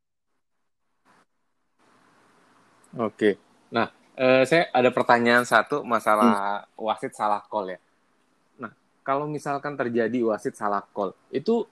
Oke 2.96 3.30
nah 3.70 3.90
uh, 4.18 4.42
saya 4.46 4.70
ada 4.74 4.90
pertanyaan 4.90 5.46
satu 5.46 5.82
masalah 5.86 6.64
hmm. 6.64 6.80
wasit 6.80 7.12
salah 7.14 7.42
call 7.46 7.74
ya 7.74 7.78
nah 8.58 8.72
kalau 9.06 9.30
misalkan 9.30 9.76
terjadi 9.78 10.24
wasit 10.26 10.54
salah 10.56 10.82
call 10.94 11.14
itu 11.30 11.66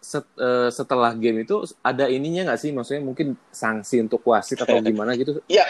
set, 0.00 0.24
uh, 0.40 0.72
setelah 0.72 1.12
game 1.16 1.44
itu 1.44 1.64
ada 1.84 2.08
ininya 2.08 2.52
nggak 2.52 2.60
sih 2.60 2.70
maksudnya 2.72 3.04
mungkin 3.04 3.36
sanksi 3.52 4.00
untuk 4.04 4.24
wasit 4.24 4.60
atau 4.60 4.80
gimana 4.84 5.16
gitu 5.16 5.40
iya 5.48 5.64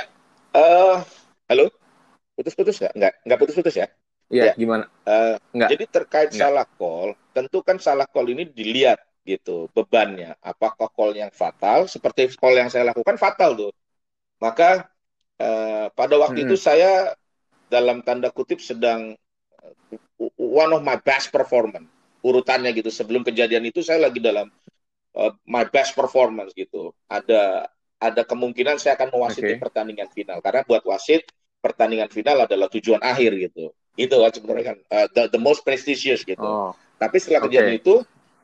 uh, 0.55 1.03
halo 1.51 1.70
putus-putus 2.38 2.78
nggak 2.80 2.95
nggak 2.97 3.12
nggak 3.26 3.38
putus-putus 3.38 3.76
ya 3.78 3.88
Iya, 4.30 4.55
ya. 4.55 4.62
gimana? 4.62 4.86
Uh, 5.03 5.34
Jadi 5.51 5.91
terkait 5.91 6.30
Enggak. 6.30 6.38
salah 6.38 6.66
call, 6.78 7.18
tentu 7.34 7.59
kan 7.66 7.82
salah 7.82 8.07
call 8.07 8.30
ini 8.30 8.47
dilihat 8.47 9.03
gitu 9.26 9.66
bebannya. 9.74 10.38
Apakah 10.38 10.86
call 10.86 11.18
yang 11.18 11.34
fatal? 11.34 11.91
Seperti 11.91 12.30
call 12.38 12.62
yang 12.62 12.70
saya 12.70 12.95
lakukan 12.95 13.18
fatal 13.18 13.59
tuh. 13.59 13.72
Maka 14.41 14.88
uh, 15.38 15.86
pada 15.93 16.14
waktu 16.16 16.45
hmm. 16.45 16.47
itu 16.51 16.57
saya 16.57 17.12
dalam 17.70 18.03
tanda 18.03 18.32
kutip 18.34 18.59
sedang 18.59 19.14
uh, 19.61 20.32
one 20.36 20.72
of 20.74 20.82
my 20.82 20.99
best 21.01 21.30
performance 21.30 21.86
urutannya 22.20 22.72
gitu. 22.76 22.88
Sebelum 22.88 23.24
kejadian 23.24 23.68
itu 23.68 23.84
saya 23.84 24.09
lagi 24.09 24.18
dalam 24.18 24.49
uh, 25.16 25.32
my 25.45 25.68
best 25.68 25.93
performance 25.93 26.57
gitu. 26.57 26.97
Ada 27.07 27.68
ada 28.01 28.22
kemungkinan 28.24 28.80
saya 28.80 28.97
akan 28.97 29.12
mewasiti 29.12 29.57
okay. 29.57 29.61
pertandingan 29.61 30.09
final 30.09 30.41
karena 30.41 30.64
buat 30.64 30.80
wasit 30.88 31.28
pertandingan 31.61 32.09
final 32.09 32.49
adalah 32.49 32.72
tujuan 32.72 33.05
akhir 33.05 33.36
gitu 33.36 33.76
itu 34.01 34.14
kan 34.16 34.32
sebenarnya 34.32 34.64
kan 34.72 34.78
uh, 34.88 35.07
the, 35.12 35.22
the 35.36 35.41
most 35.41 35.61
prestigious 35.61 36.24
gitu. 36.24 36.41
Oh. 36.41 36.72
Tapi 36.97 37.16
setelah 37.20 37.45
okay. 37.45 37.49
kejadian 37.53 37.76
itu 37.76 37.95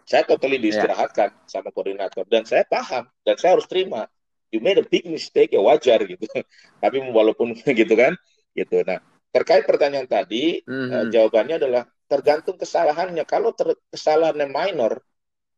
saya 0.07 0.23
totally 0.29 0.61
diistirahatkan 0.61 1.35
yeah. 1.35 1.49
sama 1.51 1.73
koordinator 1.73 2.23
dan 2.29 2.45
saya 2.45 2.63
paham 2.69 3.09
dan 3.25 3.35
saya 3.41 3.59
harus 3.59 3.67
terima. 3.67 4.07
You 4.55 4.63
made 4.63 4.79
a 4.79 4.87
big 4.87 5.05
mistake 5.07 5.53
ya 5.53 5.63
wajar 5.63 6.03
gitu. 6.07 6.27
Tapi 6.83 6.97
walaupun 7.11 7.57
gitu 7.81 7.95
kan 7.95 8.15
gitu. 8.55 8.83
Nah 8.87 9.03
terkait 9.35 9.69
pertanyaan 9.69 10.09
tadi 10.09 10.65
mm-hmm. 10.65 10.91
uh, 10.93 11.07
jawabannya 11.13 11.61
adalah 11.61 11.83
tergantung 12.09 12.57
kesalahannya. 12.57 13.25
Kalau 13.29 13.53
ter- 13.53 13.81
kesalahannya 13.93 14.49
minor 14.49 15.03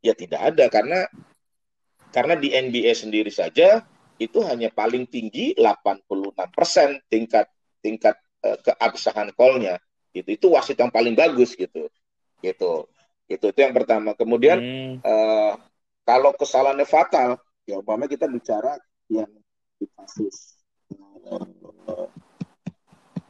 ya 0.03 0.15
tidak 0.15 0.55
ada 0.55 0.67
karena 0.71 1.07
karena 2.11 2.35
di 2.39 2.49
NBA 2.55 2.93
sendiri 2.97 3.29
saja 3.29 3.85
itu 4.19 4.43
hanya 4.43 4.75
paling 4.75 5.07
tinggi 5.07 5.55
86% 5.55 6.03
tingkat 7.07 7.47
tingkat 7.79 8.19
uh, 8.43 8.59
keabsahan 8.59 9.31
call-nya 9.39 9.79
gitu 10.11 10.29
itu 10.35 10.47
wasit 10.51 10.75
yang 10.75 10.91
paling 10.91 11.15
bagus 11.15 11.55
gitu 11.55 11.87
gitu 12.43 12.91
itu 13.29 13.47
itu 13.47 13.59
yang 13.61 13.77
pertama 13.77 14.17
kemudian 14.19 14.59
hmm. 14.59 14.95
uh, 15.05 15.55
kalau 16.03 16.35
kesalahannya 16.35 16.89
fatal 16.89 17.39
ya 17.69 17.85
umpamanya 17.85 18.17
kita 18.17 18.25
bicara 18.33 18.81
yang 19.13 19.29
di 19.77 19.87
kasus 19.93 20.57
uh, 21.29 22.09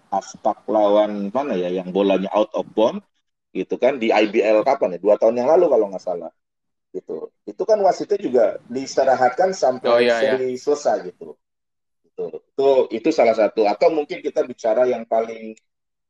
Aspak 0.08 0.64
lawan 0.70 1.28
mana 1.28 1.52
ya 1.52 1.68
yang 1.68 1.92
bolanya 1.92 2.32
out 2.32 2.48
of 2.56 2.64
bound 2.72 3.04
gitu 3.52 3.76
kan 3.76 4.00
di 4.00 4.08
IBL 4.08 4.64
kapan 4.64 4.96
ya? 4.96 4.98
Dua 5.02 5.14
tahun 5.20 5.36
yang 5.36 5.48
lalu 5.52 5.68
kalau 5.68 5.86
nggak 5.92 6.00
salah 6.00 6.32
gitu. 6.96 7.28
Itu 7.44 7.62
kan 7.68 7.76
wasitnya 7.84 8.16
juga 8.16 8.44
diistirahatkan 8.72 9.52
sampai 9.52 9.88
oh, 9.88 10.00
iya, 10.00 10.16
iya. 10.20 10.32
seri 10.32 10.56
iya. 10.56 10.60
selesai 10.60 10.96
gitu. 11.12 11.36
Itu 12.08 12.24
itu 12.40 12.68
itu 12.96 13.08
salah 13.12 13.36
satu. 13.36 13.68
Atau 13.68 13.92
mungkin 13.92 14.24
kita 14.24 14.48
bicara 14.48 14.88
yang 14.88 15.04
paling 15.04 15.52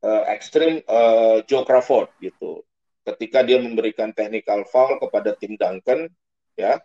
uh, 0.07 0.23
ekstrim 0.31 0.79
uh, 0.87 1.43
Joe 1.51 1.67
Crawford 1.67 2.15
gitu. 2.23 2.63
Ketika 3.03 3.43
dia 3.43 3.59
memberikan 3.59 4.15
technical 4.15 4.63
foul 4.69 5.03
kepada 5.03 5.35
tim 5.35 5.59
Duncan 5.59 6.07
ya 6.55 6.79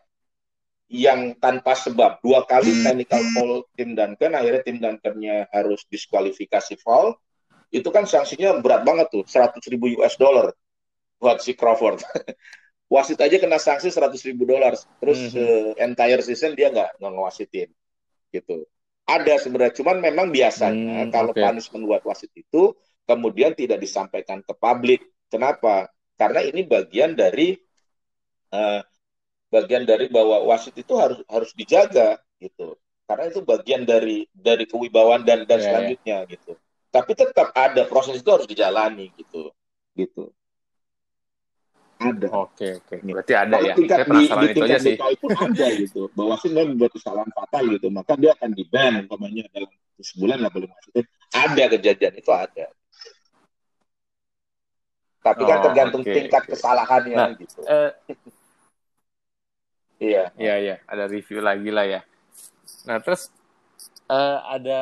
yang 0.92 1.38
tanpa 1.40 1.74
sebab. 1.78 2.20
Dua 2.20 2.44
kali 2.44 2.72
hmm. 2.72 2.84
technical 2.84 3.22
foul 3.34 3.54
tim 3.74 3.96
Duncan 3.96 4.32
akhirnya 4.36 4.62
tim 4.66 4.78
Duncannya 4.82 5.48
harus 5.50 5.88
diskualifikasi 5.88 6.76
foul. 6.82 7.16
Itu 7.74 7.90
kan 7.90 8.06
sanksinya 8.06 8.54
berat 8.62 8.86
banget 8.86 9.10
tuh 9.10 9.26
100 9.26 9.58
ribu 9.74 9.90
US 10.02 10.20
dollar 10.20 10.54
buat 11.18 11.40
si 11.40 11.56
Crawford. 11.58 12.04
Wasit 12.94 13.18
aja 13.18 13.42
kena 13.42 13.58
sanksi 13.58 13.90
100 13.90 14.14
ribu 14.30 14.46
dolar 14.46 14.78
terus 15.02 15.18
mm 15.18 15.30
-hmm. 15.34 15.42
uh, 15.42 15.72
entire 15.82 16.22
season 16.22 16.54
dia 16.54 16.70
nggak 16.70 17.02
ngewasitin 17.02 17.74
gitu. 18.30 18.70
Ada 19.04 19.42
sebenarnya 19.42 19.74
cuman 19.82 19.98
memang 20.00 20.28
biasanya 20.30 21.10
mm, 21.10 21.12
kalau 21.12 21.34
okay. 21.34 21.44
punishment 21.44 21.84
buat 21.90 22.04
wasit 22.06 22.32
itu 22.38 22.78
kemudian 23.04 23.52
tidak 23.58 23.82
disampaikan 23.82 24.46
ke 24.46 24.54
publik. 24.56 25.04
Kenapa? 25.28 25.90
Karena 26.14 26.46
ini 26.46 26.64
bagian 26.64 27.18
dari 27.18 27.58
uh, 28.54 28.80
bagian 29.54 29.86
dari 29.86 30.10
bahwa 30.10 30.42
wasit 30.50 30.74
itu 30.74 30.98
harus 30.98 31.22
harus 31.30 31.54
dijaga 31.54 32.18
gitu 32.42 32.74
karena 33.06 33.30
itu 33.30 33.46
bagian 33.46 33.86
dari 33.86 34.26
dari 34.34 34.66
kewibawaan 34.66 35.22
dan 35.22 35.46
dan 35.46 35.62
yeah, 35.62 35.62
ya. 35.62 35.66
selanjutnya 35.70 36.18
yeah. 36.26 36.32
gitu 36.34 36.52
tapi 36.90 37.12
tetap 37.14 37.54
ada 37.54 37.86
proses 37.86 38.18
itu 38.18 38.30
harus 38.34 38.50
dijalani 38.50 39.14
gitu 39.14 39.54
gitu 39.94 40.34
ada. 42.04 42.28
Oke, 42.36 42.68
oke. 42.84 42.96
Berarti 43.00 43.34
ada 43.34 43.56
Kalau 43.56 43.68
ya. 43.70 43.76
Tingkat 43.80 43.98
Saya 44.04 44.12
di, 44.12 44.20
di 44.28 44.48
itu 44.52 44.62
aja 44.66 44.78
sih. 44.80 44.96
pun 45.00 45.32
ada 45.32 45.68
gitu. 45.72 46.02
Bahwa 46.12 46.36
sih 46.36 46.52
membuat 46.52 46.92
kesalahan 46.92 47.32
fatal 47.32 47.64
gitu, 47.72 47.88
maka 47.94 48.14
dia 48.20 48.32
akan 48.36 48.50
di 48.52 48.64
ban 48.68 48.94
umpamanya 49.08 49.48
dalam 49.56 49.72
sebulan 50.04 50.38
lah 50.44 50.52
boleh 50.52 50.68
masuk. 50.68 50.92
Ada 51.32 51.64
kejadian 51.78 52.14
itu 52.20 52.32
ada. 52.34 52.66
Tapi 55.24 55.42
kan 55.48 55.56
oh, 55.56 55.62
kan 55.64 55.66
tergantung 55.72 56.04
okay, 56.04 56.14
tingkat 56.20 56.44
okay. 56.44 56.52
kesalahannya 56.52 57.16
nah, 57.16 57.32
gitu. 57.40 57.60
Uh, 57.64 57.90
iya. 60.04 60.24
Iya, 60.36 60.56
iya. 60.60 60.76
Ada 60.84 61.08
review 61.08 61.40
lagi 61.40 61.72
lah 61.72 61.88
ya. 61.88 62.02
Nah, 62.84 63.00
terus 63.00 63.32
uh, 64.12 64.44
ada 64.52 64.82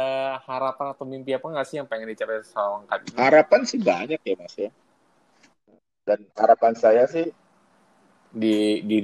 harapan 0.50 0.98
atau 0.98 1.06
mimpi 1.06 1.38
apa 1.38 1.46
nggak 1.46 1.68
sih 1.70 1.78
yang 1.78 1.86
pengen 1.86 2.10
dicapai 2.10 2.42
sama 2.42 2.90
Kak? 2.90 3.14
Harapan 3.14 3.62
sih 3.70 3.78
banyak 3.78 4.18
ya, 4.18 4.36
Mas 4.36 4.58
ya 4.58 4.74
dan 6.06 6.20
harapan 6.34 6.74
saya 6.74 7.04
sih 7.06 7.30
di 8.32 8.82
di 8.84 8.98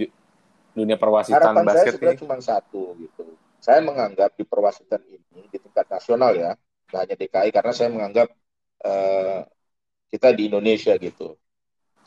dunia 0.74 0.98
perwasitan 0.98 1.54
harapan 1.54 1.66
basket 1.66 1.94
saya 1.98 2.14
ini 2.14 2.20
cuma 2.20 2.36
satu 2.42 2.84
gitu 2.98 3.24
saya 3.62 3.80
menganggap 3.84 4.34
di 4.38 4.44
perwasitan 4.46 5.02
ini 5.08 5.46
di 5.50 5.58
tingkat 5.58 5.86
nasional 5.90 6.34
ya 6.34 6.52
tidak 6.88 7.00
hanya 7.04 7.16
DKI 7.20 7.50
karena 7.52 7.74
saya 7.76 7.90
menganggap 7.92 8.28
uh, 8.86 9.42
kita 10.08 10.32
di 10.34 10.48
Indonesia 10.50 10.94
gitu 10.98 11.36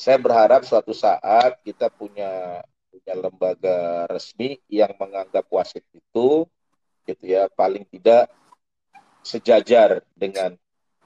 saya 0.01 0.17
berharap 0.17 0.65
suatu 0.65 0.97
saat 0.97 1.61
kita 1.61 1.93
punya 1.93 2.65
punya 2.91 3.15
lembaga 3.15 4.11
resmi 4.11 4.59
yang 4.67 4.93
menganggap 4.99 5.47
wasit 5.49 5.87
itu 5.95 6.45
gitu 7.07 7.25
ya 7.25 7.47
paling 7.49 7.87
tidak 7.89 8.29
sejajar 9.23 10.03
dengan 10.13 10.59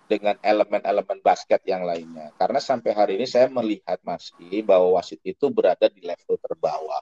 dengan 0.05 0.37
elemen-elemen 0.45 1.25
basket 1.25 1.65
yang 1.65 1.83
lainnya. 1.89 2.33
Karena 2.37 2.61
sampai 2.61 2.93
hari 2.93 3.13
ini 3.17 3.27
saya 3.27 3.49
melihat 3.49 3.99
masih 4.05 4.61
bahwa 4.63 5.01
wasit 5.01 5.21
itu 5.25 5.49
berada 5.49 5.89
di 5.89 6.05
level 6.05 6.37
terbawah. 6.37 7.01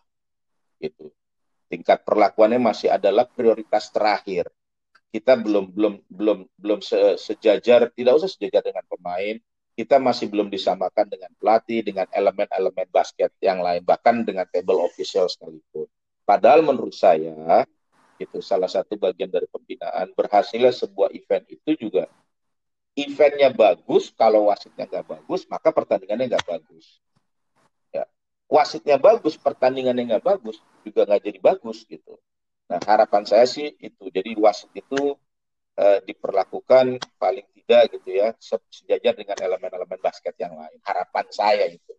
Gitu. 0.79 1.11
Tingkat 1.67 2.07
perlakuannya 2.07 2.63
masih 2.63 2.95
adalah 2.95 3.27
prioritas 3.27 3.91
terakhir. 3.91 4.49
Kita 5.13 5.37
belum 5.37 5.75
belum 5.75 5.95
belum 6.09 6.39
belum 6.57 6.81
se 6.81 7.21
sejajar, 7.21 7.93
tidak 7.93 8.13
usah 8.17 8.31
sejajar 8.31 8.65
dengan 8.65 8.85
pemain. 8.89 9.37
Kita 9.73 9.97
masih 9.97 10.29
belum 10.29 10.53
disamakan 10.53 11.09
dengan 11.09 11.33
pelatih, 11.41 11.81
dengan 11.81 12.05
elemen-elemen 12.13 12.89
basket 12.93 13.33
yang 13.41 13.65
lain, 13.65 13.81
bahkan 13.81 14.21
dengan 14.21 14.45
table 14.53 14.85
official 14.85 15.27
sekalipun. 15.33 15.89
Padahal 16.29 16.61
menurut 16.61 16.93
saya 16.93 17.65
itu 18.21 18.39
salah 18.45 18.69
satu 18.69 18.95
bagian 19.01 19.33
dari 19.33 19.49
pembinaan 19.49 20.13
berhasilnya 20.15 20.71
sebuah 20.71 21.11
event 21.17 21.45
itu 21.51 21.89
juga 21.89 22.07
eventnya 22.93 23.49
bagus, 23.49 24.13
kalau 24.13 24.53
wasitnya 24.53 24.85
nggak 24.85 25.07
bagus, 25.09 25.49
maka 25.49 25.73
pertandingannya 25.73 26.37
nggak 26.37 26.47
bagus. 26.47 27.01
Ya. 27.89 28.05
Wasitnya 28.47 29.01
bagus, 29.01 29.41
pertandingannya 29.41 30.13
nggak 30.13 30.25
bagus, 30.25 30.61
juga 30.85 31.09
nggak 31.09 31.23
jadi 31.25 31.39
bagus 31.41 31.89
gitu. 31.89 32.21
Nah 32.69 32.79
harapan 32.85 33.25
saya 33.25 33.49
sih 33.49 33.73
itu, 33.81 34.05
jadi 34.13 34.37
wasit 34.37 34.69
itu 34.77 35.17
eh, 35.79 35.99
diperlakukan 36.05 37.01
paling 37.17 37.47
tidak 37.57 37.83
gitu 37.97 38.11
ya, 38.13 38.35
sejajar 38.69 39.15
dengan 39.17 39.39
elemen-elemen 39.39 40.01
basket 40.03 40.35
yang 40.37 40.53
lain. 40.59 40.79
Harapan 40.85 41.27
saya 41.31 41.65
itu. 41.71 41.93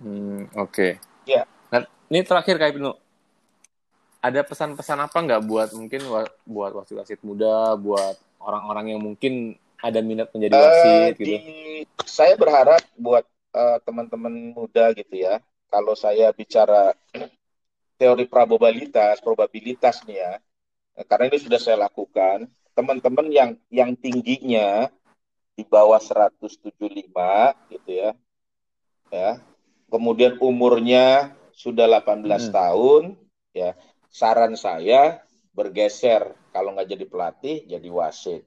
Hmm, 0.00 0.48
oke. 0.56 0.72
Okay. 0.72 0.92
Ya. 1.28 1.44
Nah, 1.68 1.84
ini 2.08 2.24
terakhir 2.24 2.56
Kak 2.56 2.72
Ibnu. 2.76 2.92
Ada 4.20 4.44
pesan-pesan 4.44 5.00
apa 5.00 5.16
nggak 5.16 5.42
buat 5.48 5.68
mungkin 5.72 6.04
buat 6.44 6.72
wasit-wasit 6.76 7.24
muda, 7.24 7.72
buat 7.76 8.20
orang-orang 8.40 8.96
yang 8.96 9.00
mungkin 9.00 9.56
ada 9.80 10.04
minat 10.04 10.28
menjadi 10.32 10.56
wasit 10.56 10.92
uh, 10.92 11.16
gitu? 11.16 11.24
Di, 11.24 11.36
saya 12.04 12.36
berharap 12.36 12.84
buat 13.00 13.24
uh, 13.56 13.80
teman-teman 13.84 14.52
muda 14.52 14.92
gitu 14.92 15.24
ya. 15.24 15.40
Kalau 15.72 15.96
saya 15.96 16.32
bicara 16.36 16.92
teori 18.00 18.24
probabilitas, 18.28 19.24
probabilitas 19.24 20.04
nih 20.04 20.20
ya. 20.20 20.32
Karena 20.94 21.30
ini 21.30 21.38
sudah 21.40 21.60
saya 21.60 21.76
lakukan. 21.80 22.48
Teman-teman 22.74 23.26
yang 23.28 23.50
yang 23.68 23.92
tingginya 23.98 24.88
di 25.54 25.66
bawah 25.66 26.00
175 26.00 26.70
gitu 27.70 27.90
ya. 27.90 28.10
Ya. 29.10 29.30
Kemudian 29.90 30.38
umurnya 30.38 31.34
sudah 31.50 31.90
18 31.90 32.26
hmm. 32.26 32.52
tahun 32.54 33.02
ya. 33.52 33.74
Saran 34.10 34.58
saya 34.58 35.22
bergeser 35.54 36.34
kalau 36.54 36.74
nggak 36.74 36.88
jadi 36.94 37.04
pelatih 37.06 37.56
jadi 37.66 37.88
wasit 37.90 38.42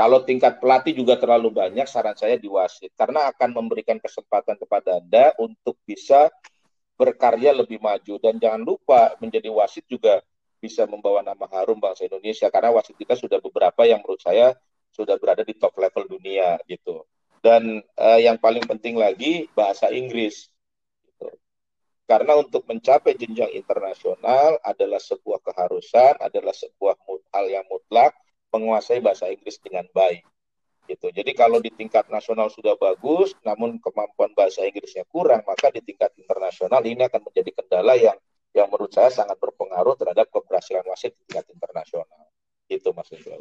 kalau 0.00 0.24
tingkat 0.24 0.56
pelatih 0.64 0.96
juga 0.96 1.20
terlalu 1.20 1.52
banyak, 1.52 1.84
saran 1.84 2.16
saya 2.16 2.40
di 2.40 2.48
wasit 2.48 2.88
karena 2.96 3.28
akan 3.28 3.52
memberikan 3.52 4.00
kesempatan 4.00 4.56
kepada 4.56 4.96
Anda 4.96 5.36
untuk 5.36 5.76
bisa 5.84 6.32
berkarya 6.96 7.52
lebih 7.52 7.84
maju 7.84 8.16
dan 8.16 8.40
jangan 8.40 8.64
lupa 8.64 9.12
menjadi 9.20 9.52
wasit 9.52 9.84
juga 9.84 10.24
bisa 10.60 10.84
membawa 10.84 11.24
nama 11.24 11.48
harum 11.50 11.80
bangsa 11.80 12.04
Indonesia 12.06 12.52
karena 12.52 12.70
wasit 12.76 12.94
kita 12.94 13.16
sudah 13.16 13.40
beberapa 13.40 13.88
yang 13.88 14.04
menurut 14.04 14.20
saya 14.20 14.52
sudah 14.92 15.16
berada 15.16 15.40
di 15.42 15.56
top 15.56 15.72
level 15.80 16.06
dunia 16.06 16.60
gitu. 16.68 17.08
Dan 17.40 17.80
uh, 17.96 18.20
yang 18.20 18.36
paling 18.36 18.60
penting 18.68 19.00
lagi 19.00 19.48
bahasa 19.56 19.88
Inggris. 19.88 20.52
Gitu. 21.08 21.32
Karena 22.04 22.36
untuk 22.36 22.68
mencapai 22.68 23.16
jenjang 23.16 23.48
internasional 23.56 24.60
adalah 24.60 25.00
sebuah 25.00 25.40
keharusan, 25.40 26.20
adalah 26.20 26.52
sebuah 26.52 27.00
hal 27.32 27.46
yang 27.48 27.64
mutlak 27.72 28.12
menguasai 28.52 29.00
bahasa 29.00 29.32
Inggris 29.32 29.56
dengan 29.64 29.88
baik. 29.96 30.20
Gitu. 30.84 31.06
Jadi 31.14 31.32
kalau 31.38 31.62
di 31.62 31.70
tingkat 31.70 32.10
nasional 32.10 32.50
sudah 32.50 32.74
bagus, 32.74 33.32
namun 33.46 33.78
kemampuan 33.78 34.34
bahasa 34.36 34.66
Inggrisnya 34.66 35.06
kurang, 35.08 35.46
maka 35.46 35.70
di 35.70 35.80
tingkat 35.80 36.12
internasional 36.18 36.82
ini 36.82 37.06
akan 37.06 37.24
menjadi 37.24 37.50
kendala 37.56 37.94
yang 37.96 38.18
yang 38.54 38.66
menurut 38.66 38.90
saya 38.90 39.10
sangat 39.10 39.38
berpengaruh 39.38 39.94
terhadap 39.94 40.26
keberhasilan 40.30 40.82
wasit 40.86 41.14
di 41.14 41.22
tingkat 41.30 41.46
internasional. 41.54 42.30
Itu 42.66 42.90
Mas 42.90 43.10
Indra. 43.14 43.38